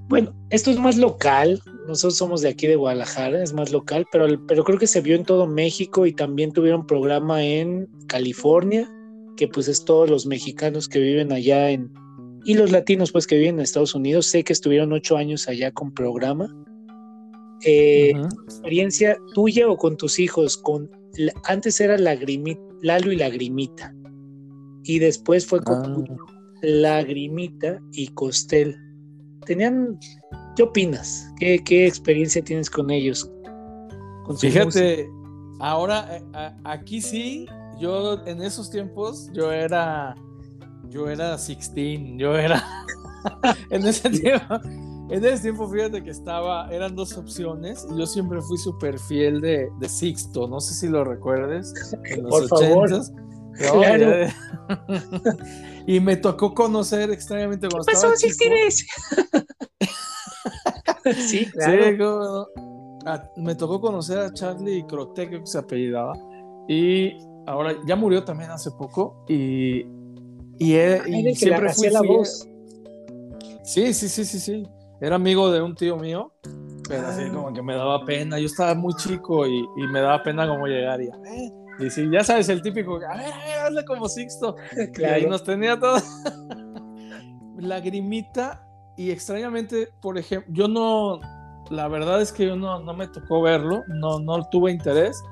bueno, 0.09 0.32
esto 0.51 0.70
es 0.70 0.78
más 0.78 0.96
local. 0.96 1.61
Nosotros 1.86 2.16
somos 2.16 2.40
de 2.40 2.48
aquí 2.48 2.66
de 2.66 2.76
Guadalajara, 2.76 3.42
es 3.42 3.53
más 3.53 3.72
local, 3.72 4.07
pero, 4.11 4.26
pero 4.46 4.64
creo 4.64 4.78
que 4.78 4.86
se 4.86 5.01
vio 5.01 5.14
en 5.14 5.24
todo 5.24 5.46
México 5.46 6.07
y 6.07 6.12
también 6.12 6.53
tuvieron 6.53 6.86
programa 6.86 7.42
en 7.42 7.88
California, 8.07 8.90
que 9.37 9.49
pues 9.49 9.68
es 9.68 9.85
todos 9.85 10.09
los 10.11 10.26
mexicanos 10.26 10.89
que 10.89 10.99
viven 10.99 11.33
allá 11.33 11.70
en, 11.70 11.91
y 12.45 12.55
los 12.55 12.70
latinos 12.70 13.12
pues 13.12 13.26
que 13.26 13.37
viven 13.37 13.57
en 13.57 13.61
Estados 13.61 13.95
Unidos. 13.95 14.26
Sé 14.26 14.45
que 14.45 14.53
estuvieron 14.53 14.93
ocho 14.93 15.16
años 15.16 15.49
allá 15.49 15.70
con 15.72 15.93
programa. 15.93 16.49
Eh, 17.64 18.12
¿Experiencia 18.45 19.18
tuya 19.35 19.68
o 19.68 19.76
con 19.76 19.97
tus 19.97 20.18
hijos? 20.18 20.57
Con, 20.57 20.91
antes 21.45 21.81
era 21.81 21.99
Lagrimita, 21.99 22.61
Lalo 22.83 23.12
y 23.12 23.16
Lagrimita. 23.16 23.95
Y 24.85 24.99
después 24.99 25.47
fue 25.47 25.62
con 25.62 26.05
ah. 26.09 26.16
Lagrimita 26.62 27.81
y 27.93 28.09
Costel. 28.09 28.76
Tenían, 29.45 29.99
¿qué 30.57 30.62
opinas? 30.62 31.31
¿Qué, 31.39 31.87
experiencia 31.87 32.43
tienes 32.43 32.70
con 32.70 32.91
ellos? 32.91 33.31
Fíjate, 34.39 35.09
ahora 35.59 36.07
eh, 36.16 36.55
aquí 36.64 37.01
sí, 37.01 37.47
yo 37.81 38.24
en 38.26 38.43
esos 38.43 38.70
tiempos 38.70 39.31
yo 39.33 39.51
era, 39.51 40.14
yo 40.89 41.09
era 41.09 41.37
16, 41.37 42.18
yo 42.18 42.37
era, 42.37 42.62
en 43.70 43.87
ese 43.87 44.11
tiempo, 44.11 44.61
en 45.11 45.24
ese 45.24 45.43
tiempo 45.43 45.68
fíjate 45.68 46.05
que 46.05 46.11
estaba, 46.11 46.68
eran 46.70 46.95
dos 46.95 47.16
opciones 47.16 47.87
y 47.91 47.99
yo 47.99 48.07
siempre 48.07 48.41
fui 48.43 48.59
súper 48.59 48.99
fiel 48.99 49.41
de, 49.41 49.70
de, 49.81 49.89
Sixto, 49.89 50.47
no 50.47 50.61
sé 50.61 50.74
si 50.74 50.89
lo 50.89 51.05
recuerdes, 51.05 51.72
en 52.05 52.24
los 52.24 52.53
ochentas. 52.53 53.12
y 55.87 56.01
me 56.01 56.16
tocó 56.16 56.55
conocer 56.55 57.11
extrañamente 57.11 57.68
cuando 57.68 57.87
¿Qué 57.87 57.93
pasó, 57.93 58.16
si 58.16 58.37
tienes? 58.37 58.87
sí, 61.16 61.47
claro. 61.47 62.49
me 63.37 63.55
tocó 63.55 63.81
conocer 63.81 64.18
a 64.18 64.33
Charlie 64.33 64.87
Crote, 64.87 65.28
que 65.28 65.41
se 65.45 65.59
apellidaba, 65.59 66.14
y 66.68 67.16
ahora 67.51 67.74
ya 67.84 67.96
murió 67.96 68.24
también 68.24 68.51
hace 68.51 68.70
poco, 68.70 69.24
y, 69.28 69.86
y, 70.59 71.34
siempre 71.34 71.72
fui 71.72 71.90
la 71.90 72.03
voz. 72.03 72.48
Sí, 73.64 73.92
sí, 73.92 74.09
sí, 74.09 74.24
sí, 74.24 74.38
sí. 74.38 74.68
Era 75.01 75.16
amigo 75.16 75.51
de 75.51 75.62
un 75.62 75.74
tío 75.74 75.96
mío, 75.96 76.32
pero 76.88 77.07
así 77.07 77.22
ah. 77.26 77.32
como 77.32 77.53
que 77.53 77.62
me 77.62 77.74
daba 77.74 78.05
pena. 78.05 78.38
Yo 78.38 78.46
estaba 78.46 78.74
muy 78.74 78.94
chico 78.94 79.46
y, 79.46 79.59
y 79.76 79.86
me 79.90 80.01
daba 80.01 80.22
pena 80.22 80.46
como 80.46 80.66
llegar 80.66 81.01
y, 81.01 81.07
eh, 81.07 81.53
y 81.78 81.90
sí, 81.90 82.09
ya 82.11 82.22
sabes, 82.22 82.48
el 82.48 82.62
típico, 82.62 82.96
a 82.96 83.16
ver, 83.16 83.32
a 83.32 83.38
ver, 83.38 83.59
hazle 83.66 83.84
como 83.84 84.09
Sixto. 84.09 84.57
Claro. 84.92 84.92
Y 84.98 85.05
ahí 85.05 85.26
nos 85.26 85.44
tenía 85.44 85.78
todo. 85.78 85.96
Lagrimita, 87.59 88.66
y 88.96 89.11
extrañamente, 89.11 89.88
por 90.03 90.18
ejemplo, 90.18 90.53
yo 90.53 90.68
no, 90.68 91.20
la 91.70 91.88
verdad 91.88 92.20
es 92.20 92.32
que 92.32 92.46
yo 92.46 92.57
no, 92.57 92.80
no 92.80 92.92
me 92.92 93.09
tocó 93.09 93.40
verlo, 93.40 93.82
no, 93.88 94.18
no 94.18 94.46
tuve 94.51 94.72
interés, 94.72 95.22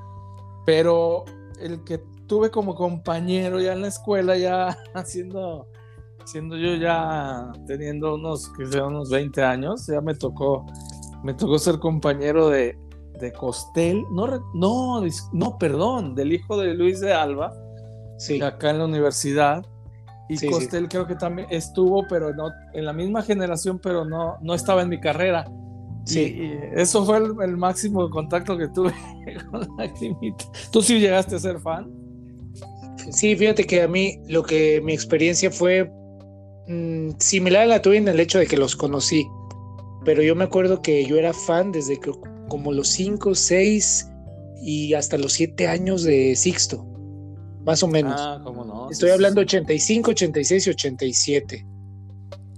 pero 0.65 1.25
el 1.61 1.83
que 1.83 2.01
tuve 2.27 2.51
como 2.51 2.75
compañero 2.75 3.59
ya 3.59 3.73
en 3.73 3.81
la 3.81 3.87
escuela, 3.87 4.37
ya 4.37 4.77
haciendo, 4.93 5.67
siendo 6.25 6.57
yo 6.57 6.75
ya 6.75 7.51
teniendo 7.67 8.15
unos, 8.15 8.49
que 8.49 8.65
sea, 8.65 8.85
unos 8.85 9.09
20 9.09 9.43
años, 9.43 9.87
ya 9.87 10.01
me 10.01 10.15
tocó, 10.15 10.65
me 11.23 11.33
tocó 11.33 11.57
ser 11.59 11.79
compañero 11.79 12.49
de, 12.49 12.77
de 13.19 13.33
Costel, 13.33 14.03
no, 14.11 14.27
no, 14.53 15.01
no, 15.33 15.57
perdón, 15.57 16.15
del 16.15 16.33
hijo 16.33 16.57
de 16.57 16.73
Luis 16.73 17.01
de 17.01 17.13
Alba, 17.13 17.53
sí. 18.17 18.41
acá 18.41 18.69
en 18.69 18.79
la 18.79 18.85
universidad. 18.85 19.65
Y 20.31 20.47
Costel 20.47 20.87
creo 20.87 21.07
que 21.07 21.15
también 21.15 21.47
estuvo, 21.49 22.05
pero 22.07 22.31
no, 22.35 22.51
en 22.73 22.85
la 22.85 22.93
misma 22.93 23.23
generación, 23.23 23.79
pero 23.79 24.05
no, 24.05 24.37
no 24.41 24.53
estaba 24.53 24.83
en 24.83 24.89
mi 24.89 24.99
carrera. 24.99 25.49
Sí. 26.05 26.53
eso 26.75 27.05
fue 27.05 27.17
el, 27.17 27.57
máximo 27.57 28.09
contacto 28.09 28.57
que 28.57 28.67
tuve 28.69 28.93
con 29.51 29.67
la 29.77 29.91
climita. 29.93 30.45
¿Tú 30.71 30.81
sí 30.81 30.99
llegaste 30.99 31.35
a 31.35 31.39
ser 31.39 31.59
fan? 31.59 31.91
Sí, 33.11 33.35
fíjate 33.35 33.65
que 33.65 33.81
a 33.81 33.87
mí 33.87 34.19
lo 34.27 34.43
que 34.43 34.81
mi 34.81 34.93
experiencia 34.93 35.51
fue 35.51 35.91
mm, 36.67 37.11
similar 37.19 37.63
a 37.63 37.67
la 37.67 37.81
tuya 37.81 37.99
en 37.99 38.07
el 38.07 38.19
hecho 38.19 38.39
de 38.39 38.47
que 38.47 38.57
los 38.57 38.75
conocí. 38.75 39.27
Pero 40.05 40.21
yo 40.21 40.35
me 40.35 40.45
acuerdo 40.45 40.81
que 40.81 41.05
yo 41.05 41.17
era 41.17 41.33
fan 41.33 41.71
desde 41.71 41.99
que 41.99 42.11
como 42.47 42.71
los 42.71 42.87
5, 42.89 43.35
6 43.35 44.09
y 44.61 44.93
hasta 44.93 45.17
los 45.17 45.33
7 45.33 45.67
años 45.67 46.03
de 46.03 46.35
Sixto, 46.35 46.85
más 47.63 47.83
o 47.83 47.87
menos. 47.87 48.15
Ah, 48.17 48.41
cómo 48.43 48.65
no. 48.65 48.89
Estoy 48.89 49.11
hablando 49.11 49.41
85, 49.41 50.11
86 50.11 50.67
y 50.67 50.69
87. 50.69 51.65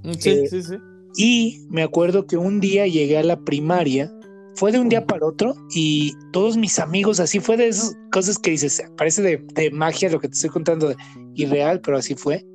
Mm, 0.03 0.13
sí, 0.13 0.29
eh, 0.29 0.47
sí, 0.49 0.63
sí. 0.63 0.75
Y 1.15 1.65
me 1.69 1.83
acuerdo 1.83 2.25
que 2.25 2.37
un 2.37 2.59
día 2.59 2.87
llegué 2.87 3.17
a 3.17 3.23
la 3.23 3.39
primaria, 3.39 4.11
fue 4.55 4.71
de 4.71 4.79
un 4.79 4.89
día 4.89 5.05
para 5.05 5.25
otro 5.25 5.55
y 5.73 6.13
todos 6.31 6.57
mis 6.57 6.79
amigos, 6.79 7.19
así 7.19 7.39
fue 7.39 7.57
de 7.57 7.67
esas 7.67 7.97
cosas 8.11 8.37
que 8.37 8.51
dices, 8.51 8.83
parece 8.97 9.21
de, 9.21 9.71
magia 9.71 10.09
lo 10.09 10.19
que 10.19 10.27
te 10.27 10.35
estoy 10.35 10.49
contando, 10.49 10.93
irreal, 11.35 11.81
pero 11.81 11.97
así 11.97 12.15
fue. 12.15 12.45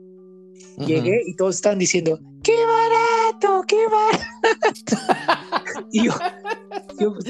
Llegué 0.78 1.22
y 1.26 1.34
todos 1.34 1.54
estaban 1.56 1.78
diciendo, 1.78 2.20
¡qué 2.42 2.52
barato, 2.52 3.64
qué 3.66 3.78
barato! 3.90 4.96
y 5.90 6.04
yo, 6.04 6.12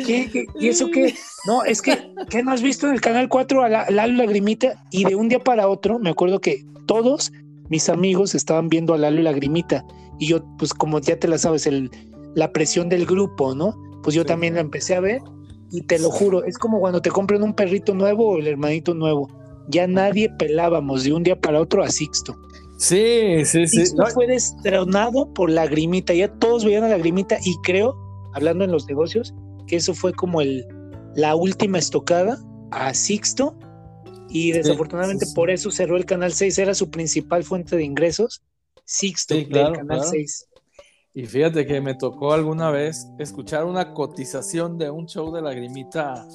¿qué, 0.05 0.47
y 0.59 0.68
eso 0.68 0.89
qué? 0.93 1.14
No, 1.47 1.62
es 1.62 1.81
que, 1.81 2.12
¿qué 2.29 2.43
no 2.43 2.51
has 2.51 2.61
visto 2.61 2.89
en 2.89 2.95
el 2.95 3.01
canal 3.01 3.29
4 3.29 3.62
a 3.62 3.68
la, 3.68 3.91
Lalo 3.91 4.14
Lagrimita? 4.14 4.85
Y 4.91 5.05
de 5.05 5.14
un 5.14 5.29
día 5.29 5.39
para 5.39 5.68
otro, 5.68 6.01
me 6.01 6.11
acuerdo 6.11 6.41
que 6.41 6.66
todos 6.87 7.33
mis 7.69 7.89
amigos 7.89 8.35
estaban 8.35 8.69
viendo 8.69 8.95
a 8.95 8.99
Lalo 8.99 9.23
Lagrimita. 9.23 9.85
Y 10.19 10.29
yo, 10.29 10.45
pues 10.59 10.73
como 10.73 10.99
ya 11.01 11.19
te 11.19 11.29
la 11.29 11.39
sabes, 11.39 11.67
el, 11.67 11.91
la 12.35 12.53
presión 12.53 12.89
del 12.89 13.07
grupo, 13.07 13.55
¿no? 13.55 13.75
Pues 14.03 14.14
yo 14.14 14.25
también 14.25 14.55
la 14.55 14.61
empecé 14.61 14.95
a 14.95 15.01
ver 15.01 15.21
y 15.71 15.83
te 15.83 15.99
lo 15.99 16.11
juro, 16.11 16.45
es 16.45 16.59
como 16.59 16.79
cuando 16.79 17.03
te 17.03 17.11
compran 17.11 17.43
un 17.43 17.55
perrito 17.55 17.95
nuevo 17.95 18.29
o 18.29 18.39
el 18.39 18.47
hermanito 18.47 18.95
nuevo. 18.95 19.29
Ya 19.69 19.87
nadie 19.87 20.31
pelábamos 20.39 21.05
de 21.05 21.12
un 21.12 21.23
día 21.23 21.41
para 21.41 21.61
otro 21.61 21.83
a 21.83 21.89
Sixto. 21.89 22.37
Sí, 22.79 23.45
sí, 23.45 23.67
sí. 23.67 23.87
Sixto 23.87 24.07
fue 24.07 24.27
destronado 24.27 25.33
por 25.35 25.51
Lagrimita, 25.51 26.14
ya 26.14 26.29
todos 26.29 26.64
veían 26.64 26.85
a 26.85 26.89
Lagrimita 26.89 27.39
y 27.45 27.57
creo, 27.62 27.97
hablando 28.35 28.64
en 28.64 28.71
los 28.71 28.87
negocios, 28.87 29.35
que 29.67 29.77
eso 29.77 29.93
fue 29.93 30.12
como 30.12 30.41
el, 30.41 30.64
la 31.17 31.35
última 31.35 31.79
estocada 31.79 32.39
a 32.71 32.95
Sixto 32.95 33.59
y 34.39 34.53
desafortunadamente 34.53 35.26
por 35.34 35.51
eso 35.51 35.70
cerró 35.70 35.97
el 35.97 36.05
Canal 36.05 36.32
6, 36.32 36.59
era 36.59 36.74
su 36.74 36.91
principal 36.91 37.43
fuente 37.43 37.74
de 37.74 37.84
ingresos, 37.84 38.43
Sixto 38.84 39.34
del 39.34 39.49
Canal 39.72 40.05
6. 40.05 40.49
Y 41.14 41.24
fíjate 41.24 41.64
que 41.64 41.80
me 41.80 41.95
tocó 41.95 42.34
alguna 42.34 42.70
vez 42.70 43.07
escuchar 43.18 43.64
una 43.64 43.95
cotización 43.95 44.76
de 44.76 44.91
un 44.91 45.07
show 45.07 45.34
de 45.34 45.41
lagrimita 45.41 46.26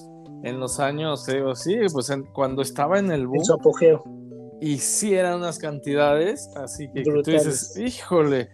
en 0.44 0.60
los 0.60 0.80
años, 0.80 1.26
sí, 1.56 1.76
pues 1.94 2.12
cuando 2.34 2.64
estaba 2.64 2.98
en 2.98 3.12
el 3.12 3.28
boom. 3.28 3.46
su 3.46 3.54
apogeo. 3.54 4.04
Y 4.60 4.80
sí 4.80 5.14
eran 5.14 5.38
unas 5.38 5.60
cantidades, 5.60 6.50
así 6.56 6.90
que, 6.92 7.04
tú 7.04 7.22
dices, 7.24 7.78
híjole, 7.78 8.50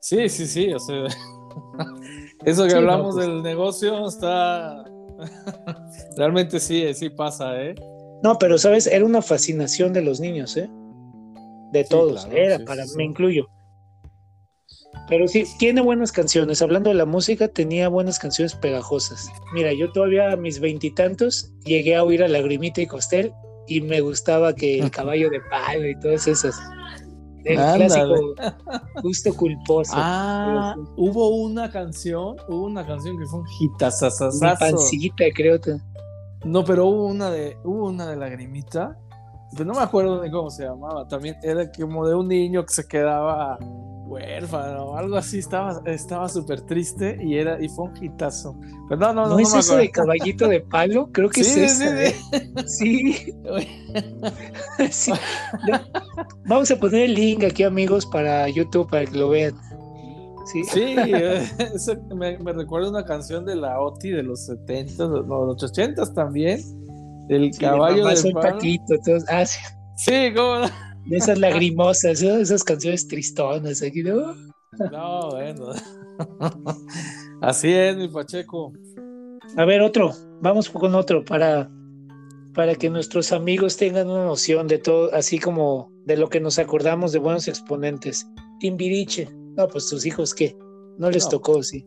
sí, 0.00 0.28
sí, 0.30 0.46
sí, 0.46 0.72
o 0.72 0.78
sea, 0.78 1.04
Eso 2.44 2.66
que 2.66 2.74
hablamos 2.74 3.14
pues. 3.14 3.26
del 3.26 3.42
negocio 3.42 4.08
está, 4.08 4.84
Realmente 6.16 6.60
sí, 6.60 6.94
sí 6.94 7.10
pasa, 7.10 7.60
¿eh? 7.62 7.74
No, 8.22 8.38
pero 8.38 8.58
sabes, 8.58 8.86
era 8.86 9.04
una 9.04 9.22
fascinación 9.22 9.92
de 9.92 10.02
los 10.02 10.20
niños, 10.20 10.56
¿eh? 10.56 10.68
De 11.72 11.84
todos, 11.84 12.26
era 12.32 12.58
para, 12.64 12.84
me 12.96 13.04
incluyo. 13.04 13.48
Pero 15.08 15.28
sí, 15.28 15.44
tiene 15.58 15.80
buenas 15.80 16.10
canciones. 16.10 16.62
Hablando 16.62 16.90
de 16.90 16.96
la 16.96 17.04
música, 17.04 17.48
tenía 17.48 17.88
buenas 17.88 18.18
canciones 18.18 18.54
pegajosas. 18.54 19.28
Mira, 19.52 19.72
yo 19.72 19.92
todavía 19.92 20.32
a 20.32 20.36
mis 20.36 20.58
veintitantos 20.58 21.52
llegué 21.64 21.94
a 21.94 22.02
oír 22.02 22.24
a 22.24 22.28
Lagrimita 22.28 22.80
y 22.80 22.86
Costel 22.86 23.32
y 23.68 23.80
me 23.80 24.00
gustaba 24.00 24.54
que 24.54 24.78
el 24.80 24.90
caballo 24.90 25.30
de 25.30 25.40
palo 25.50 25.86
y 25.88 25.98
todas 26.00 26.26
esas. 26.26 26.58
El 27.44 27.56
clásico 27.56 28.34
justo 29.02 29.32
culposo. 29.34 29.92
Ah, 29.94 30.74
hubo 30.96 31.28
una 31.28 31.70
canción, 31.70 32.36
hubo 32.48 32.64
una 32.64 32.84
canción 32.84 33.16
que 33.18 33.26
fue 33.26 33.40
un 33.40 33.46
hitazazazazo. 33.60 34.44
Mi 34.44 34.56
pancita, 34.58 35.24
creo. 35.32 35.60
No, 36.46 36.64
pero 36.64 36.86
hubo 36.86 37.06
una 37.06 37.30
de, 37.30 37.58
hubo 37.64 37.88
una 37.88 38.06
de 38.06 38.16
lagrimita, 38.16 38.96
pero 39.52 39.64
no 39.64 39.74
me 39.74 39.80
acuerdo 39.80 40.20
de 40.20 40.30
cómo 40.30 40.48
se 40.50 40.64
llamaba. 40.64 41.06
También 41.08 41.36
era 41.42 41.70
como 41.72 42.06
de 42.06 42.14
un 42.14 42.28
niño 42.28 42.64
que 42.64 42.72
se 42.72 42.86
quedaba 42.86 43.58
huérfano, 44.06 44.96
algo 44.96 45.16
así, 45.16 45.40
estaba 45.40 45.82
estaba 45.86 46.28
súper 46.28 46.60
triste 46.60 47.18
y 47.20 47.36
era 47.36 47.60
y 47.60 47.68
fue 47.68 47.86
un 47.86 48.04
hitazo. 48.04 48.56
Pero 48.88 49.00
no, 49.00 49.12
no, 49.12 49.28
no, 49.28 49.38
es 49.40 49.52
eso 49.52 49.76
de 49.76 49.90
caballito 49.90 50.46
de 50.46 50.60
palo, 50.60 51.10
creo 51.10 51.28
que 51.28 51.42
sí, 51.42 51.62
es 51.62 51.78
sí, 51.78 51.86
sí. 52.66 53.34
sí. 54.90 55.12
Vamos 56.46 56.70
a 56.70 56.76
poner 56.76 57.02
el 57.02 57.14
link 57.14 57.42
aquí, 57.42 57.64
amigos, 57.64 58.06
para 58.06 58.48
YouTube 58.48 58.88
para 58.88 59.04
que 59.04 59.18
lo 59.18 59.30
vean. 59.30 59.65
Sí, 60.52 60.62
sí 60.64 60.94
eh, 60.96 61.44
me, 62.14 62.38
me, 62.38 62.52
recuerda 62.52 62.88
una 62.88 63.04
canción 63.04 63.44
de 63.44 63.56
la 63.56 63.80
OTI 63.80 64.10
de 64.10 64.22
los 64.22 64.46
70, 64.46 65.08
no, 65.08 65.44
los 65.44 65.62
80 65.62 66.12
también. 66.14 66.60
El 67.28 67.50
caballo 67.58 68.06
de 68.06 68.32
palo. 68.32 68.40
Patito, 68.40 68.94
ah, 69.28 69.44
sí. 69.44 69.58
Sí, 69.96 70.32
cómo 70.34 70.58
no 70.60 70.86
de 71.06 71.16
esas 71.16 71.38
lagrimosas, 71.38 72.22
esas 72.22 72.64
canciones 72.64 73.06
tristonas. 73.08 73.82
Aquí, 73.82 74.02
¿no? 74.02 74.34
no, 74.90 75.30
bueno. 75.30 75.66
Así 77.40 77.72
es, 77.72 77.96
mi 77.96 78.08
Pacheco. 78.08 78.72
A 79.56 79.64
ver, 79.64 79.80
otro. 79.80 80.12
Vamos 80.42 80.68
con 80.68 80.94
otro 80.94 81.24
para, 81.24 81.70
para 82.54 82.74
que 82.74 82.90
nuestros 82.90 83.32
amigos 83.32 83.76
tengan 83.76 84.10
una 84.10 84.24
noción 84.24 84.66
de 84.66 84.78
todo, 84.78 85.14
así 85.14 85.38
como 85.38 85.90
de 86.04 86.16
lo 86.16 86.28
que 86.28 86.40
nos 86.40 86.58
acordamos 86.58 87.12
de 87.12 87.18
buenos 87.18 87.48
exponentes. 87.48 88.26
Timbiriche. 88.60 89.28
No, 89.56 89.68
pues 89.68 89.88
tus 89.88 90.04
hijos, 90.04 90.34
¿qué? 90.34 90.56
No 90.98 91.10
les 91.10 91.28
tocó, 91.28 91.62
sí. 91.62 91.86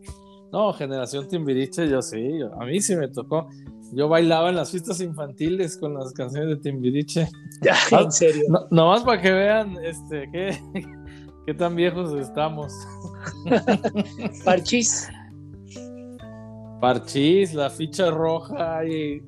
No, 0.52 0.74
generación 0.74 1.28
Timbiriche, 1.28 1.88
yo 1.88 2.02
sí. 2.02 2.40
a 2.60 2.66
mí 2.66 2.82
sí 2.82 2.96
me 2.96 3.08
tocó. 3.08 3.48
Yo 3.92 4.08
bailaba 4.08 4.50
en 4.50 4.56
las 4.56 4.72
fiestas 4.72 5.02
infantiles 5.02 5.78
con 5.78 5.96
las 5.96 6.14
canciones 6.14 6.50
de 6.50 6.58
Timbiriche. 6.58 7.28
Ya, 7.62 7.76
en 7.92 8.08
ah, 8.08 8.12
serio. 8.12 8.46
No, 8.48 8.68
nomás 8.72 9.04
para 9.04 9.22
que 9.22 9.32
vean 9.34 9.76
este, 9.84 10.30
qué, 10.32 10.58
qué 11.46 11.54
tan 11.54 11.76
viejos 11.76 12.18
estamos. 12.18 12.72
Parchís. 14.46 15.10
Parchís, 16.80 17.54
la 17.54 17.70
ficha 17.70 18.12
roja. 18.12 18.86
Y 18.86 19.22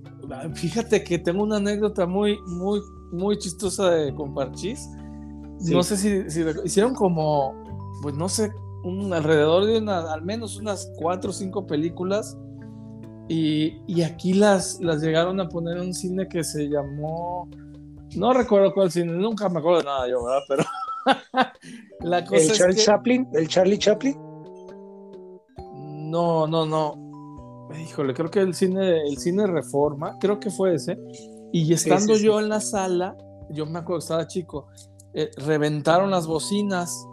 fíjate 0.54 1.04
que 1.04 1.20
tengo 1.20 1.44
una 1.44 1.58
anécdota 1.58 2.06
muy, 2.06 2.40
muy, 2.48 2.80
muy 3.12 3.38
chistosa 3.38 3.92
de, 3.92 4.16
con 4.16 4.34
Parchís. 4.34 4.88
No 5.70 5.84
sé 5.84 5.98
si, 5.98 6.30
si, 6.30 6.46
hicieron 6.64 6.96
como, 6.96 7.54
pues 8.02 8.16
no 8.16 8.28
sé, 8.30 8.52
un, 8.84 9.14
alrededor 9.14 9.66
de 9.66 9.78
una, 9.78 10.12
al 10.12 10.24
menos 10.24 10.58
unas 10.58 10.92
cuatro 10.98 11.30
o 11.30 11.34
cinco 11.34 11.68
películas 11.68 12.38
y, 13.28 14.02
aquí 14.02 14.34
las, 14.34 14.80
las 14.82 15.02
llegaron 15.02 15.40
a 15.40 15.48
poner 15.48 15.78
en 15.78 15.84
un 15.84 15.94
cine 15.94 16.28
que 16.28 16.44
se 16.44 16.68
llamó. 16.68 17.48
No 18.16 18.34
recuerdo 18.34 18.74
cuál 18.74 18.92
cine, 18.92 19.14
nunca 19.14 19.48
me 19.48 19.60
acuerdo 19.60 19.80
de 19.80 19.86
nada 19.86 20.10
yo, 20.10 20.24
¿verdad? 20.24 20.42
Pero. 20.50 20.64
la 22.02 22.26
cosa 22.26 22.42
¿El 22.42 22.52
Charlie 22.52 22.76
Chaplin? 22.76 23.28
¿El 23.34 23.48
Charlie 23.48 23.80
Chaplin? 23.80 24.16
No, 26.12 26.46
no, 26.46 26.66
no. 26.66 27.70
Híjole, 27.82 28.14
creo 28.14 28.30
que 28.30 28.42
el 28.42 28.54
cine, 28.54 29.08
el 29.08 29.18
cine 29.18 29.48
Reforma, 29.48 30.18
creo 30.20 30.38
que 30.38 30.50
fue 30.50 30.76
ese. 30.76 31.00
Y 31.54 31.72
estando 31.72 32.18
yo 32.18 32.38
en 32.42 32.50
la 32.50 32.60
sala, 32.60 33.16
yo 33.50 33.66
me 33.66 33.80
acuerdo 33.80 34.00
que 34.00 34.04
estaba 34.04 34.28
chico, 34.28 34.68
eh, 35.14 35.32
reventaron 35.38 36.12
las 36.12 36.28
bocinas 36.28 37.08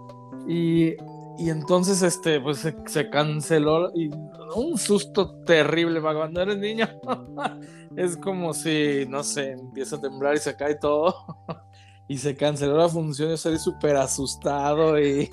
y 0.48 0.96
y 1.38 1.50
entonces, 1.50 2.02
este, 2.02 2.40
pues 2.40 2.66
se, 2.86 3.10
canceló 3.10 3.92
y 3.94 4.10
un 4.56 4.76
susto 4.76 5.36
terrible 5.44 6.00
para 6.00 6.18
cuando 6.18 6.42
eres 6.42 6.58
niño. 6.58 6.88
es 7.96 8.16
como 8.16 8.52
si, 8.52 9.06
no 9.08 9.22
sé, 9.22 9.52
empieza 9.52 9.96
a 9.96 10.00
temblar 10.00 10.34
y 10.34 10.38
se 10.38 10.56
cae 10.56 10.74
todo. 10.74 11.14
y 12.08 12.18
se 12.18 12.34
canceló 12.34 12.76
la 12.76 12.88
función. 12.88 13.30
Yo 13.30 13.36
salí 13.36 13.56
súper 13.56 13.94
asustado 13.94 14.98
y. 14.98 15.30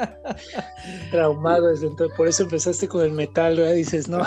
Traumado 1.10 1.66
desde 1.66 1.88
entonces. 1.88 2.16
Por 2.16 2.26
eso 2.26 2.44
empezaste 2.44 2.88
con 2.88 3.02
el 3.02 3.12
metal, 3.12 3.58
¿verdad? 3.58 3.74
Dices, 3.74 4.08
no. 4.08 4.22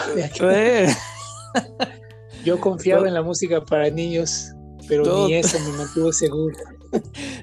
Yo 2.45 2.59
confiaba 2.59 3.07
en 3.07 3.16
la 3.16 3.24
música 3.24 3.59
para 3.62 3.89
niños, 3.89 4.53
pero 4.88 5.27
ni 5.27 5.34
eso 5.36 5.57
me 5.59 5.77
mantuvo 5.77 6.11
seguro. 6.11 6.55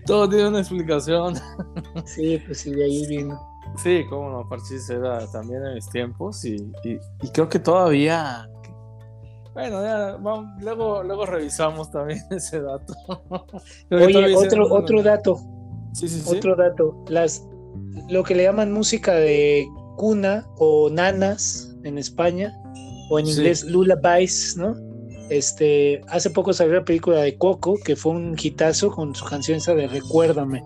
Todo 0.06 0.28
tiene 0.28 0.48
una 0.48 0.60
explicación. 0.60 1.34
Sí, 2.04 2.40
pues 2.46 2.60
sí, 2.60 2.70
de 2.72 2.84
ahí 2.84 3.06
vino. 3.06 3.40
Sí, 3.82 4.04
cómo 4.08 4.30
no, 4.30 4.48
Parchís 4.48 4.88
era 4.90 5.26
también 5.30 5.64
en 5.64 5.74
mis 5.74 5.88
tiempos 5.90 6.44
y, 6.44 6.72
creo 7.32 7.48
que 7.48 7.58
todavía. 7.58 8.48
Bueno, 9.52 9.82
ya, 9.82 10.18
luego, 10.60 11.02
luego 11.02 11.26
revisamos 11.26 11.90
también 11.90 12.20
ese 12.30 12.60
dato. 12.60 12.94
Oye, 13.90 14.36
otro, 14.36 14.72
otro 14.72 15.02
dato. 15.02 15.36
Sí, 15.92 16.08
sí, 16.08 16.22
otro 16.26 16.54
dato. 16.56 17.04
Las, 17.08 17.46
lo 18.08 18.22
que 18.22 18.34
le 18.34 18.44
llaman 18.44 18.72
música 18.72 19.14
de 19.14 19.66
cuna 19.96 20.46
o 20.58 20.88
nanas 20.90 21.76
en 21.84 21.98
España, 21.98 22.54
o 23.10 23.18
en 23.18 23.26
inglés 23.26 23.64
lullabies, 23.64 24.56
¿no? 24.56 24.76
Este, 25.30 26.00
hace 26.08 26.30
poco 26.30 26.52
salió 26.52 26.74
la 26.74 26.84
película 26.84 27.20
de 27.20 27.36
Coco, 27.36 27.78
que 27.84 27.96
fue 27.96 28.12
un 28.12 28.36
hitazo 28.40 28.90
con 28.90 29.14
su 29.14 29.24
canción 29.24 29.58
esa 29.58 29.74
de 29.74 29.86
Recuérdame. 29.86 30.62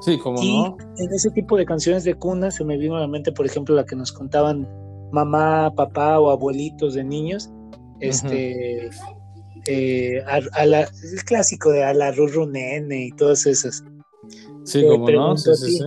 Sí, 0.00 0.18
como 0.18 0.42
y 0.42 0.56
no. 0.56 0.76
En 0.96 1.12
ese 1.12 1.30
tipo 1.30 1.56
de 1.56 1.66
canciones 1.66 2.04
de 2.04 2.14
cuna 2.14 2.50
se 2.50 2.64
me 2.64 2.78
vino 2.78 2.96
a 2.96 3.00
la 3.00 3.08
mente, 3.08 3.32
por 3.32 3.44
ejemplo, 3.44 3.74
la 3.74 3.84
que 3.84 3.96
nos 3.96 4.12
contaban 4.12 4.66
mamá, 5.12 5.72
papá 5.74 6.18
o 6.18 6.30
abuelitos 6.30 6.94
de 6.94 7.04
niños. 7.04 7.50
Este. 8.00 8.90
Eh, 9.66 10.22
a, 10.26 10.64
la, 10.64 10.80
el 10.80 11.24
clásico 11.26 11.70
de 11.70 11.84
a 11.84 11.92
la 11.92 12.12
Ruru 12.12 12.46
Nene 12.46 13.06
y 13.06 13.12
todas 13.12 13.44
esas. 13.44 13.84
Sí, 14.64 14.82
como 14.86 15.10
no. 15.10 15.36
Sí, 15.36 15.54
sí, 15.54 15.78
sí. 15.78 15.84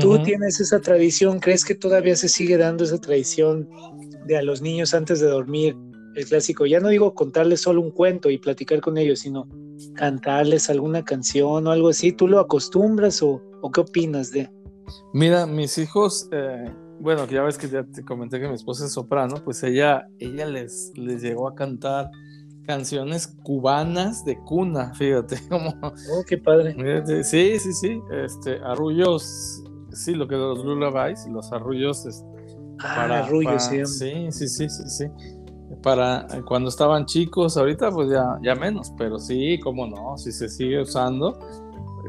¿Tú 0.00 0.22
tienes 0.22 0.60
esa 0.60 0.80
tradición? 0.80 1.40
¿Crees 1.40 1.64
que 1.64 1.74
todavía 1.74 2.14
se 2.14 2.28
sigue 2.28 2.56
dando 2.56 2.84
esa 2.84 2.98
tradición 2.98 3.68
de 4.26 4.36
a 4.36 4.42
los 4.42 4.62
niños 4.62 4.94
antes 4.94 5.18
de 5.18 5.26
dormir 5.26 5.76
el 6.14 6.26
clásico. 6.26 6.66
Ya 6.66 6.80
no 6.80 6.88
digo 6.88 7.14
contarles 7.14 7.60
solo 7.60 7.80
un 7.80 7.90
cuento 7.90 8.30
y 8.30 8.38
platicar 8.38 8.80
con 8.80 8.98
ellos, 8.98 9.20
sino 9.20 9.48
cantarles 9.94 10.70
alguna 10.70 11.04
canción 11.04 11.66
o 11.66 11.70
algo 11.70 11.88
así. 11.88 12.12
¿Tú 12.12 12.28
lo 12.28 12.40
acostumbras 12.40 13.22
o, 13.22 13.40
qué 13.72 13.80
opinas 13.80 14.30
de? 14.30 14.50
Mira, 15.12 15.46
mis 15.46 15.78
hijos, 15.78 16.28
eh, 16.32 16.70
bueno, 17.00 17.26
ya 17.26 17.42
ves 17.42 17.58
que 17.58 17.68
ya 17.68 17.84
te 17.84 18.04
comenté 18.04 18.40
que 18.40 18.48
mi 18.48 18.54
esposa 18.54 18.86
es 18.86 18.92
soprano, 18.92 19.36
pues 19.44 19.62
ella, 19.62 20.06
ella 20.18 20.46
les, 20.46 20.92
les 20.96 21.22
llegó 21.22 21.48
a 21.48 21.54
cantar 21.54 22.10
canciones 22.66 23.26
cubanas 23.42 24.24
de 24.24 24.38
cuna, 24.38 24.92
fíjate, 24.94 25.36
como... 25.48 25.70
Oh, 25.82 26.22
qué 26.26 26.38
padre. 26.38 26.74
Sí, 27.24 27.58
sí, 27.58 27.72
sí, 27.72 28.00
este, 28.24 28.58
arrullos, 28.64 29.64
sí, 29.92 30.14
lo 30.14 30.28
que 30.28 30.36
los 30.36 30.64
lullabies, 30.64 31.26
los 31.28 31.52
arrullos... 31.52 32.06
ah, 32.80 32.94
para, 32.96 33.24
arrullos, 33.24 33.64
sí. 33.64 33.84
Sí, 33.86 34.28
sí, 34.30 34.48
sí, 34.48 34.68
sí, 34.68 34.82
sí 34.86 35.06
para 35.82 36.26
cuando 36.46 36.68
estaban 36.68 37.06
chicos, 37.06 37.56
ahorita 37.56 37.90
pues 37.90 38.10
ya, 38.10 38.38
ya 38.42 38.54
menos, 38.54 38.92
pero 38.96 39.18
sí, 39.18 39.58
cómo 39.60 39.86
no, 39.86 40.16
si 40.18 40.32
se 40.32 40.48
sigue 40.48 40.80
usando, 40.80 41.38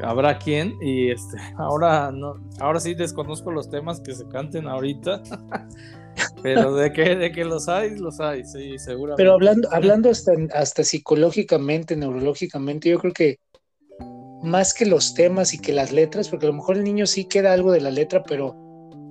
habrá 0.02 0.38
quien, 0.38 0.76
y 0.80 1.10
este, 1.10 1.36
ahora 1.58 2.10
no, 2.12 2.36
ahora 2.60 2.80
sí 2.80 2.94
desconozco 2.94 3.50
los 3.50 3.70
temas 3.70 4.00
que 4.00 4.14
se 4.14 4.26
canten 4.28 4.66
ahorita, 4.66 5.22
pero 6.42 6.74
de 6.74 6.92
que, 6.92 7.16
de 7.16 7.32
que 7.32 7.44
los 7.44 7.68
hay, 7.68 7.96
los 7.96 8.20
hay, 8.20 8.44
sí, 8.44 8.78
seguramente. 8.78 9.22
Pero 9.22 9.34
hablando, 9.34 9.68
hablando 9.72 10.10
hasta, 10.10 10.32
hasta 10.52 10.84
psicológicamente, 10.84 11.96
neurológicamente, 11.96 12.90
yo 12.90 12.98
creo 12.98 13.12
que 13.12 13.38
más 14.42 14.74
que 14.74 14.84
los 14.84 15.14
temas 15.14 15.54
y 15.54 15.58
que 15.58 15.72
las 15.72 15.90
letras, 15.90 16.28
porque 16.28 16.46
a 16.46 16.50
lo 16.50 16.56
mejor 16.56 16.76
el 16.76 16.84
niño 16.84 17.06
sí 17.06 17.24
queda 17.24 17.52
algo 17.52 17.72
de 17.72 17.80
la 17.80 17.90
letra, 17.90 18.22
pero 18.22 18.63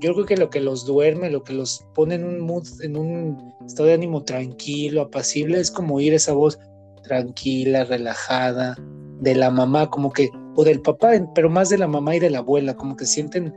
yo 0.03 0.13
creo 0.13 0.25
que 0.25 0.37
lo 0.37 0.49
que 0.49 0.59
los 0.59 0.85
duerme, 0.85 1.29
lo 1.29 1.43
que 1.43 1.53
los 1.53 1.85
pone 1.95 2.15
en 2.15 2.25
un 2.25 2.41
mood, 2.41 2.67
en 2.81 2.97
un 2.97 3.53
estado 3.65 3.87
de 3.87 3.93
ánimo 3.93 4.23
tranquilo, 4.23 5.01
apacible, 5.01 5.59
es 5.59 5.71
como 5.71 5.95
oír 5.95 6.13
esa 6.13 6.33
voz 6.33 6.59
tranquila, 7.03 7.85
relajada, 7.85 8.75
de 9.21 9.35
la 9.35 9.49
mamá, 9.49 9.89
como 9.89 10.11
que, 10.11 10.29
o 10.55 10.65
del 10.65 10.81
papá, 10.81 11.11
pero 11.33 11.49
más 11.49 11.69
de 11.69 11.77
la 11.77 11.87
mamá 11.87 12.17
y 12.17 12.19
de 12.19 12.29
la 12.29 12.39
abuela, 12.39 12.75
como 12.75 12.97
que 12.97 13.05
sienten 13.05 13.53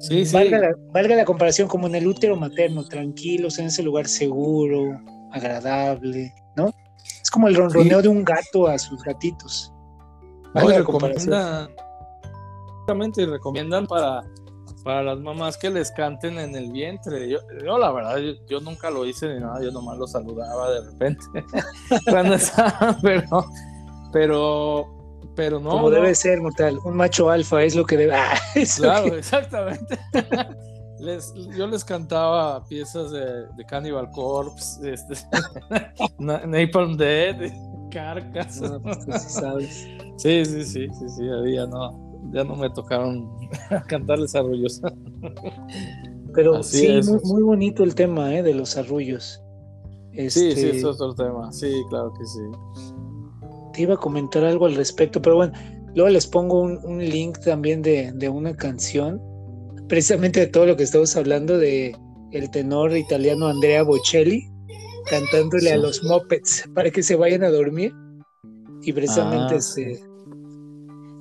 Sí, 0.00 0.26
sí. 0.26 0.34
Valga, 0.34 0.58
la, 0.58 0.74
valga 0.92 1.16
la 1.16 1.24
comparación 1.24 1.68
como 1.68 1.86
en 1.86 1.94
el 1.94 2.06
útero 2.06 2.36
materno, 2.36 2.84
tranquilos, 2.84 3.58
en 3.58 3.66
ese 3.66 3.82
lugar 3.82 4.06
seguro, 4.06 5.00
agradable, 5.32 6.34
¿no? 6.56 6.72
Es 7.22 7.30
como 7.30 7.48
el 7.48 7.54
ronroneo 7.54 8.02
de 8.02 8.08
un 8.08 8.24
gato 8.24 8.66
a 8.66 8.78
sus 8.78 9.02
gatitos. 9.02 9.72
Valga 10.52 10.80
la 10.80 10.84
comparación. 10.84 11.34
Exactamente, 12.80 13.22
y 13.22 13.26
recomiendan 13.26 13.86
para, 13.86 14.24
para 14.84 15.02
las 15.02 15.18
mamás 15.18 15.56
que 15.56 15.70
les 15.70 15.90
canten 15.90 16.38
en 16.38 16.54
el 16.54 16.70
vientre. 16.70 17.28
Yo, 17.28 17.38
yo 17.64 17.78
la 17.78 17.90
verdad, 17.90 18.18
yo, 18.18 18.34
yo, 18.46 18.60
nunca 18.60 18.90
lo 18.90 19.06
hice 19.06 19.32
ni 19.34 19.40
nada, 19.40 19.60
yo 19.62 19.72
nomás 19.72 19.98
lo 19.98 20.06
saludaba 20.06 20.70
de 20.70 20.84
repente 20.84 21.24
cuando 22.10 22.34
estaba, 22.34 22.96
pero, 23.02 23.46
pero, 24.12 25.32
pero 25.34 25.58
no. 25.58 25.70
Como 25.70 25.88
no. 25.88 25.96
debe 25.96 26.14
ser, 26.14 26.40
mortal. 26.40 26.78
Un 26.84 26.96
macho 26.96 27.30
alfa 27.30 27.62
es 27.64 27.74
lo 27.74 27.84
que 27.84 27.96
debe. 27.96 28.14
Ah, 28.16 28.38
claro, 28.76 29.10
que... 29.10 29.18
exactamente. 29.18 29.98
Les, 31.00 31.34
yo 31.34 31.66
les 31.66 31.84
cantaba 31.84 32.64
piezas 32.66 33.10
de, 33.10 33.46
de 33.46 33.64
Cannibal 33.66 34.08
Corpse, 34.12 34.90
este, 34.90 35.14
Napalm 36.18 36.96
Dead, 36.96 37.52
Carcas. 37.90 38.60
No, 38.62 38.80
pues, 38.80 38.98
sí, 39.04 39.28
sabes. 39.28 39.88
sí, 40.16 40.44
sí, 40.46 40.64
sí, 40.64 40.88
sí, 40.88 41.22
ya 41.52 41.66
no, 41.66 42.03
ya 42.32 42.44
no 42.44 42.56
me 42.56 42.70
tocaron 42.70 43.28
cantarles 43.88 44.34
arrullos. 44.34 44.80
Pero 46.34 46.56
Así 46.56 46.78
sí, 46.78 46.86
es. 46.86 47.08
Muy, 47.08 47.20
muy, 47.24 47.42
bonito 47.42 47.84
el 47.84 47.94
tema 47.94 48.34
¿eh? 48.34 48.42
de 48.42 48.54
los 48.54 48.76
arrullos. 48.76 49.40
Este... 50.12 50.30
Sí, 50.30 50.52
sí, 50.54 50.68
es 50.78 50.84
otro 50.84 51.14
tema. 51.14 51.52
Sí, 51.52 51.72
claro 51.90 52.12
que 52.18 52.24
sí. 52.26 52.40
Te 53.72 53.82
iba 53.82 53.94
a 53.94 53.98
comentar 53.98 54.44
algo 54.44 54.66
al 54.66 54.74
respecto, 54.74 55.20
pero 55.20 55.36
bueno, 55.36 55.52
luego 55.94 56.10
les 56.10 56.26
pongo 56.26 56.60
un, 56.60 56.78
un 56.84 56.98
link 56.98 57.38
también 57.40 57.82
de, 57.82 58.12
de, 58.12 58.28
una 58.28 58.54
canción, 58.56 59.20
precisamente 59.88 60.40
de 60.40 60.46
todo 60.46 60.66
lo 60.66 60.76
que 60.76 60.84
estamos 60.84 61.16
hablando 61.16 61.58
de 61.58 61.96
el 62.32 62.50
tenor 62.50 62.96
italiano 62.96 63.46
Andrea 63.46 63.82
Bocelli 63.82 64.48
cantándole 65.06 65.62
sí. 65.62 65.68
a 65.68 65.76
los 65.76 66.02
mopeds 66.04 66.64
para 66.74 66.90
que 66.90 67.02
se 67.02 67.14
vayan 67.14 67.44
a 67.44 67.50
dormir 67.50 67.92
y 68.82 68.92
precisamente 68.92 69.54
ah, 69.54 69.58
este, 69.58 69.94
sí. 69.96 70.02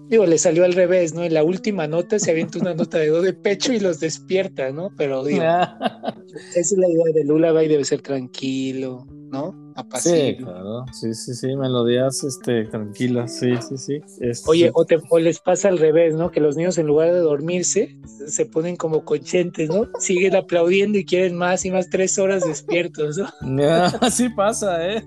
Digo, 0.10 0.26
le 0.26 0.38
salió 0.38 0.66
al 0.66 0.74
revés, 0.74 1.14
¿no? 1.14 1.24
En 1.24 1.34
la 1.34 1.44
última 1.44 1.88
nota 1.88 2.20
se 2.20 2.32
avienta 2.32 2.60
una 2.60 2.74
nota 2.74 2.98
de 2.98 3.08
do 3.08 3.22
de 3.22 3.34
pecho 3.34 3.74
y 3.74 3.80
los 3.80 4.00
despierta, 4.00 4.72
¿no? 4.72 4.92
Pero 4.98 5.24
digo, 5.24 5.44
esa 5.44 6.60
es 6.60 6.72
la 6.78 6.90
idea 6.90 7.06
de 7.14 7.24
Lullaby, 7.26 7.68
debe 7.68 7.86
ser 7.86 8.02
tranquilo, 8.02 9.06
¿no? 9.32 9.63
Apacible. 9.76 10.38
Sí, 10.38 10.44
claro, 10.44 10.86
sí, 10.92 11.14
sí, 11.14 11.34
sí, 11.34 11.56
melodías 11.56 12.24
este, 12.24 12.66
tranquilas, 12.66 13.38
sí, 13.38 13.52
sí, 13.68 13.78
sí. 13.78 14.02
Es, 14.20 14.48
Oye, 14.48 14.72
o, 14.74 14.86
te, 14.86 15.00
o, 15.10 15.20
les 15.20 15.40
pasa 15.40 15.70
al 15.70 15.78
revés, 15.78 16.16
¿no? 16.16 16.32
Que 16.32 16.40
los 16.40 16.56
niños 16.56 16.78
en 16.78 16.88
lugar 16.88 17.14
de 17.14 17.20
dormirse 17.20 17.98
se 18.28 18.46
ponen 18.46 18.76
como 18.76 19.04
conchentes, 19.04 19.70
¿no? 19.70 19.88
Siguen 20.00 20.36
aplaudiendo 20.36 20.98
y 20.98 21.06
quieren 21.06 21.36
más 21.36 21.66
y 21.66 21.72
más 21.72 21.90
tres 21.90 22.18
horas 22.18 22.44
despiertos, 22.46 23.18
¿no? 23.18 23.64
Así 24.02 24.30
pasa, 24.30 24.88
¿eh? 24.88 25.04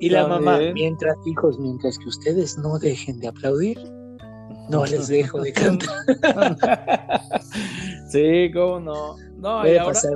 Y 0.00 0.08
la 0.10 0.28
También. 0.28 0.44
mamá, 0.44 0.58
mientras, 0.72 1.16
hijos, 1.26 1.58
mientras 1.58 1.98
que 1.98 2.08
ustedes 2.08 2.58
no 2.58 2.78
dejen 2.78 3.18
de 3.20 3.28
aplaudir, 3.28 3.78
no 4.68 4.84
les 4.84 5.08
dejo 5.08 5.40
de 5.40 5.52
cantar. 5.52 5.96
sí, 8.10 8.50
cómo 8.52 8.80
no. 8.80 9.16
No, 9.36 9.60
Puede 9.60 9.74
y 9.74 9.78
ahora... 9.78 9.92
pasar, 9.92 10.12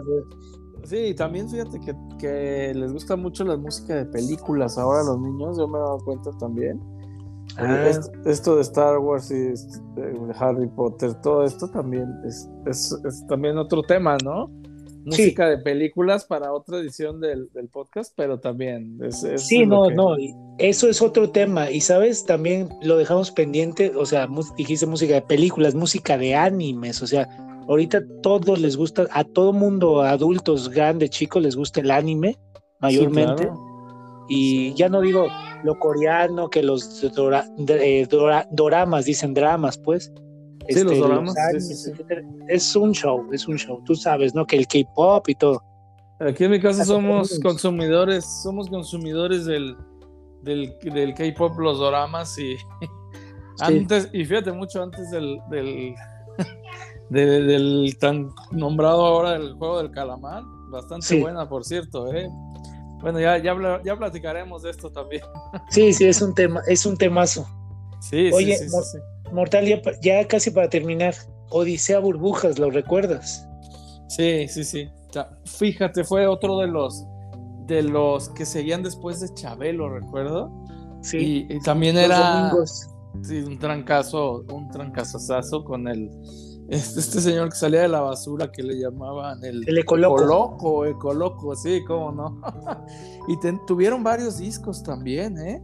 Sí, 0.91 1.15
también 1.15 1.49
fíjate 1.49 1.79
que, 1.79 1.95
que, 2.19 2.75
les 2.75 2.93
gusta 2.93 3.15
mucho 3.15 3.45
la 3.45 3.57
música 3.57 3.95
de 3.95 4.07
películas 4.07 4.77
ahora 4.77 5.03
a 5.03 5.05
los 5.05 5.21
niños, 5.21 5.57
yo 5.57 5.69
me 5.69 5.79
he 5.79 5.81
dado 5.81 5.99
cuenta 5.99 6.33
también. 6.41 6.81
Ah. 7.57 7.87
Esto, 7.87 8.11
esto, 8.27 8.57
de 8.57 8.63
Star 8.63 8.99
Wars 8.99 9.31
y 9.31 9.39
de 9.39 10.35
Harry 10.37 10.67
Potter, 10.67 11.15
todo 11.23 11.45
esto 11.45 11.69
también 11.71 12.13
es, 12.27 12.51
es, 12.67 12.93
es 13.05 13.25
también 13.29 13.57
otro 13.57 13.85
tema, 13.85 14.17
¿no? 14.25 14.51
Música 15.05 15.45
sí. 15.45 15.51
de 15.51 15.59
películas 15.59 16.25
para 16.25 16.53
otra 16.53 16.79
edición 16.79 17.21
del, 17.21 17.49
del 17.53 17.69
podcast, 17.69 18.13
pero 18.17 18.41
también 18.41 18.99
es 19.01 19.25
sí, 19.37 19.65
no, 19.65 19.85
que... 19.85 19.95
no, 19.95 20.17
eso 20.59 20.89
es 20.89 21.01
otro 21.01 21.31
tema. 21.31 21.71
Y 21.71 21.83
sabes, 21.83 22.27
también 22.27 22.69
lo 22.83 22.97
dejamos 22.97 23.31
pendiente, 23.31 23.93
o 23.95 24.07
sea, 24.07 24.29
dijiste 24.57 24.87
música 24.87 25.15
de 25.15 25.23
películas, 25.23 25.77
música 25.77 26.19
de 26.19 26.35
animes, 26.35 27.01
o 27.01 27.07
sea, 27.07 27.29
ahorita 27.71 28.03
todos 28.21 28.61
les 28.61 28.77
gusta, 28.77 29.07
a 29.13 29.23
todo 29.23 29.53
mundo, 29.53 30.03
adultos, 30.03 30.69
grandes, 30.69 31.11
chicos, 31.11 31.41
les 31.41 31.55
gusta 31.55 31.81
el 31.81 31.91
anime, 31.93 32.37
mayormente. 32.81 33.45
Sí, 33.45 33.49
claro. 33.49 34.27
Y 34.29 34.75
ya 34.75 34.89
no 34.89 35.01
digo 35.01 35.29
lo 35.63 35.79
coreano, 35.79 36.51
que 36.51 36.63
los 36.63 37.01
dora, 37.15 37.45
eh, 37.69 38.07
dora, 38.11 38.47
doramas, 38.51 39.05
dicen 39.05 39.35
dramas, 39.35 39.79
pues. 39.79 40.13
Sí, 40.69 40.81
este, 40.81 40.85
los 40.85 40.99
doramas. 40.99 41.35
Sí, 41.59 41.75
sí. 41.75 41.93
Es 42.49 42.75
un 42.75 42.93
show, 42.93 43.27
es 43.33 43.47
un 43.47 43.57
show. 43.57 43.81
Tú 43.85 43.95
sabes, 43.95 44.35
¿no? 44.35 44.47
Que 44.47 44.57
el 44.57 44.67
K-pop 44.67 45.29
y 45.29 45.35
todo. 45.37 45.63
Aquí 46.19 46.45
en 46.45 46.51
mi 46.51 46.61
casa 46.61 46.85
somos 46.85 47.39
consumidores, 47.41 48.25
somos 48.43 48.69
consumidores 48.69 49.47
del, 49.47 49.77
del, 50.43 50.75
del 50.83 51.15
K-pop, 51.15 51.57
los 51.59 51.79
doramas 51.79 52.37
y 52.37 52.57
antes, 53.61 54.11
y 54.13 54.25
fíjate 54.25 54.53
mucho 54.53 54.83
antes 54.83 55.11
del, 55.11 55.39
del 55.51 55.95
de, 57.11 57.43
del 57.43 57.97
tan 57.99 58.31
nombrado 58.53 59.05
ahora 59.05 59.37
el 59.37 59.55
juego 59.55 59.79
del 59.79 59.91
calamar. 59.91 60.43
Bastante 60.71 61.07
sí. 61.07 61.21
buena, 61.21 61.49
por 61.49 61.65
cierto. 61.65 62.13
¿eh? 62.15 62.29
Bueno, 63.01 63.19
ya, 63.19 63.39
ya, 63.39 63.55
ya, 63.85 63.97
platicaremos 63.97 64.63
de 64.63 64.71
esto 64.71 64.91
también. 64.91 65.23
Sí, 65.71 65.93
sí, 65.93 66.07
es 66.07 66.23
un 66.23 66.35
tema, 66.35 66.63
es 66.67 66.87
un 66.87 66.97
temazo. 66.97 67.47
Sí, 68.01 68.31
Oye, 68.33 68.57
sí, 68.57 68.65
sí, 68.65 68.71
Mor 68.71 68.85
sí, 68.85 68.99
Mortal, 69.33 69.67
ya, 69.67 69.81
ya, 70.03 70.27
casi 70.27 70.51
para 70.51 70.69
terminar, 70.69 71.15
Odisea 71.51 71.99
Burbujas, 71.99 72.59
¿lo 72.59 72.71
recuerdas? 72.71 73.47
Sí, 74.09 74.49
sí, 74.49 74.65
sí. 74.65 74.89
Fíjate, 75.45 76.05
fue 76.05 76.27
otro 76.27 76.59
de 76.59 76.69
los 76.69 77.05
de 77.67 77.83
los 77.83 78.29
que 78.31 78.45
seguían 78.47 78.83
después 78.83 79.21
de 79.21 79.33
Chabelo, 79.35 79.89
recuerdo. 79.89 80.51
Sí. 81.03 81.47
Y, 81.49 81.57
y 81.57 81.61
también 81.61 81.97
era 81.97 82.53
sí, 83.23 83.39
un 83.39 83.59
trancazo, 83.59 84.45
un 84.53 84.69
trancazazazo 84.71 85.65
con 85.65 85.87
el 85.87 86.11
este, 86.71 87.01
este, 87.01 87.21
señor 87.21 87.51
que 87.51 87.57
salía 87.57 87.83
de 87.83 87.89
la 87.89 88.01
basura 88.01 88.53
que 88.53 88.63
le 88.63 88.79
llamaban 88.79 89.45
el, 89.45 89.69
el 89.69 89.79
ecoloco. 89.79 90.87
ecoloco, 90.87 91.57
sí, 91.57 91.83
cómo 91.85 92.13
no. 92.13 92.41
y 93.29 93.37
tuvieron 93.67 94.05
varios 94.05 94.39
discos 94.39 94.83
también, 94.85 95.37
¿eh? 95.39 95.61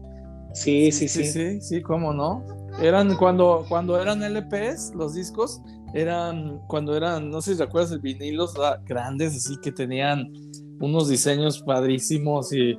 Sí, 0.52 0.90
sí, 0.90 1.06
sí. 1.06 1.24
Sí, 1.24 1.32
sí, 1.32 1.60
sí, 1.60 1.82
cómo 1.82 2.12
no. 2.12 2.44
Eran 2.80 3.16
cuando, 3.16 3.64
cuando 3.68 4.00
eran 4.00 4.20
LPs, 4.20 4.94
los 4.96 5.14
discos, 5.14 5.62
eran 5.94 6.60
cuando 6.66 6.96
eran, 6.96 7.30
no 7.30 7.40
sé 7.40 7.54
si 7.54 7.60
recuerdas, 7.60 7.92
el 7.92 8.00
vinilos 8.00 8.54
grandes, 8.84 9.36
así 9.36 9.56
que 9.62 9.70
tenían 9.70 10.32
unos 10.80 11.08
diseños 11.08 11.62
padrísimos 11.62 12.52
y. 12.52 12.76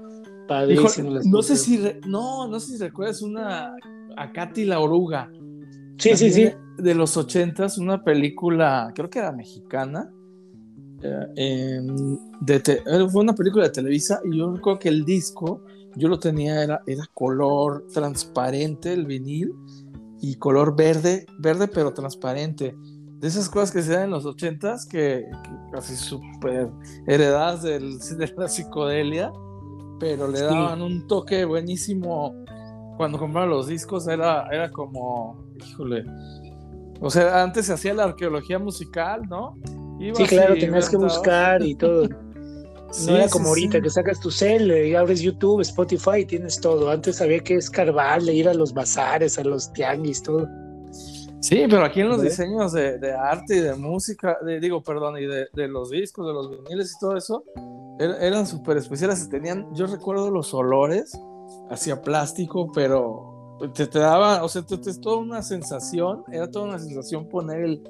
Padrísimos. 0.49 1.25
no 1.25 1.41
sé 1.41 1.55
si, 1.55 1.79
no, 2.05 2.47
no 2.47 2.59
sé 2.59 2.73
si 2.73 2.77
recuerdas 2.77 3.21
una 3.21 3.73
Acati 4.17 4.65
la 4.65 4.81
oruga. 4.81 5.31
Sí, 5.97 6.15
sí, 6.17 6.31
sí. 6.31 6.51
De 6.77 6.93
los 6.93 7.17
ochentas, 7.17 7.77
una 7.77 8.03
película, 8.03 8.91
creo 8.95 9.09
que 9.09 9.19
era 9.19 9.31
mexicana. 9.31 10.11
Eh, 11.01 11.79
de 12.41 12.59
te, 12.59 12.81
fue 13.09 13.21
una 13.21 13.35
película 13.35 13.65
de 13.65 13.69
Televisa 13.69 14.19
y 14.25 14.37
yo 14.37 14.51
recuerdo 14.51 14.79
que 14.79 14.89
el 14.89 15.05
disco, 15.05 15.63
yo 15.95 16.07
lo 16.07 16.19
tenía, 16.19 16.63
era, 16.63 16.81
era 16.87 17.05
color 17.13 17.85
transparente, 17.93 18.93
el 18.93 19.05
vinil, 19.05 19.53
y 20.21 20.35
color 20.35 20.75
verde, 20.75 21.25
verde 21.39 21.67
pero 21.67 21.93
transparente. 21.93 22.75
De 23.19 23.27
esas 23.27 23.49
cosas 23.49 23.71
que 23.71 23.81
se 23.81 23.93
dan 23.93 24.05
en 24.05 24.09
los 24.11 24.25
ochentas, 24.25 24.85
que, 24.85 25.25
que 25.43 25.49
casi 25.71 25.95
súper 25.95 26.69
heredadas 27.07 27.63
del, 27.63 27.97
de 28.17 28.33
la 28.37 28.47
psicodelia, 28.47 29.31
pero 29.99 30.27
le 30.27 30.41
daban 30.41 30.79
sí. 30.79 30.85
un 30.85 31.07
toque 31.07 31.45
buenísimo 31.45 32.35
cuando 32.97 33.19
compraba 33.19 33.45
los 33.45 33.67
discos 33.67 34.07
era, 34.07 34.47
era 34.51 34.71
como, 34.71 35.45
híjole, 35.55 36.03
o 36.99 37.09
sea, 37.09 37.43
antes 37.43 37.67
se 37.67 37.73
hacía 37.73 37.93
la 37.93 38.05
arqueología 38.05 38.59
musical, 38.59 39.21
¿no? 39.29 39.57
Sí, 39.99 40.25
claro, 40.25 40.53
tenías 40.55 40.89
que 40.89 40.97
buscar 40.97 41.63
y 41.63 41.75
todo. 41.75 42.07
Sí, 42.91 43.05
no 43.07 43.17
era 43.17 43.29
como 43.29 43.45
sí, 43.45 43.49
ahorita 43.49 43.77
sí. 43.77 43.83
que 43.83 43.89
sacas 43.89 44.19
tu 44.19 44.31
cel 44.31 44.71
y 44.71 44.95
abres 44.95 45.21
YouTube, 45.21 45.61
Spotify 45.61 46.19
y 46.19 46.25
tienes 46.25 46.59
todo. 46.59 46.89
Antes 46.89 47.21
había 47.21 47.39
que 47.39 47.55
escarbarle, 47.55 48.33
ir 48.33 48.47
a 48.47 48.53
los 48.53 48.73
bazares, 48.73 49.37
a 49.37 49.43
los 49.43 49.71
tianguis, 49.73 50.21
todo. 50.21 50.47
Sí, 51.39 51.65
pero 51.69 51.85
aquí 51.85 52.01
en 52.01 52.09
los 52.09 52.21
diseños 52.21 52.73
de, 52.73 52.97
de, 52.97 53.13
arte 53.13 53.57
y 53.57 53.59
de 53.59 53.75
música, 53.75 54.37
de, 54.43 54.59
digo, 54.59 54.81
perdón, 54.81 55.17
y 55.17 55.25
de, 55.27 55.47
de, 55.53 55.67
los 55.67 55.91
discos, 55.91 56.25
de 56.27 56.33
los 56.33 56.49
viniles 56.49 56.93
y 56.95 56.99
todo 56.99 57.15
eso, 57.15 57.43
er, 57.99 58.15
eran 58.19 58.47
súper 58.47 58.77
especiales. 58.77 59.29
Tenían, 59.29 59.67
yo 59.73 59.85
recuerdo 59.85 60.31
los 60.31 60.53
olores 60.53 61.17
hacia 61.69 62.01
plástico, 62.01 62.71
pero 62.73 63.36
te, 63.73 63.87
te 63.87 63.99
daba, 63.99 64.43
o 64.43 64.49
sea, 64.49 64.61
te, 64.61 64.77
te, 64.77 64.89
es 64.89 65.01
toda 65.01 65.17
una 65.17 65.41
sensación, 65.41 66.23
era 66.31 66.49
toda 66.49 66.65
una 66.65 66.79
sensación 66.79 67.27
poner 67.27 67.61
el, 67.61 67.83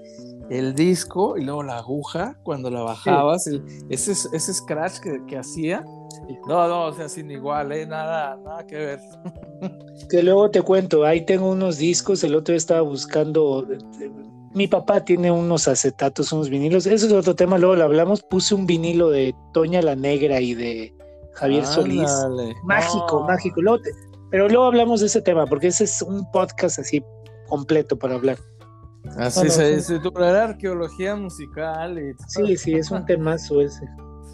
el 0.50 0.74
disco 0.74 1.38
y 1.38 1.44
luego 1.44 1.64
la 1.64 1.78
aguja 1.78 2.38
cuando 2.44 2.70
la 2.70 2.82
bajabas, 2.82 3.44
sí. 3.46 3.56
el, 3.56 3.66
ese, 3.90 4.12
ese 4.12 4.54
scratch 4.54 5.00
que, 5.00 5.26
que, 5.28 5.38
hacía. 5.38 5.84
No, 6.48 6.68
no, 6.68 6.86
o 6.86 6.94
sea, 6.94 7.10
sin 7.10 7.30
igual, 7.32 7.72
¿eh? 7.72 7.86
nada, 7.86 8.38
nada 8.38 8.66
que 8.66 8.76
ver. 8.76 9.00
Que 10.10 10.22
luego 10.22 10.50
te 10.52 10.62
cuento, 10.62 11.04
ahí 11.04 11.26
tengo 11.26 11.50
unos 11.50 11.80
discos, 11.80 12.24
el 12.24 12.36
otro 12.36 12.54
día 12.54 12.58
estaba 12.58 12.82
buscando, 12.82 13.68
mi 14.54 14.68
papá 14.68 15.04
tiene 15.04 15.32
unos 15.32 15.68
acetatos, 15.68 16.32
unos 16.32 16.50
vinilos. 16.50 16.86
Eso 16.86 17.08
es 17.08 17.12
otro 17.12 17.36
tema, 17.36 17.58
luego 17.58 17.76
lo 17.76 17.84
hablamos. 17.84 18.24
Puse 18.24 18.56
un 18.56 18.66
vinilo 18.66 19.10
de 19.10 19.36
Toña 19.54 19.82
la 19.82 19.96
Negra 19.96 20.40
y 20.40 20.54
de 20.54 20.96
Javier 21.34 21.66
Solís. 21.66 22.10
Mágico, 22.64 23.24
mágico. 23.28 23.62
Pero 24.30 24.48
luego 24.48 24.66
hablamos 24.66 25.02
de 25.02 25.08
ese 25.08 25.22
tema, 25.22 25.46
porque 25.46 25.68
ese 25.68 25.86
es 25.86 26.02
un 26.02 26.30
podcast 26.32 26.80
así 26.80 27.04
completo 27.48 27.98
para 27.98 28.16
hablar. 28.16 28.38
Así 29.18 29.50
se, 29.50 29.80
se 29.80 30.00
arqueología 30.20 31.16
musical 31.16 31.98
y 31.98 32.14
Sí, 32.28 32.58
sí, 32.58 32.74
es 32.74 32.92
un 32.92 33.06
temazo 33.06 33.62
ese. 33.62 33.86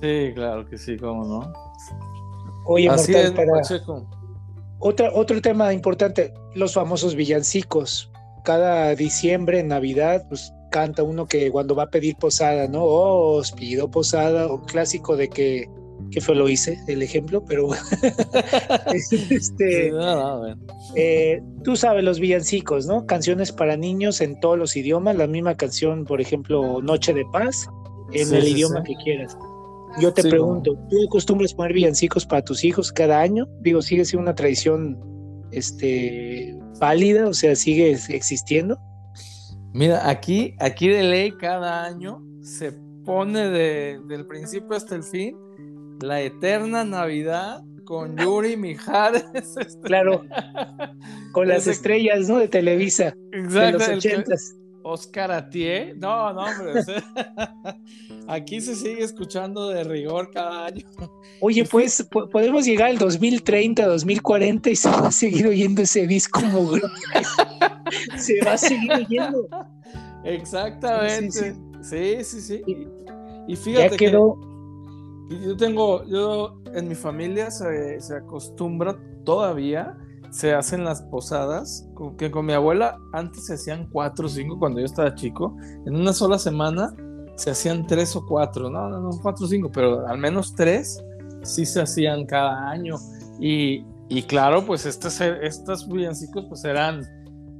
Sí, 0.01 0.31
claro 0.33 0.65
que 0.65 0.77
sí, 0.77 0.97
cómo 0.97 1.23
no. 1.25 1.53
Oye, 2.65 2.89
Mortal, 2.89 3.33
para... 3.33 3.61
Otra, 4.79 5.11
otro 5.13 5.41
tema 5.41 5.71
importante, 5.73 6.33
los 6.55 6.73
famosos 6.73 7.15
villancicos. 7.15 8.11
Cada 8.43 8.93
diciembre, 8.95 9.63
Navidad, 9.63 10.25
pues 10.27 10.51
canta 10.71 11.03
uno 11.03 11.25
que 11.25 11.51
cuando 11.51 11.75
va 11.75 11.83
a 11.83 11.89
pedir 11.89 12.17
posada, 12.17 12.67
¿no? 12.67 12.83
Oh, 12.83 13.37
os 13.37 13.51
pido 13.51 13.89
posada, 13.89 14.47
o 14.47 14.61
clásico 14.63 15.15
de 15.15 15.29
que, 15.29 15.69
que 16.11 16.21
fue 16.21 16.35
lo 16.35 16.47
hice, 16.47 16.79
el 16.87 17.01
ejemplo, 17.01 17.43
pero 17.45 17.69
este, 18.93 19.91
eh, 20.95 21.41
tú 21.63 21.75
sabes 21.75 22.03
los 22.03 22.19
villancicos, 22.19 22.85
¿no? 22.85 23.05
Canciones 23.05 23.51
para 23.51 23.77
niños 23.77 24.21
en 24.21 24.39
todos 24.39 24.57
los 24.57 24.75
idiomas, 24.75 25.15
la 25.15 25.27
misma 25.27 25.55
canción, 25.55 26.05
por 26.05 26.21
ejemplo, 26.21 26.81
Noche 26.81 27.13
de 27.13 27.25
Paz, 27.31 27.67
en 28.11 28.33
el 28.33 28.47
idioma 28.47 28.83
que 28.83 28.95
quieras. 29.03 29.37
Yo 29.99 30.11
te 30.13 30.23
pregunto, 30.23 30.75
¿tú 30.89 30.97
acostumbras 31.07 31.53
poner 31.53 31.73
villancicos 31.73 32.25
para 32.25 32.43
tus 32.43 32.63
hijos 32.63 32.91
cada 32.91 33.21
año? 33.21 33.47
Digo, 33.61 33.81
¿sigue 33.81 34.05
siendo 34.05 34.23
una 34.23 34.35
tradición 34.35 34.99
este, 35.51 36.57
válida? 36.79 37.27
O 37.27 37.33
sea, 37.33 37.55
¿sigue 37.55 37.91
existiendo? 38.09 38.77
Mira, 39.71 40.09
aquí, 40.09 40.55
aquí 40.59 40.87
de 40.87 41.03
ley 41.03 41.31
cada 41.31 41.85
año 41.85 42.23
se 42.41 42.71
pone 43.05 43.49
del 43.49 44.25
principio 44.25 44.75
hasta 44.75 44.95
el 44.95 45.03
fin 45.03 45.37
la 46.03 46.21
eterna 46.21 46.83
Navidad 46.83 47.63
con 47.85 48.17
Yuri 48.17 48.57
Mijares. 48.57 49.25
Este, 49.33 49.81
claro, 49.81 50.25
con 51.31 51.47
las 51.47 51.67
estrellas, 51.67 52.27
¿no? 52.27 52.39
De 52.39 52.47
Televisa. 52.47 53.15
Exacto. 53.31 53.59
De 53.59 53.71
los 53.71 53.87
ochentas. 53.87 54.55
Oscar 54.83 55.31
Atié. 55.31 55.93
No, 55.95 56.33
no, 56.33 56.41
hombre. 56.41 56.83
aquí 58.27 58.59
se 58.59 58.75
sigue 58.75 59.01
escuchando 59.03 59.69
de 59.69 59.85
rigor 59.85 60.29
cada 60.31 60.65
año. 60.65 60.85
Oye, 61.39 61.63
pues 61.63 62.05
podemos 62.31 62.65
llegar 62.65 62.89
al 62.89 62.97
2030, 62.97 63.85
2040 63.85 64.69
y 64.69 64.75
se 64.75 64.89
va 64.89 65.07
a 65.07 65.11
seguir 65.11 65.47
oyendo 65.47 65.83
ese 65.83 66.05
disco 66.05 66.41
se 68.17 68.43
va 68.45 68.53
a 68.53 68.57
seguir 68.57 68.91
oyendo. 68.91 69.47
Exactamente. 70.25 71.55
Sí, 71.81 72.23
sí, 72.23 72.41
sí. 72.41 72.61
Y, 73.47 73.55
fíjate 73.55 73.95
que 73.95 74.11
yo 75.30 75.57
tengo, 75.57 76.03
yo 76.05 76.61
en 76.74 76.88
mi 76.88 76.95
familia 76.95 77.51
se, 77.51 77.99
se 78.01 78.17
acostumbra 78.17 78.97
todavía 79.24 79.97
se 80.34 80.51
hacen 80.51 80.84
las 80.84 81.03
posadas, 81.03 81.88
que 82.17 82.32
con 82.32 82.47
mi 82.47 82.53
abuela 82.53 82.97
antes 83.13 83.45
se 83.45 83.53
hacían 83.53 83.88
cuatro 83.91 84.26
o 84.26 84.30
cinco 84.30 84.57
cuando 84.57 84.80
yo 84.80 84.86
estaba 84.86 85.13
chico, 85.13 85.55
en 85.86 85.95
una 85.95 86.11
sola 86.11 86.39
semana 86.39 86.91
se 87.36 87.51
hacían 87.51 87.86
tres 87.86 88.15
o 88.15 88.26
cuatro, 88.26 88.67
no, 88.67 88.89
no, 88.89 89.11
cuatro 89.21 89.45
o 89.45 89.47
cinco, 89.47 89.69
pero 89.71 90.07
al 90.07 90.17
menos 90.17 90.55
tres 90.55 91.03
sí 91.43 91.67
se 91.67 91.82
hacían 91.82 92.26
cada 92.26 92.67
año. 92.71 92.95
Y, 93.39 93.86
y 94.09 94.24
claro, 94.24 94.65
pues 94.65 94.88
estos, 94.88 95.21
estos 95.21 95.88
villancicos 95.88 96.45
pues 96.49 96.63
eran, 96.63 97.03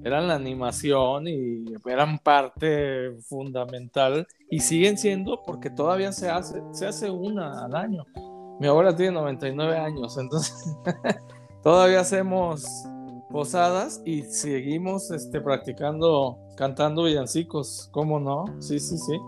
eran 0.04 0.28
la 0.28 0.36
animación 0.36 1.28
y 1.28 1.66
eran 1.86 2.20
parte 2.20 3.14
fundamental 3.22 4.28
y 4.49 4.60
siguen 4.60 4.97
siendo 4.97 5.41
porque 5.45 5.70
todavía 5.70 6.12
se 6.12 6.30
hace, 6.30 6.62
se 6.72 6.86
hace 6.86 7.10
una 7.10 7.66
al 7.66 7.76
año. 7.76 8.06
Mi 8.60 8.68
abuela 8.68 8.95
tiene 8.95 9.14
99 9.14 9.78
años, 9.78 10.18
entonces 10.18 10.76
todavía 11.64 12.01
hacemos 12.01 12.66
posadas 13.32 14.01
y 14.06 14.22
seguimos 14.22 15.10
este, 15.10 15.41
practicando, 15.41 16.38
cantando 16.56 17.04
villancicos, 17.04 17.89
¿cómo 17.91 18.20
no? 18.20 18.45
Sí, 18.60 18.80
sí, 18.80 18.97
sí. 18.97 19.20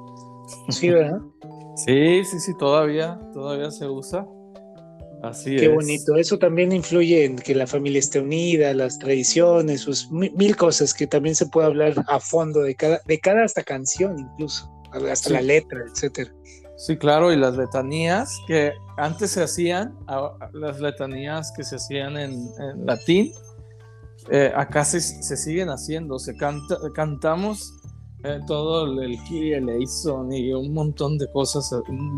Sí, 0.69 0.89
¿verdad? 0.89 1.21
sí, 1.75 2.23
sí, 2.23 2.39
sí, 2.39 2.55
todavía, 2.55 3.19
todavía 3.33 3.71
se 3.71 3.87
usa. 3.89 4.27
Así 5.25 5.55
Qué 5.55 5.67
bonito. 5.67 6.15
Eso 6.15 6.37
también 6.37 6.71
influye 6.71 7.25
en 7.25 7.35
que 7.35 7.55
la 7.55 7.65
familia 7.65 7.99
esté 7.99 8.19
unida, 8.19 8.73
las 8.73 8.99
tradiciones, 8.99 9.87
mil 10.11 10.55
cosas 10.55 10.93
que 10.93 11.07
también 11.07 11.35
se 11.35 11.47
puede 11.47 11.67
hablar 11.67 11.93
a 12.07 12.19
fondo 12.19 12.61
de 12.61 12.75
cada, 12.75 13.01
de 13.05 13.19
cada 13.19 13.43
hasta 13.43 13.63
canción 13.63 14.19
incluso, 14.19 14.71
hasta 15.09 15.31
la 15.31 15.41
letra, 15.41 15.83
etcétera. 15.91 16.31
Sí, 16.77 16.97
claro, 16.97 17.31
y 17.31 17.37
las 17.37 17.55
letanías 17.55 18.37
que 18.47 18.73
antes 18.97 19.31
se 19.31 19.43
hacían, 19.43 19.97
las 20.53 20.79
letanías 20.79 21.51
que 21.55 21.63
se 21.63 21.77
hacían 21.77 22.17
en, 22.17 22.49
latín, 22.85 23.33
eh, 24.29 24.51
acá 24.55 24.83
se, 24.83 24.99
siguen 24.99 25.69
haciendo, 25.69 26.19
se 26.19 26.35
canta, 26.35 26.77
cantamos 26.93 27.73
eh, 28.25 28.39
todo 28.45 28.85
el, 28.85 29.11
el 29.11 29.23
Kyrie 29.23 29.57
eleison 29.57 30.31
y 30.31 30.51
un 30.53 30.73
montón 30.73 31.17
de 31.17 31.31
cosas. 31.31 31.71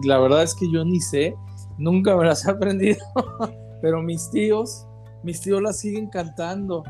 La 0.03 0.17
verdad 0.17 0.43
es 0.43 0.55
que 0.55 0.65
yo 0.71 0.83
ni 0.83 0.99
sé, 0.99 1.35
nunca 1.77 2.15
me 2.15 2.25
las 2.25 2.45
he 2.45 2.51
aprendido, 2.51 2.97
pero 3.81 4.01
mis 4.01 4.29
tíos, 4.31 4.85
mis 5.23 5.41
tíos 5.41 5.61
las 5.61 5.79
siguen 5.79 6.09
cantando 6.09 6.83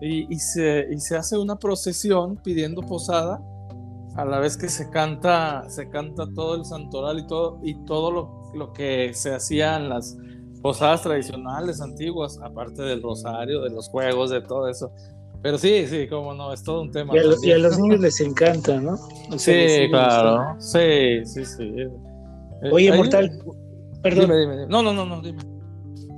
y, 0.00 0.32
y, 0.32 0.38
se, 0.38 0.86
y 0.90 1.00
se 1.00 1.16
hace 1.16 1.38
una 1.38 1.56
procesión 1.56 2.36
pidiendo 2.36 2.82
posada 2.82 3.40
a 4.16 4.24
la 4.24 4.38
vez 4.38 4.56
que 4.56 4.68
se 4.68 4.90
canta, 4.90 5.64
se 5.68 5.88
canta 5.88 6.26
todo 6.34 6.54
el 6.54 6.64
santoral 6.64 7.18
y 7.18 7.26
todo, 7.26 7.58
y 7.62 7.74
todo 7.84 8.10
lo, 8.10 8.52
lo 8.54 8.72
que 8.72 9.12
se 9.14 9.34
hacía 9.34 9.76
en 9.76 9.88
las 9.88 10.16
posadas 10.62 11.02
tradicionales 11.02 11.80
antiguas, 11.80 12.38
aparte 12.42 12.82
del 12.82 13.02
rosario, 13.02 13.62
de 13.62 13.70
los 13.70 13.88
juegos, 13.88 14.30
de 14.30 14.40
todo 14.40 14.68
eso. 14.68 14.92
Pero 15.42 15.58
sí, 15.58 15.86
sí, 15.86 16.08
como 16.08 16.32
no, 16.32 16.54
es 16.54 16.62
todo 16.62 16.80
un 16.80 16.90
tema. 16.90 17.12
Y 17.14 17.18
a, 17.18 17.58
los, 17.58 17.78
niños 17.78 18.00
les 18.00 18.18
encanta, 18.20 18.80
¿no? 18.80 18.96
sí, 19.36 19.88
claro. 19.90 20.58
Sí, 20.58 21.26
sí, 21.26 21.44
sí. 21.44 21.74
Oye, 22.72 22.88
eh, 22.88 22.96
Mortal, 22.96 23.42
perdón. 24.04 24.26
Dime, 24.26 24.40
dime, 24.40 24.66
No, 24.68 24.82
no, 24.82 24.92
no, 24.94 25.04
no, 25.04 25.20
dime. 25.20 25.42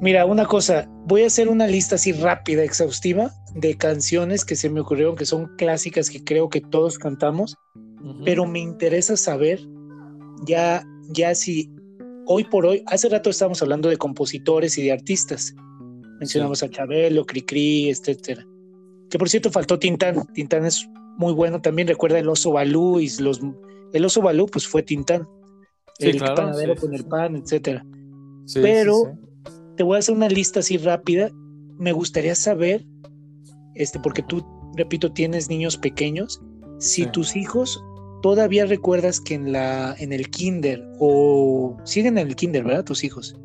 Mira, 0.03 0.27
una 0.27 0.45
cosa, 0.45 0.87
voy 1.07 1.23
a 1.23 1.29
hacer 1.29 1.49
una 1.49 1.67
lista 1.67 1.95
así 1.95 2.13
rápida, 2.13 2.63
exhaustiva, 2.63 3.31
de 3.55 3.79
canciones 3.79 4.45
que 4.45 4.55
se 4.55 4.69
me 4.69 4.81
ocurrieron 4.81 5.17
que 5.17 5.25
son 5.25 5.47
clásicas 5.57 6.11
que 6.11 6.23
creo 6.23 6.51
que 6.51 6.61
todos 6.61 6.99
cantamos 6.99 7.57
pero 8.25 8.47
me 8.47 8.61
interesa 8.61 9.17
saber 9.17 9.61
ya, 10.47 10.85
ya 11.11 11.35
si 11.35 11.71
hoy 12.27 12.45
por 12.45 12.67
hoy, 12.67 12.83
hace 12.87 13.09
rato 13.09 13.31
estábamos 13.31 13.63
hablando 13.63 13.89
de 13.89 13.97
compositores 13.97 14.79
y 14.79 14.85
de 14.85 14.93
artistas. 14.93 15.55
Mencionamos 16.21 16.63
a 16.63 16.71
Chabelo, 16.71 17.25
Cricri, 17.25 17.89
etcétera. 17.89 18.47
Que 19.11 19.19
por 19.19 19.29
cierto 19.29 19.51
faltó 19.51 19.79
Tintán. 19.79 20.27
Tintán 20.35 20.65
es 20.67 20.89
muy 21.17 21.33
bueno. 21.33 21.61
También 21.61 21.89
recuerda 21.89 22.19
el 22.19 22.29
oso 22.29 22.53
Balú 22.53 23.01
y 23.01 23.11
los 23.19 23.41
el 23.93 24.05
oso 24.05 24.23
Balú 24.23 24.47
pues 24.47 24.67
fue 24.67 24.83
Tintán. 24.83 25.27
El 25.99 26.19
panadero 26.19 26.77
con 26.77 26.95
el 26.95 27.05
pan, 27.05 27.37
etcétera. 27.37 27.85
Pero 28.55 29.17
te 29.77 29.83
voy 29.83 29.97
a 29.97 29.99
hacer 29.99 30.15
una 30.15 30.29
lista 30.29 30.61
así 30.61 30.77
rápida. 30.77 31.31
Me 31.79 31.93
gustaría 31.93 32.35
saber, 32.35 32.85
este, 33.75 33.99
porque 34.01 34.23
tú, 34.23 34.45
repito, 34.77 35.13
tienes 35.13 35.49
niños 35.49 35.77
pequeños, 35.77 36.41
si 36.79 37.07
tus 37.07 37.37
hijos 37.37 37.83
todavía 38.23 38.67
recuerdas 38.67 39.21
que 39.21 39.35
en 39.35 39.53
la 39.53 39.95
en 39.99 40.13
el 40.13 40.31
kinder 40.31 40.85
o 40.99 41.77
siguen 41.85 42.19
en 42.19 42.29
el 42.29 42.37
kinder, 42.37 42.65
¿verdad? 42.65 42.85
Tus 42.85 43.05
hijos. 43.05 43.37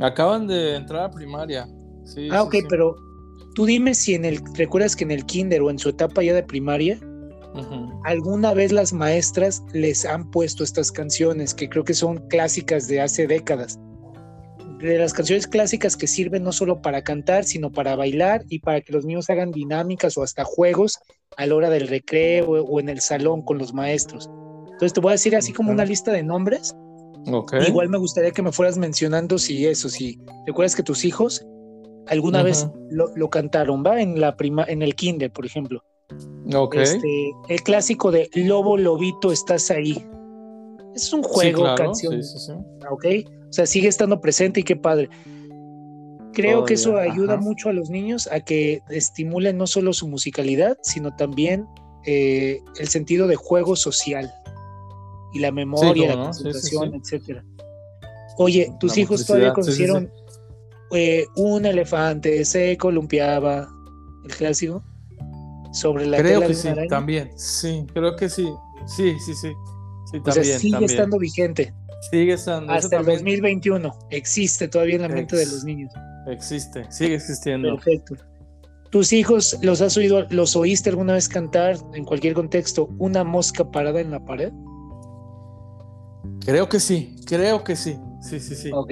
Acaban 0.00 0.46
de 0.46 0.76
entrar 0.76 1.04
a 1.04 1.10
primaria. 1.10 1.68
ah, 2.30 2.42
ok, 2.42 2.56
pero 2.68 2.96
tú 3.54 3.66
dime 3.66 3.94
si 3.94 4.14
en 4.14 4.24
el 4.24 4.40
recuerdas 4.54 4.96
que 4.96 5.04
en 5.04 5.10
el 5.10 5.26
kinder 5.26 5.62
o 5.62 5.70
en 5.70 5.78
su 5.78 5.90
etapa 5.90 6.22
ya 6.22 6.32
de 6.32 6.42
primaria 6.42 6.98
alguna 8.04 8.54
vez 8.54 8.72
las 8.72 8.92
maestras 8.92 9.62
les 9.72 10.04
han 10.04 10.30
puesto 10.30 10.64
estas 10.64 10.92
canciones 10.92 11.54
que 11.54 11.68
creo 11.68 11.84
que 11.84 11.94
son 11.94 12.18
clásicas 12.28 12.86
de 12.88 13.00
hace 13.00 13.26
décadas. 13.26 13.78
De 14.78 14.98
las 14.98 15.12
canciones 15.12 15.46
clásicas 15.46 15.96
que 15.96 16.06
sirven 16.06 16.42
no 16.42 16.52
solo 16.52 16.80
para 16.80 17.02
cantar, 17.02 17.44
sino 17.44 17.70
para 17.70 17.96
bailar 17.96 18.44
y 18.48 18.60
para 18.60 18.80
que 18.80 18.92
los 18.92 19.04
niños 19.04 19.28
hagan 19.28 19.50
dinámicas 19.50 20.16
o 20.16 20.22
hasta 20.22 20.44
juegos 20.44 20.98
a 21.36 21.46
la 21.46 21.54
hora 21.54 21.70
del 21.70 21.88
recreo 21.88 22.48
o 22.48 22.80
en 22.80 22.88
el 22.88 23.00
salón 23.00 23.42
con 23.42 23.58
los 23.58 23.74
maestros. 23.74 24.30
Entonces 24.64 24.94
te 24.94 25.00
voy 25.00 25.10
a 25.10 25.12
decir 25.12 25.36
así 25.36 25.52
como 25.52 25.70
una 25.70 25.84
lista 25.84 26.12
de 26.12 26.22
nombres. 26.22 26.74
Igual 27.66 27.90
me 27.90 27.98
gustaría 27.98 28.30
que 28.30 28.40
me 28.40 28.52
fueras 28.52 28.78
mencionando 28.78 29.38
si 29.38 29.66
eso, 29.66 29.90
si 29.90 30.18
recuerdas 30.46 30.74
que 30.74 30.82
tus 30.82 31.04
hijos 31.04 31.44
alguna 32.06 32.42
vez 32.42 32.68
lo, 32.90 33.30
cantaron, 33.30 33.84
¿va? 33.84 34.00
En 34.00 34.20
la 34.20 34.36
prima, 34.36 34.64
en 34.66 34.82
el 34.82 34.94
kinder, 34.94 35.30
por 35.30 35.46
ejemplo. 35.46 35.84
Este, 36.72 37.32
el 37.48 37.62
clásico 37.62 38.10
de 38.10 38.28
Lobo 38.34 38.76
Lobito, 38.76 39.30
estás 39.32 39.70
ahí. 39.70 40.04
Es 40.94 41.12
un 41.12 41.22
juego, 41.22 41.74
canción. 41.76 42.20
Ok. 42.90 43.06
O 43.48 43.52
sea, 43.52 43.66
sigue 43.66 43.88
estando 43.88 44.20
presente 44.20 44.60
y 44.60 44.62
qué 44.62 44.76
padre. 44.76 45.08
Creo 46.32 46.64
que 46.64 46.74
eso 46.74 46.96
ayuda 46.96 47.36
mucho 47.36 47.68
a 47.68 47.72
los 47.72 47.90
niños 47.90 48.28
a 48.30 48.40
que 48.40 48.82
estimulen 48.88 49.58
no 49.58 49.66
solo 49.66 49.92
su 49.92 50.06
musicalidad, 50.08 50.78
sino 50.82 51.14
también 51.16 51.66
eh, 52.06 52.60
el 52.78 52.88
sentido 52.88 53.26
de 53.26 53.36
juego 53.36 53.76
social 53.76 54.32
y 55.32 55.40
la 55.40 55.50
memoria, 55.50 56.14
la 56.14 56.24
concentración, 56.24 56.94
etcétera. 56.94 57.44
Oye, 58.38 58.72
tus 58.78 58.96
hijos 58.96 59.26
todavía 59.26 59.52
conocieron 59.52 60.10
eh, 60.92 61.26
un 61.36 61.66
elefante, 61.66 62.44
se 62.44 62.76
columpiaba, 62.76 63.68
el 64.24 64.34
clásico, 64.34 64.82
sobre 65.72 66.06
la 66.06 66.18
creo 66.18 66.40
que 66.40 66.54
sí, 66.54 66.68
también, 66.88 67.30
sí, 67.36 67.86
creo 67.92 68.16
que 68.16 68.28
sí, 68.28 68.48
sí, 68.86 69.16
sí, 69.24 69.34
sí, 69.34 69.52
sí 70.10 70.20
también, 70.20 70.58
sigue 70.58 70.84
estando 70.84 71.18
vigente. 71.18 71.72
Sigue 72.10 72.32
estando. 72.32 72.72
Hasta 72.72 72.98
el 72.98 73.04
2021, 73.04 73.92
existe 74.10 74.68
todavía 74.68 74.96
en 74.96 75.02
la 75.02 75.08
mente 75.08 75.36
de 75.36 75.44
los 75.44 75.64
niños. 75.64 75.92
Existe, 76.26 76.90
sigue 76.90 77.14
existiendo. 77.14 77.74
Perfecto. 77.74 78.16
¿Tus 78.90 79.12
hijos 79.12 79.56
los 79.62 79.80
has 79.82 79.96
oído, 79.96 80.26
los 80.30 80.56
oíste 80.56 80.90
alguna 80.90 81.12
vez 81.12 81.28
cantar 81.28 81.76
en 81.94 82.04
cualquier 82.04 82.34
contexto 82.34 82.88
una 82.98 83.22
mosca 83.22 83.70
parada 83.70 84.00
en 84.00 84.10
la 84.10 84.24
pared? 84.24 84.52
Creo 86.44 86.68
que 86.68 86.80
sí, 86.80 87.14
creo 87.26 87.62
que 87.62 87.76
sí. 87.76 87.96
Sí, 88.20 88.40
sí, 88.40 88.56
sí. 88.56 88.70
Ok. 88.72 88.90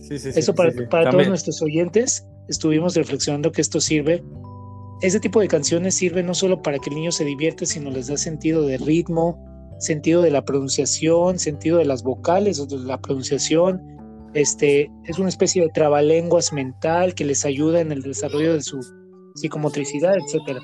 Sí, 0.00 0.18
sí, 0.18 0.30
Eso 0.34 0.54
para, 0.54 0.72
para 0.88 1.10
todos 1.10 1.28
nuestros 1.28 1.60
oyentes, 1.62 2.26
estuvimos 2.48 2.96
reflexionando 2.96 3.52
que 3.52 3.60
esto 3.60 3.80
sirve. 3.80 4.24
Ese 5.00 5.20
tipo 5.20 5.40
de 5.40 5.48
canciones 5.48 5.94
sirve 5.94 6.22
no 6.22 6.34
solo 6.34 6.60
para 6.60 6.78
que 6.78 6.90
el 6.90 6.96
niño 6.96 7.12
se 7.12 7.24
divierte, 7.24 7.66
sino 7.66 7.90
les 7.90 8.08
da 8.08 8.16
sentido 8.16 8.62
de 8.66 8.78
ritmo, 8.78 9.38
sentido 9.78 10.22
de 10.22 10.30
la 10.30 10.44
pronunciación, 10.44 11.38
sentido 11.38 11.78
de 11.78 11.84
las 11.84 12.02
vocales 12.02 12.58
o 12.58 12.66
de 12.66 12.78
la 12.78 13.00
pronunciación. 13.00 13.80
Este, 14.34 14.90
es 15.06 15.18
una 15.18 15.28
especie 15.28 15.62
de 15.62 15.68
trabalenguas 15.68 16.52
mental 16.52 17.14
que 17.14 17.24
les 17.24 17.44
ayuda 17.44 17.80
en 17.80 17.92
el 17.92 18.02
desarrollo 18.02 18.54
de 18.54 18.62
su 18.62 18.80
psicomotricidad, 19.36 20.16
etcétera. 20.16 20.60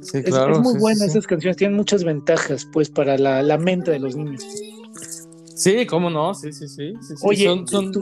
Sí, 0.00 0.22
claro, 0.22 0.54
es, 0.54 0.60
muy 0.60 0.78
buena 0.78 1.04
esas 1.04 1.26
canciones, 1.26 1.56
tienen 1.56 1.76
muchas 1.76 2.02
ventajas 2.02 2.66
pues 2.72 2.90
para 2.90 3.16
la, 3.18 3.42
la 3.42 3.58
mente 3.58 3.90
de 3.90 3.98
los 3.98 4.16
niños. 4.16 4.44
Sí, 5.54 5.86
cómo 5.86 6.10
no, 6.10 6.34
sí, 6.34 6.52
sí, 6.52 6.66
sí. 6.66 6.92
Oye, 7.22 7.44
son, 7.66 7.92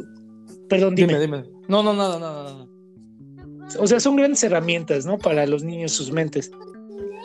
perdón, 0.69 0.95
dime. 0.95 1.19
dime. 1.19 1.45
No, 1.69 1.83
no, 1.83 1.93
nada, 1.93 2.19
nada, 2.19 2.45
nada. 2.45 2.70
O 3.79 3.87
sea, 3.87 4.01
son 4.01 4.17
grandes 4.17 4.43
herramientas, 4.43 5.07
¿no? 5.07 5.19
Para 5.19 5.47
los 5.47 5.63
niños, 5.63 5.93
sus 5.93 6.11
mentes. 6.11 6.51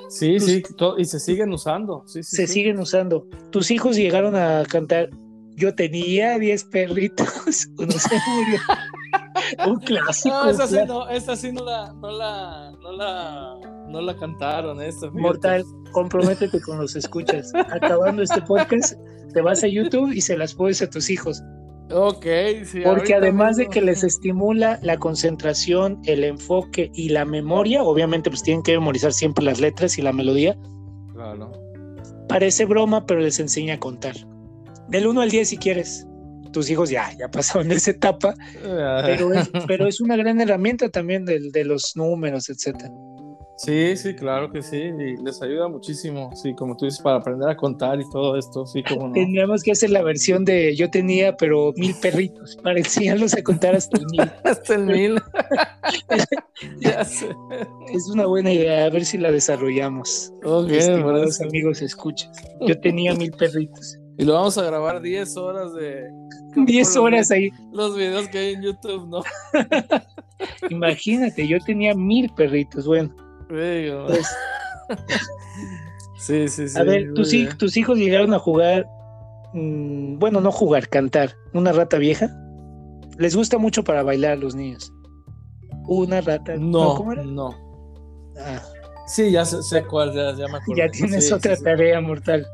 Sí, 0.09 0.39
sí, 0.39 0.63
y 0.97 1.05
se 1.05 1.19
siguen 1.19 1.51
usando. 1.51 2.03
Sí, 2.05 2.23
sí, 2.23 2.35
se 2.35 2.47
siguen 2.47 2.79
usando. 2.79 3.27
Tus 3.51 3.71
hijos 3.71 3.95
llegaron 3.95 4.35
a 4.35 4.63
cantar. 4.65 5.09
Yo 5.55 5.73
tenía 5.73 6.37
10 6.37 6.63
perritos. 6.65 7.27
no 7.77 7.91
se 7.91 8.15
murió. 8.27 8.59
Un 9.67 9.79
clásico. 9.79 10.35
No, 10.35 10.49
esa 10.49 10.67
sí 10.67 10.77
no, 10.87 11.09
esa 11.09 11.35
sí 11.35 11.51
no 11.51 11.63
la, 11.63 11.93
no 11.93 12.11
la, 12.11 12.71
no 12.81 12.91
la, 12.91 13.55
no 13.87 14.01
la 14.01 14.15
cantaron. 14.17 14.81
Esta, 14.81 15.09
Mortal, 15.11 15.65
comprométete 15.91 16.61
con 16.61 16.77
los 16.77 16.95
escuchas. 16.95 17.51
Acabando 17.71 18.21
este 18.21 18.41
podcast, 18.41 18.93
te 19.33 19.41
vas 19.41 19.63
a 19.63 19.67
YouTube 19.67 20.11
y 20.11 20.21
se 20.21 20.37
las 20.37 20.53
pones 20.53 20.81
a 20.81 20.89
tus 20.89 21.09
hijos. 21.09 21.41
Ok, 21.91 22.25
sí. 22.65 22.81
Porque 22.83 23.13
además 23.13 23.57
de 23.57 23.67
que 23.67 23.81
les 23.81 24.03
estimula 24.03 24.79
la 24.81 24.97
concentración, 24.97 25.99
el 26.05 26.23
enfoque 26.23 26.89
y 26.93 27.09
la 27.09 27.25
memoria, 27.25 27.83
obviamente 27.83 28.29
pues 28.29 28.41
tienen 28.41 28.63
que 28.63 28.73
memorizar 28.73 29.13
siempre 29.13 29.45
las 29.45 29.59
letras 29.59 29.97
y 29.97 30.01
la 30.01 30.11
melodía. 30.11 30.57
Claro. 31.13 31.51
Parece 32.27 32.65
broma, 32.65 33.05
pero 33.05 33.19
les 33.19 33.39
enseña 33.39 33.75
a 33.75 33.79
contar. 33.79 34.15
Del 34.87 35.07
1 35.07 35.21
al 35.21 35.29
10 35.29 35.47
si 35.47 35.57
quieres. 35.57 36.07
Tus 36.51 36.69
hijos 36.69 36.89
ya, 36.89 37.11
ya 37.19 37.29
pasaron 37.29 37.69
esa 37.71 37.91
etapa, 37.91 38.33
pero 38.63 39.33
es, 39.33 39.51
pero 39.67 39.87
es 39.87 39.99
una 39.99 40.15
gran 40.15 40.39
herramienta 40.39 40.89
también 40.89 41.25
de, 41.25 41.51
de 41.51 41.65
los 41.65 41.95
números, 41.95 42.49
etcétera. 42.49 42.89
Sí, 43.57 43.95
sí, 43.95 44.13
claro 44.13 44.51
que 44.51 44.61
sí, 44.61 44.77
y 44.77 45.15
les 45.23 45.41
ayuda 45.41 45.69
muchísimo, 45.69 46.29
sí, 46.35 46.53
como 46.53 46.75
tú 46.75 46.85
dices, 46.85 46.99
para 46.99 47.17
aprender 47.17 47.47
a 47.47 47.55
contar 47.55 48.01
y 48.01 48.09
todo 48.09 48.37
esto, 48.37 48.65
sí, 48.65 48.83
como 48.83 49.07
no. 49.07 49.13
Tendríamos 49.13 49.63
que 49.63 49.71
hacer 49.71 49.91
la 49.91 50.01
versión 50.01 50.43
de 50.43 50.75
yo 50.75 50.89
tenía, 50.89 51.37
pero 51.37 51.71
mil 51.77 51.95
perritos, 52.01 52.57
para 52.63 52.79
enseñarlos 52.79 53.33
a 53.33 53.41
contar 53.41 53.73
hasta 53.73 53.97
el 53.97 54.05
mil. 54.07 54.21
hasta 54.43 54.75
el 54.75 54.85
mil. 54.85 55.15
ya 56.81 57.05
sé. 57.05 57.29
Es 57.93 58.07
una 58.09 58.25
buena 58.25 58.51
idea, 58.51 58.85
a 58.85 58.89
ver 58.89 59.05
si 59.05 59.17
la 59.17 59.31
desarrollamos. 59.31 60.33
Ok, 60.43 60.71
Estimados 60.71 61.39
amigos, 61.39 61.81
escuchas. 61.81 62.29
Yo 62.67 62.77
tenía 62.79 63.13
mil 63.15 63.31
perritos. 63.31 63.97
Y 64.17 64.25
lo 64.25 64.33
vamos 64.33 64.57
a 64.57 64.63
grabar 64.63 65.01
10 65.01 65.35
horas 65.37 65.73
de... 65.73 66.09
10 66.55 66.95
horas 66.95 67.31
ahí. 67.31 67.49
Los 67.73 67.97
videos 67.97 68.29
que 68.29 68.37
hay 68.37 68.53
en 68.53 68.61
YouTube, 68.61 69.07
¿no? 69.09 69.23
Imagínate, 70.69 71.45
yo 71.45 71.59
tenía 71.59 71.93
mil 71.93 72.29
perritos, 72.33 72.87
bueno. 72.87 73.13
Pues, 73.47 74.27
sí, 76.17 76.47
sí, 76.47 76.69
sí. 76.69 76.79
A 76.79 76.83
ver, 76.83 77.13
tus, 77.13 77.31
tus, 77.57 77.77
hijos 77.77 77.97
llegaron 77.97 78.33
a 78.33 78.39
jugar, 78.39 78.87
mm, 79.53 80.17
bueno, 80.17 80.41
no 80.41 80.51
jugar, 80.51 80.89
cantar, 80.89 81.35
una 81.53 81.71
rata 81.71 81.97
vieja. 81.97 82.29
Les 83.17 83.35
gusta 83.35 83.57
mucho 83.57 83.83
para 83.83 84.03
bailar 84.03 84.33
a 84.33 84.35
los 84.35 84.55
niños. 84.55 84.91
Una 85.87 86.21
rata. 86.21 86.55
No, 86.57 86.95
¿cómo 86.95 87.13
era? 87.13 87.23
no. 87.23 87.55
Ah. 88.37 88.61
Sí, 89.07 89.31
ya 89.31 89.45
sé, 89.45 89.83
cuál, 89.85 90.13
ya, 90.13 90.35
ya, 90.35 90.47
me 90.47 90.57
acuerdo. 90.57 90.83
Ya 90.83 90.89
tienes 90.89 91.31
otra 91.31 91.55
tarea 91.55 92.01
mortal. 92.01 92.45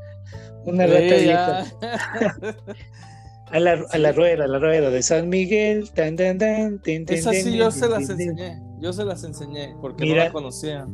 Una 0.66 0.86
rata 0.86 1.00
vieja. 1.00 1.66
a, 3.52 3.60
la, 3.60 3.86
a 3.92 3.98
la 3.98 4.12
rueda, 4.12 4.46
a 4.46 4.48
la 4.48 4.60
rueda 4.60 4.90
de 4.90 5.02
San 5.02 5.30
Miguel. 5.30 5.90
Tan, 5.92 6.16
tan, 6.16 6.38
tan, 6.38 6.82
Esa 6.86 7.32
sí 7.32 7.58
yo 7.58 7.72
se 7.72 7.88
las 7.88 8.10
enseñé. 8.10 8.62
Yo 8.80 8.94
se 8.94 9.06
las 9.06 9.24
enseñé 9.24 9.76
porque 9.82 10.06
no 10.06 10.16
la 10.16 10.32
conocía. 10.32 10.88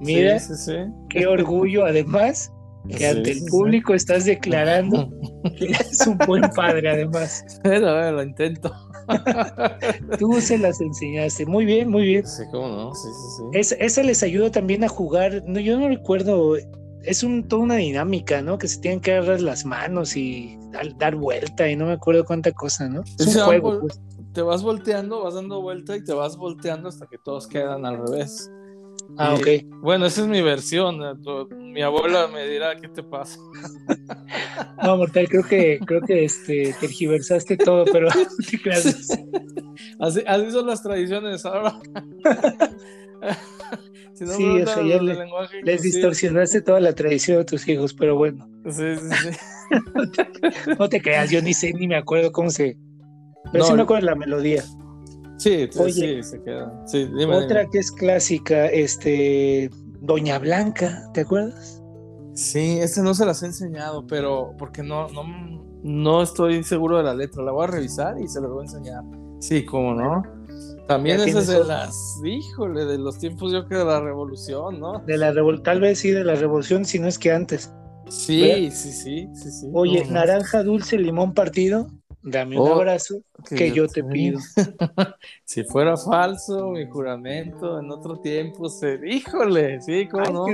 Mira, 0.00 0.40
qué 1.10 1.26
orgullo 1.26 1.84
además 1.84 2.50
que 2.88 3.06
ante 3.06 3.32
el 3.32 3.44
público 3.46 3.94
estás 3.94 4.24
declarando 4.26 5.10
que 5.56 5.66
eres 5.66 6.06
un 6.06 6.18
buen 6.26 6.42
padre 6.54 6.90
además. 6.90 7.44
Bueno, 7.64 8.12
lo 8.12 8.22
intento. 8.22 8.72
Tú 10.18 10.40
se 10.40 10.58
las 10.58 10.80
enseñaste. 10.80 11.46
Muy 11.46 11.64
bien, 11.64 11.90
muy 11.90 12.02
bien. 12.02 12.26
Sí, 12.26 12.42
cómo 12.50 12.68
no. 12.68 12.94
Sí, 12.94 13.08
sí, 13.52 13.68
sí. 13.68 13.76
esa 13.78 14.02
les 14.02 14.22
ayuda 14.22 14.50
también 14.50 14.84
a 14.84 14.88
jugar. 14.88 15.42
No, 15.46 15.60
yo 15.60 15.78
no 15.78 15.88
recuerdo. 15.88 16.56
Es 17.06 17.22
un, 17.22 17.46
toda 17.48 17.62
una 17.62 17.76
dinámica, 17.76 18.42
¿no? 18.42 18.58
Que 18.58 18.68
se 18.68 18.80
tienen 18.80 19.00
que 19.00 19.12
agarrar 19.12 19.40
las 19.40 19.64
manos 19.64 20.16
y 20.16 20.58
dar, 20.98 21.16
vuelta 21.16 21.68
y 21.68 21.76
no 21.76 21.86
me 21.86 21.92
acuerdo 21.92 22.24
cuánta 22.24 22.52
cosa, 22.52 22.88
¿no? 22.88 23.02
Es 23.18 23.36
un 23.36 23.42
juego, 23.44 23.80
pues 23.80 24.00
te 24.34 24.42
vas 24.42 24.62
volteando, 24.62 25.22
vas 25.22 25.34
dando 25.34 25.62
vuelta 25.62 25.96
y 25.96 26.04
te 26.04 26.12
vas 26.12 26.36
volteando 26.36 26.88
hasta 26.88 27.06
que 27.06 27.18
todos 27.18 27.46
quedan 27.46 27.86
al 27.86 27.98
revés. 28.04 28.50
Ah, 29.16 29.34
ok. 29.34 29.46
Bueno, 29.80 30.06
esa 30.06 30.22
es 30.22 30.26
mi 30.26 30.42
versión. 30.42 31.00
Eh, 31.02 31.14
mi 31.56 31.82
abuela 31.82 32.26
me 32.26 32.48
dirá 32.48 32.76
qué 32.76 32.88
te 32.88 33.02
pasa. 33.02 33.38
No, 34.82 34.98
Mortal, 34.98 35.28
creo 35.28 35.44
que, 35.44 35.78
creo 35.86 36.02
que 36.02 36.24
este, 36.24 36.74
tergiversaste 36.78 37.56
todo, 37.56 37.86
pero 37.90 38.08
así, 40.00 40.22
así 40.26 40.50
son 40.50 40.66
las 40.66 40.82
tradiciones 40.82 41.46
ahora. 41.46 41.80
Sí, 44.14 44.62
o 44.62 44.66
sea, 44.66 44.82
ya 44.82 45.00
les 45.62 45.82
distorsionaste 45.82 46.62
toda 46.62 46.80
la 46.80 46.94
tradición 46.94 47.38
de 47.38 47.44
tus 47.44 47.66
hijos, 47.68 47.94
pero 47.94 48.16
bueno. 48.16 48.48
Sí, 48.70 48.96
sí, 48.96 49.30
sí. 49.30 50.70
no 50.78 50.88
te 50.88 51.00
creas, 51.00 51.30
yo 51.30 51.42
ni 51.42 51.54
sé, 51.54 51.72
ni 51.72 51.88
me 51.88 51.96
acuerdo 51.96 52.32
cómo 52.32 52.50
se, 52.50 52.76
pero 53.52 53.64
sí 53.64 53.72
me 53.74 53.82
acuerdo 53.82 54.06
la 54.06 54.14
melodía. 54.14 54.62
Sí, 55.36 55.68
sí, 55.70 56.22
se 56.22 56.42
queda. 56.42 56.72
otra 57.32 57.68
que 57.70 57.78
es 57.78 57.90
clásica, 57.92 58.66
este, 58.66 59.70
Doña 60.00 60.38
Blanca, 60.38 61.10
¿te 61.12 61.22
acuerdas? 61.22 61.82
Sí, 62.34 62.78
esta 62.80 63.02
no 63.02 63.14
se 63.14 63.26
las 63.26 63.42
he 63.42 63.46
enseñado, 63.46 64.06
pero 64.06 64.54
porque 64.58 64.82
no, 64.82 65.08
no, 65.08 65.22
no 65.82 66.22
estoy 66.22 66.64
seguro 66.64 66.96
de 66.98 67.04
la 67.04 67.14
letra. 67.14 67.42
La 67.42 67.52
voy 67.52 67.64
a 67.64 67.68
revisar 67.68 68.20
y 68.20 68.26
se 68.26 68.40
las 68.40 68.50
voy 68.50 68.60
a 68.60 68.64
enseñar. 68.64 69.02
Sí, 69.40 69.64
cómo 69.64 69.94
no. 69.94 70.22
También 70.86 71.20
esa 71.20 71.38
es 71.38 71.46
de 71.46 71.64
las, 71.64 72.20
híjole, 72.24 72.84
de 72.84 72.98
los 72.98 73.18
tiempos 73.18 73.52
yo 73.52 73.66
creo 73.66 73.80
de 73.80 73.84
la 73.86 74.00
revolución, 74.00 74.80
¿no? 74.80 74.98
De 75.00 75.16
la 75.16 75.32
revolución, 75.32 75.64
tal 75.64 75.80
vez 75.80 75.98
sí, 75.98 76.10
de 76.10 76.24
la 76.24 76.34
revolución, 76.34 76.84
si 76.84 76.98
no 76.98 77.08
es 77.08 77.18
que 77.18 77.32
antes. 77.32 77.72
Sí, 78.08 78.70
sí, 78.70 78.92
sí, 78.92 79.28
sí, 79.34 79.50
sí. 79.50 79.70
Oye, 79.72 80.04
naranja 80.04 80.62
dulce, 80.62 80.98
limón 80.98 81.32
partido. 81.32 81.86
Dame 82.22 82.58
un 82.58 82.68
oh, 82.68 82.74
abrazo 82.74 83.16
que, 83.48 83.70
yo 83.72 83.86
te 83.86 84.02
pido. 84.02 84.40
si 85.44 85.62
fuera 85.64 85.96
falso 85.96 86.70
mi 86.70 86.86
juramento 86.86 87.78
en 87.78 87.90
otro 87.90 88.18
tiempo, 88.20 88.68
se... 88.68 88.98
híjole, 89.06 89.80
sí, 89.80 90.08
cómo 90.08 90.24
no. 90.30 90.46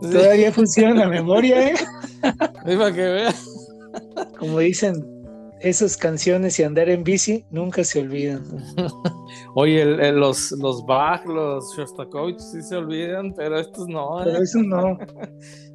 Todavía 0.00 0.50
funciona 0.52 0.94
la 0.94 1.08
memoria, 1.08 1.68
¿eh? 1.68 1.74
para 2.22 2.92
que 2.92 3.02
veas. 3.02 3.48
Como 4.38 4.58
dicen, 4.58 5.13
esas 5.64 5.96
canciones 5.96 6.58
y 6.58 6.62
andar 6.62 6.90
en 6.90 7.02
bici 7.02 7.46
nunca 7.50 7.82
se 7.84 8.00
olvidan. 8.00 8.44
Oye, 9.54 9.84
los, 10.12 10.52
los 10.52 10.84
Bach, 10.84 11.24
los 11.24 11.74
Shostakovich 11.76 12.38
sí 12.38 12.62
se 12.62 12.76
olvidan, 12.76 13.32
pero 13.34 13.58
estos 13.58 13.88
no. 13.88 14.20
¿eh? 14.20 14.24
Pero 14.26 14.42
eso 14.42 14.58
no. 14.62 14.98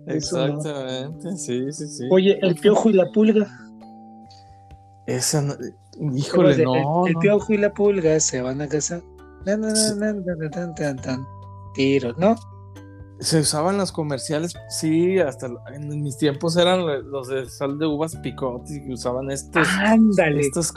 Exactamente, 0.05 1.35
sí, 1.37 1.71
sí, 1.71 1.87
sí. 1.87 2.07
Oye, 2.11 2.37
el 2.41 2.55
piojo 2.55 2.89
y 2.89 2.93
la 2.93 3.11
pulga. 3.11 3.47
Esa, 5.07 5.43
híjole, 6.13 6.63
no. 6.63 7.07
El, 7.07 7.15
piojo 7.15 7.53
y 7.53 7.57
la 7.57 7.73
pulga 7.73 8.19
se 8.19 8.41
van 8.41 8.61
a 8.61 8.67
casar. 8.67 9.01
Tiro, 11.73 12.13
¿no? 12.17 12.35
Se 13.19 13.39
usaban 13.39 13.77
los 13.77 13.91
comerciales, 13.91 14.53
sí, 14.69 15.19
hasta 15.19 15.47
en 15.73 16.01
mis 16.01 16.17
tiempos 16.17 16.55
eran 16.55 16.85
los 17.11 17.27
de 17.27 17.45
sal 17.49 17.77
de 17.77 17.85
uvas 17.85 18.15
picotes 18.17 18.79
que 18.79 18.93
usaban 18.93 19.29
estos. 19.29 19.67
Ándale. 19.79 20.39
Estos 20.39 20.71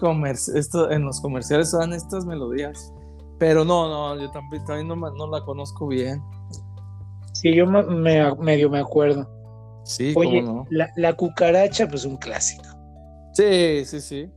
esto, 0.55 0.91
en 0.91 1.03
los 1.03 1.21
comerciales 1.21 1.69
usaban 1.69 1.93
estas 1.93 2.27
melodías. 2.27 2.93
Pero 3.39 3.65
no, 3.65 3.89
no, 3.89 4.21
yo 4.21 4.31
también, 4.31 4.65
también 4.65 4.89
no, 4.89 4.97
no, 4.97 5.27
la 5.29 5.45
conozco 5.45 5.87
bien. 5.87 6.21
Sí, 7.33 7.55
yo 7.55 7.67
me, 7.67 7.83
medio 8.37 8.71
me 8.71 8.79
acuerdo. 8.79 9.29
Sí, 9.85 10.13
Oye, 10.17 10.43
no? 10.43 10.67
la, 10.71 10.91
la 10.97 11.15
cucaracha, 11.15 11.89
pues 11.89 12.05
un 12.05 12.17
clásico. 12.17 12.65
Sí, 13.35 13.85
sí, 13.85 14.01
sí. 14.01 14.31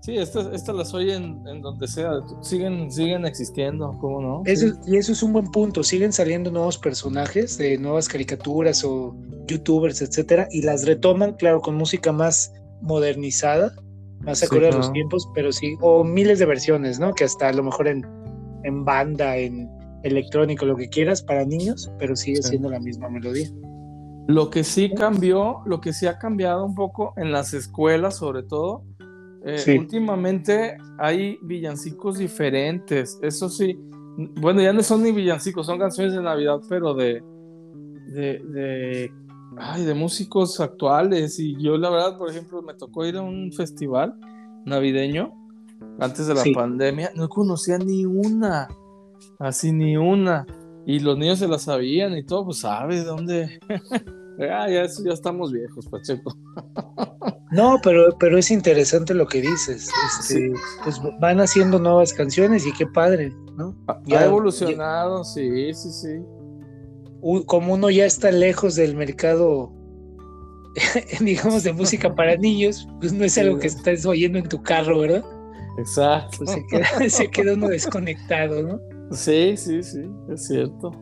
Sí, 0.00 0.16
estas 0.16 0.68
las 0.68 0.94
oyen 0.94 1.42
en 1.46 1.60
donde 1.60 1.86
sea, 1.88 2.12
siguen, 2.40 2.90
siguen 2.90 3.26
existiendo, 3.26 3.96
¿cómo 4.00 4.22
no? 4.22 4.42
Y 4.46 4.96
eso 4.96 5.12
es 5.12 5.22
un 5.22 5.32
buen 5.32 5.50
punto, 5.50 5.82
siguen 5.82 6.12
saliendo 6.12 6.50
nuevos 6.50 6.78
personajes 6.78 7.58
de 7.58 7.76
nuevas 7.78 8.08
caricaturas 8.08 8.84
o 8.84 9.14
youtubers, 9.46 10.00
etcétera, 10.00 10.48
y 10.50 10.62
las 10.62 10.86
retoman, 10.86 11.34
claro, 11.34 11.60
con 11.60 11.74
música 11.74 12.12
más 12.12 12.52
modernizada, 12.80 13.74
más 14.20 14.42
acorde 14.42 14.68
a 14.68 14.72
los 14.72 14.92
tiempos, 14.92 15.28
pero 15.34 15.52
sí, 15.52 15.76
o 15.80 16.04
miles 16.04 16.38
de 16.38 16.46
versiones, 16.46 16.98
¿no? 17.00 17.12
Que 17.12 17.24
hasta 17.24 17.48
a 17.48 17.52
lo 17.52 17.64
mejor 17.64 17.88
en, 17.88 18.06
en 18.64 18.84
banda, 18.84 19.36
en 19.36 19.68
electrónico, 20.04 20.64
lo 20.64 20.76
que 20.76 20.88
quieras, 20.88 21.22
para 21.22 21.44
niños, 21.44 21.90
pero 21.98 22.14
sigue 22.14 22.42
siendo 22.42 22.70
la 22.70 22.78
misma 22.78 23.08
melodía. 23.08 23.48
Lo 24.28 24.50
que 24.50 24.62
sí 24.62 24.92
cambió, 24.94 25.60
lo 25.64 25.80
que 25.80 25.92
sí 25.92 26.06
ha 26.06 26.18
cambiado 26.18 26.64
un 26.64 26.74
poco 26.74 27.14
en 27.16 27.32
las 27.32 27.54
escuelas, 27.54 28.16
sobre 28.16 28.42
todo, 28.42 28.84
eh, 29.44 29.78
últimamente 29.78 30.76
hay 30.98 31.38
villancicos 31.42 32.18
diferentes, 32.18 33.18
eso 33.22 33.48
sí. 33.48 33.78
Bueno, 34.40 34.60
ya 34.60 34.72
no 34.72 34.82
son 34.82 35.02
ni 35.04 35.12
villancicos, 35.12 35.66
son 35.66 35.78
canciones 35.78 36.12
de 36.12 36.22
Navidad, 36.22 36.60
pero 36.68 36.92
de, 36.94 37.22
de, 38.12 39.12
ay, 39.56 39.84
de 39.84 39.94
músicos 39.94 40.58
actuales. 40.60 41.38
Y 41.38 41.60
yo, 41.62 41.76
la 41.78 41.90
verdad, 41.90 42.18
por 42.18 42.28
ejemplo, 42.28 42.60
me 42.62 42.74
tocó 42.74 43.06
ir 43.06 43.16
a 43.16 43.22
un 43.22 43.52
festival 43.52 44.14
navideño 44.66 45.32
antes 46.00 46.26
de 46.26 46.34
la 46.34 46.42
pandemia. 46.52 47.12
No 47.14 47.28
conocía 47.28 47.78
ni 47.78 48.04
una, 48.04 48.68
así 49.38 49.72
ni 49.72 49.96
una. 49.96 50.46
Y 50.84 50.98
los 51.00 51.16
niños 51.16 51.38
se 51.38 51.46
la 51.46 51.58
sabían 51.58 52.16
y 52.16 52.24
todo, 52.24 52.46
pues 52.46 52.58
sabes 52.58 53.04
dónde. 53.04 53.60
ah, 54.40 54.68
ya, 54.68 54.86
ya 54.86 55.12
estamos 55.12 55.52
viejos, 55.52 55.86
Pacheco. 55.88 56.36
No, 57.50 57.80
pero, 57.82 58.16
pero 58.18 58.38
es 58.38 58.50
interesante 58.50 59.14
lo 59.14 59.26
que 59.26 59.40
dices. 59.40 59.88
Este, 60.20 60.52
Pues 60.84 61.00
van 61.20 61.40
haciendo 61.40 61.78
nuevas 61.78 62.12
canciones 62.12 62.66
y 62.66 62.72
qué 62.72 62.86
padre, 62.86 63.32
¿no? 63.56 63.74
Ya, 64.04 64.20
ha 64.20 64.24
evolucionado, 64.26 65.24
sí, 65.24 65.72
sí, 65.72 65.90
sí. 65.90 66.22
Como 67.46 67.74
uno 67.74 67.90
ya 67.90 68.04
está 68.04 68.30
lejos 68.30 68.76
del 68.76 68.94
mercado, 68.94 69.72
digamos, 71.20 71.64
de 71.64 71.72
música 71.72 72.14
para 72.14 72.36
niños, 72.36 72.86
pues 73.00 73.12
no 73.12 73.24
es 73.24 73.38
algo 73.38 73.58
que 73.58 73.68
estás 73.68 74.04
oyendo 74.04 74.38
en 74.38 74.48
tu 74.48 74.62
carro, 74.62 75.00
¿verdad? 75.00 75.24
Exacto. 75.78 76.38
Pues 76.38 76.50
se, 76.50 76.66
queda, 76.66 77.08
se 77.08 77.30
queda 77.30 77.54
uno 77.54 77.68
desconectado, 77.70 78.62
¿no? 78.62 78.80
Sí, 79.10 79.56
sí, 79.56 79.82
sí, 79.82 80.02
es 80.30 80.46
cierto. 80.46 80.92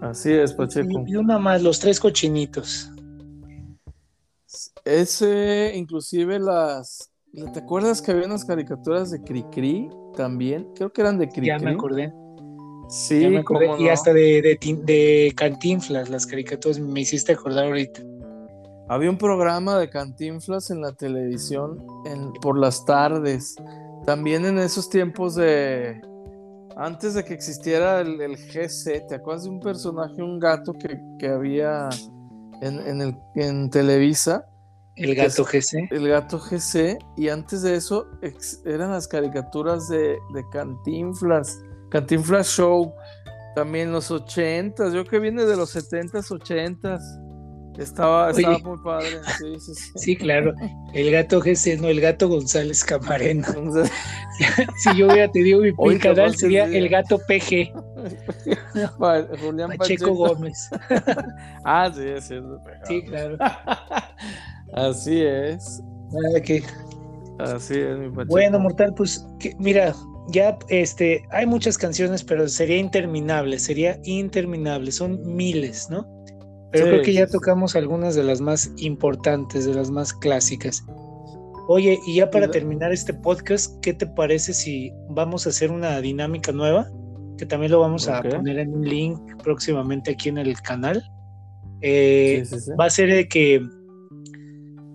Así 0.00 0.32
es, 0.32 0.52
Pacheco. 0.52 1.04
Y 1.06 1.16
una 1.16 1.38
más, 1.38 1.62
los 1.62 1.78
tres 1.80 1.98
cochinitos. 1.98 2.90
Ese, 4.84 5.72
inclusive 5.74 6.38
las. 6.38 7.10
¿Te 7.52 7.58
acuerdas 7.58 8.00
que 8.00 8.12
había 8.12 8.26
unas 8.26 8.44
caricaturas 8.44 9.10
de 9.10 9.22
Cricri 9.22 9.88
también? 10.16 10.68
Creo 10.76 10.92
que 10.92 11.00
eran 11.00 11.18
de 11.18 11.28
Cricri. 11.28 11.46
Ya 11.46 11.58
me 11.58 11.72
acordé. 11.72 12.12
Sí, 12.88 13.26
Y 13.78 13.88
hasta 13.88 14.12
de, 14.12 14.58
de, 14.60 15.32
Cantinflas, 15.34 16.10
las 16.10 16.26
caricaturas, 16.26 16.78
me 16.78 17.00
hiciste 17.00 17.32
acordar 17.32 17.66
ahorita. 17.66 18.02
Había 18.88 19.10
un 19.10 19.16
programa 19.16 19.78
de 19.78 19.88
Cantinflas 19.88 20.70
en 20.70 20.82
la 20.82 20.92
televisión 20.92 21.84
en, 22.04 22.32
por 22.34 22.58
las 22.58 22.84
tardes. 22.84 23.56
También 24.04 24.44
en 24.44 24.58
esos 24.58 24.90
tiempos 24.90 25.34
de. 25.34 26.00
Antes 26.76 27.14
de 27.14 27.24
que 27.24 27.34
existiera 27.34 28.00
el, 28.00 28.36
GC, 28.36 29.06
¿te 29.08 29.14
acuerdas 29.14 29.44
de 29.44 29.50
un 29.50 29.60
personaje, 29.60 30.22
un 30.22 30.40
gato 30.40 30.72
que, 30.72 31.28
había 31.28 31.88
en, 32.60 33.00
el, 33.00 33.16
en 33.36 33.70
Televisa? 33.70 34.46
El 34.96 35.14
gato 35.14 35.44
GC. 35.44 35.88
El 35.90 36.08
gato 36.08 36.38
GC. 36.38 36.98
Y 37.16 37.28
antes 37.28 37.62
de 37.62 37.76
eso 37.76 38.06
eran 38.64 38.90
las 38.90 39.06
caricaturas 39.06 39.88
de, 39.88 40.18
de 40.34 40.44
Cantinflas. 40.52 41.60
Cantinflas 41.90 42.48
Show. 42.48 42.92
También 43.54 43.92
los 43.92 44.10
ochentas. 44.10 44.92
Yo 44.92 45.04
que 45.04 45.20
viene 45.20 45.44
de 45.44 45.56
los 45.56 45.70
setentas, 45.70 46.30
ochentas. 46.32 47.02
Estaba, 47.78 48.30
estaba 48.30 48.58
muy 48.58 48.78
padre. 48.78 49.08
Sí, 49.96 50.16
claro. 50.16 50.54
El 50.92 51.10
gato 51.10 51.40
GC, 51.40 51.80
no, 51.80 51.88
el 51.88 52.00
gato 52.00 52.28
González 52.28 52.84
Camarena. 52.84 53.48
si 54.76 54.96
yo 54.96 55.06
hubiera 55.06 55.30
tenido 55.30 55.60
mi, 55.60 55.72
mi 55.72 55.98
canal, 55.98 56.36
sería 56.36 56.64
el 56.66 56.88
gato 56.88 57.18
PG. 57.18 57.72
Julián 59.40 59.72
Pacheco, 59.76 60.12
Gómez. 60.14 60.70
ah, 61.64 61.90
sí, 61.92 62.02
sí. 62.20 62.34
Sí, 62.86 63.02
claro. 63.02 63.38
Así 64.74 65.22
es. 65.22 65.82
Ah, 67.38 67.54
Así 67.56 67.74
es, 67.74 67.98
mi 67.98 68.08
Bueno, 68.26 68.60
Mortal, 68.60 68.94
pues 68.94 69.26
mira, 69.58 69.92
ya 70.28 70.56
este, 70.68 71.24
hay 71.30 71.46
muchas 71.46 71.76
canciones, 71.76 72.22
pero 72.22 72.46
sería 72.48 72.76
interminable, 72.76 73.58
sería 73.58 73.98
interminable, 74.04 74.92
son 74.92 75.20
miles, 75.34 75.90
¿no? 75.90 76.13
Pero 76.74 76.86
creo 76.86 77.02
que 77.02 77.12
ya 77.12 77.26
tocamos 77.26 77.76
algunas 77.76 78.16
de 78.16 78.24
las 78.24 78.40
más 78.40 78.72
importantes, 78.78 79.64
de 79.64 79.74
las 79.74 79.90
más 79.90 80.12
clásicas. 80.12 80.84
Oye, 81.68 81.98
y 82.06 82.16
ya 82.16 82.30
para 82.30 82.50
terminar 82.50 82.92
este 82.92 83.14
podcast, 83.14 83.80
¿qué 83.80 83.94
te 83.94 84.06
parece 84.06 84.52
si 84.52 84.92
vamos 85.08 85.46
a 85.46 85.50
hacer 85.50 85.70
una 85.70 86.00
dinámica 86.00 86.52
nueva? 86.52 86.90
Que 87.38 87.46
también 87.46 87.72
lo 87.72 87.80
vamos 87.80 88.08
a 88.08 88.22
poner 88.22 88.58
en 88.58 88.74
un 88.74 88.86
link 88.86 89.18
próximamente 89.42 90.10
aquí 90.10 90.28
en 90.28 90.38
el 90.38 90.60
canal. 90.60 91.02
Eh, 91.80 92.44
va 92.78 92.86
a 92.86 92.90
ser 92.90 93.10
de 93.10 93.28
que 93.28 93.66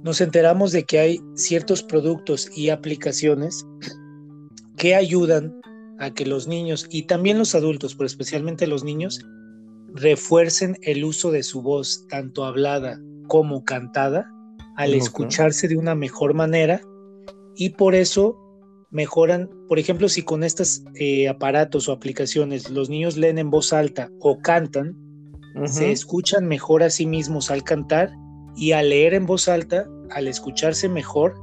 nos 0.03 0.21
enteramos 0.21 0.71
de 0.71 0.83
que 0.83 0.99
hay 0.99 1.19
ciertos 1.35 1.81
productos 1.81 2.49
y 2.55 2.69
aplicaciones 2.69 3.65
que 4.77 4.95
ayudan 4.95 5.59
a 5.99 6.11
que 6.11 6.25
los 6.25 6.47
niños 6.47 6.87
y 6.89 7.03
también 7.03 7.37
los 7.37 7.55
adultos, 7.55 7.95
pero 7.95 8.05
especialmente 8.05 8.67
los 8.67 8.83
niños, 8.83 9.25
refuercen 9.93 10.77
el 10.81 11.03
uso 11.03 11.31
de 11.31 11.43
su 11.43 11.61
voz, 11.61 12.05
tanto 12.09 12.45
hablada 12.45 12.99
como 13.27 13.63
cantada, 13.63 14.29
al 14.75 14.93
escucharse 14.93 15.67
de 15.67 15.77
una 15.77 15.93
mejor 15.93 16.33
manera 16.33 16.81
y 17.55 17.71
por 17.71 17.95
eso 17.95 18.37
mejoran, 18.91 19.49
por 19.67 19.77
ejemplo, 19.77 20.07
si 20.07 20.23
con 20.23 20.43
estos 20.43 20.83
eh, 20.95 21.27
aparatos 21.27 21.89
o 21.89 21.91
aplicaciones 21.91 22.69
los 22.69 22.89
niños 22.89 23.17
leen 23.17 23.37
en 23.37 23.49
voz 23.49 23.73
alta 23.73 24.09
o 24.19 24.39
cantan, 24.39 24.95
se 25.65 25.91
escuchan 25.91 26.47
mejor 26.47 26.83
a 26.83 26.89
sí 26.89 27.05
mismos 27.05 27.51
al 27.51 27.63
cantar 27.63 28.11
y 28.55 28.71
al 28.71 28.89
leer 28.89 29.13
en 29.13 29.25
voz 29.25 29.49
alta, 29.49 29.85
al 30.11 30.27
escucharse 30.27 30.87
mejor, 30.87 31.35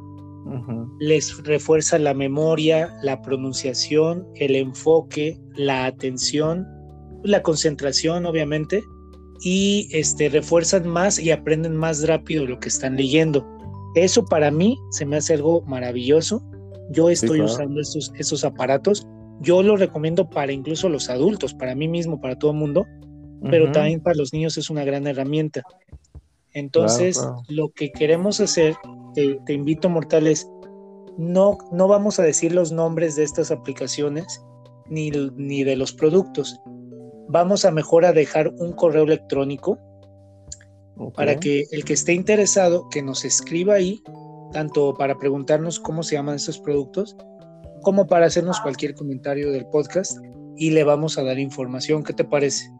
les 1.00 1.42
refuerza 1.44 1.98
la 1.98 2.14
memoria, 2.14 2.96
la 3.02 3.20
pronunciación, 3.20 4.26
el 4.36 4.56
enfoque, 4.56 5.38
la 5.54 5.84
atención, 5.84 6.66
la 7.24 7.42
concentración, 7.42 8.26
obviamente, 8.26 8.84
y 9.40 9.88
este, 9.92 10.28
refuerzan 10.28 10.88
más 10.88 11.18
y 11.18 11.30
aprenden 11.30 11.76
más 11.76 12.06
rápido 12.06 12.46
lo 12.46 12.58
que 12.58 12.68
están 12.68 12.96
leyendo. 12.96 13.46
Eso 13.94 14.24
para 14.24 14.50
mí 14.50 14.78
se 14.90 15.06
me 15.06 15.16
hace 15.16 15.34
algo 15.34 15.62
maravilloso. 15.62 16.42
Yo 16.90 17.08
estoy 17.08 17.40
usando 17.40 17.80
estos, 17.80 18.12
esos 18.16 18.44
aparatos. 18.44 19.06
Yo 19.40 19.62
lo 19.62 19.76
recomiendo 19.76 20.28
para 20.28 20.52
incluso 20.52 20.88
los 20.88 21.10
adultos, 21.10 21.54
para 21.54 21.74
mí 21.74 21.88
mismo, 21.88 22.20
para 22.20 22.38
todo 22.38 22.52
el 22.52 22.58
mundo, 22.58 22.86
pero 23.50 23.70
también 23.72 24.00
para 24.00 24.16
los 24.16 24.32
niños 24.32 24.56
es 24.56 24.70
una 24.70 24.84
gran 24.84 25.06
herramienta. 25.06 25.62
Entonces, 26.52 27.20
lo 27.48 27.70
que 27.70 27.90
queremos 27.92 28.40
hacer, 28.40 28.76
te, 29.14 29.52
invito, 29.52 29.90
mortales, 29.90 30.48
no, 31.18 31.58
no 31.70 31.86
vamos 31.86 32.18
a 32.18 32.22
decir 32.22 32.52
los 32.52 32.72
nombres 32.72 33.16
de 33.16 33.24
estas 33.24 33.50
aplicaciones 33.50 34.42
ni, 34.88 35.10
ni 35.10 35.64
de 35.64 35.76
los 35.76 35.92
productos. 35.92 36.58
Vamos 37.28 37.64
a 37.64 37.70
mejor 37.70 38.04
a 38.04 38.12
dejar 38.12 38.48
un 38.58 38.72
correo 38.72 39.04
electrónico 39.04 39.78
para 41.14 41.38
que 41.38 41.66
el 41.70 41.84
que 41.84 41.92
esté 41.92 42.14
interesado, 42.14 42.88
que 42.88 43.02
nos 43.02 43.24
escriba 43.24 43.74
ahí, 43.74 44.02
tanto 44.52 44.94
para 44.94 45.18
preguntarnos 45.18 45.78
cómo 45.78 46.02
se 46.02 46.14
llaman 46.14 46.36
estos 46.36 46.58
productos, 46.58 47.16
como 47.82 48.06
para 48.06 48.26
hacernos 48.26 48.60
cualquier 48.60 48.94
comentario 48.94 49.52
del 49.52 49.66
podcast 49.66 50.18
y 50.56 50.70
le 50.70 50.84
vamos 50.84 51.18
a 51.18 51.22
dar 51.22 51.38
información. 51.38 52.02
¿Qué 52.02 52.12
te 52.12 52.24
parece? 52.24 52.70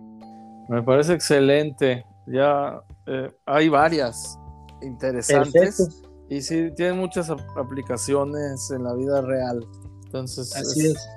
Me 0.69 0.83
parece 0.83 1.13
excelente. 1.13 2.05
Ya 2.27 2.81
eh, 3.07 3.31
hay 3.45 3.69
varias 3.69 4.39
interesantes. 4.83 6.03
Y 6.29 6.41
sí, 6.41 6.71
tienen 6.75 6.99
muchas 6.99 7.31
aplicaciones 7.31 8.71
en 8.73 8.83
la 8.83 8.95
vida 8.95 9.21
real. 9.21 9.65
Entonces, 10.07 10.57
Así 10.57 10.87
es, 10.87 11.09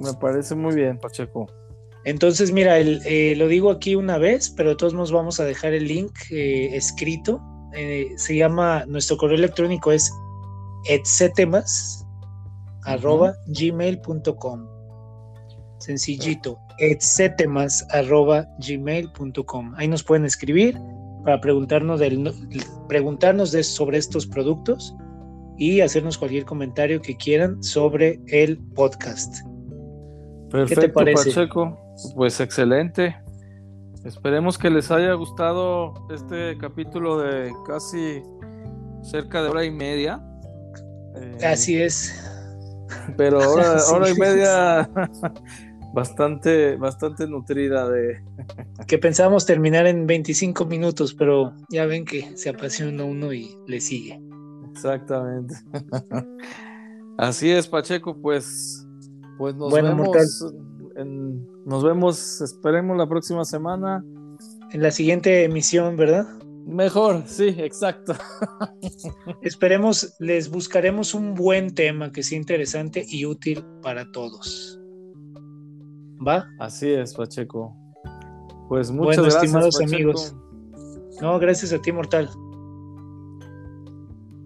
me 0.00 0.12
parece 0.14 0.54
muy 0.54 0.74
bien, 0.74 0.98
Pacheco. 0.98 1.46
Entonces, 2.04 2.52
mira, 2.52 2.78
eh, 2.78 3.34
lo 3.36 3.48
digo 3.48 3.70
aquí 3.70 3.94
una 3.94 4.18
vez, 4.18 4.50
pero 4.50 4.70
de 4.70 4.76
todos 4.76 4.92
modos 4.92 5.12
vamos 5.12 5.40
a 5.40 5.44
dejar 5.44 5.72
el 5.72 5.88
link 5.88 6.12
eh, 6.30 6.76
escrito. 6.76 7.40
Eh, 7.72 8.12
se 8.16 8.36
llama, 8.36 8.84
nuestro 8.86 9.16
correo 9.16 9.38
electrónico 9.38 9.90
es 9.90 10.12
etcetemas 10.88 12.06
arroba 12.84 13.34
gmail.com. 13.46 14.66
Sencillito, 15.78 16.58
etcetemas 16.78 17.86
arroba 17.90 18.46
gmail.com. 18.58 19.74
Ahí 19.76 19.88
nos 19.88 20.02
pueden 20.02 20.26
escribir 20.26 20.78
para 21.24 21.40
preguntarnos, 21.40 22.00
del, 22.00 22.30
preguntarnos 22.86 23.50
de, 23.50 23.62
sobre 23.62 23.96
estos 23.96 24.26
productos 24.26 24.94
y 25.56 25.80
hacernos 25.80 26.18
cualquier 26.18 26.44
comentario 26.44 27.00
que 27.00 27.16
quieran 27.16 27.62
sobre 27.62 28.20
el 28.26 28.58
podcast. 28.58 29.36
Perfecto, 30.50 30.80
¿Qué 30.80 30.86
te 30.86 30.92
parece? 30.92 31.30
Pacheco. 31.30 31.83
Pues 32.14 32.40
excelente. 32.40 33.16
Esperemos 34.04 34.58
que 34.58 34.68
les 34.68 34.90
haya 34.90 35.14
gustado 35.14 35.94
este 36.10 36.58
capítulo 36.58 37.18
de 37.18 37.52
casi 37.66 38.22
cerca 39.02 39.42
de 39.42 39.48
hora 39.48 39.64
y 39.64 39.70
media. 39.70 40.22
Eh, 41.16 41.46
Así 41.46 41.80
es. 41.80 42.12
Pero 43.16 43.38
hora, 43.50 43.76
hora 43.90 44.10
y 44.10 44.14
media 44.14 44.90
bastante, 45.94 46.76
bastante 46.76 47.26
nutrida 47.26 47.88
de... 47.88 48.20
que 48.86 48.98
pensábamos 48.98 49.46
terminar 49.46 49.86
en 49.86 50.06
25 50.06 50.66
minutos, 50.66 51.14
pero 51.14 51.54
ya 51.70 51.86
ven 51.86 52.04
que 52.04 52.36
se 52.36 52.50
apasiona 52.50 53.04
uno 53.04 53.32
y 53.32 53.56
le 53.66 53.80
sigue. 53.80 54.20
Exactamente. 54.70 55.54
Así 57.16 57.50
es, 57.50 57.68
Pacheco, 57.68 58.20
pues, 58.20 58.84
pues 59.38 59.54
nos 59.54 59.72
vemos 59.72 60.10
nos 60.96 61.82
vemos, 61.82 62.40
esperemos 62.40 62.96
la 62.96 63.08
próxima 63.08 63.44
semana. 63.44 64.04
En 64.72 64.82
la 64.82 64.90
siguiente 64.90 65.44
emisión, 65.44 65.96
¿verdad? 65.96 66.26
Mejor, 66.66 67.24
sí, 67.26 67.54
exacto. 67.58 68.14
Esperemos, 69.42 70.14
les 70.18 70.50
buscaremos 70.50 71.14
un 71.14 71.34
buen 71.34 71.74
tema 71.74 72.10
que 72.10 72.22
sea 72.22 72.38
interesante 72.38 73.04
y 73.06 73.26
útil 73.26 73.64
para 73.82 74.10
todos. 74.12 74.80
¿Va? 76.26 76.48
Así 76.58 76.90
es, 76.90 77.12
Pacheco. 77.14 77.76
Pues 78.68 78.90
muchas 78.90 79.16
bueno, 79.16 79.22
gracias, 79.24 79.44
estimados 79.44 79.80
amigos. 79.80 80.36
No, 81.20 81.38
gracias 81.38 81.72
a 81.72 81.82
ti, 81.82 81.92
Mortal. 81.92 82.30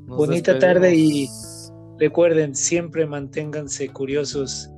Bonita 0.07 0.59
tarde 0.59 0.95
y 0.97 1.29
recuerden, 1.99 2.57
siempre 2.57 3.07
manténganse 3.07 3.89
curiosos 3.91 4.71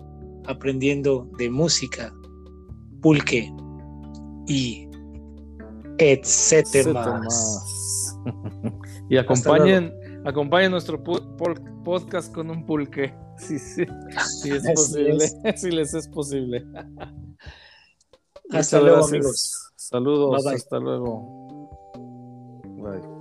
aprendiendo 0.51 1.29
de 1.39 1.51
música, 1.51 2.13
pulque 3.01 3.53
y 4.47 4.89
etcétera. 5.99 7.21
y 9.09 9.17
acompañen, 9.17 9.93
acompañen 10.25 10.71
nuestro 10.71 11.03
podcast 11.03 12.33
con 12.35 12.51
un 12.51 12.65
pulque. 12.67 13.15
Sí, 13.41 13.59
sí, 13.59 13.87
sí 14.43 14.51
es 14.51 14.63
posible. 14.75 15.27
Si 15.57 15.71
les 15.71 15.95
es 15.95 16.07
posible. 16.09 16.63
Hasta 18.51 18.81
luego, 18.83 19.07
amigos. 19.07 19.73
Saludos, 19.77 20.47
hasta 20.47 20.79
luego. 20.79 21.91
Bye. 22.77 23.20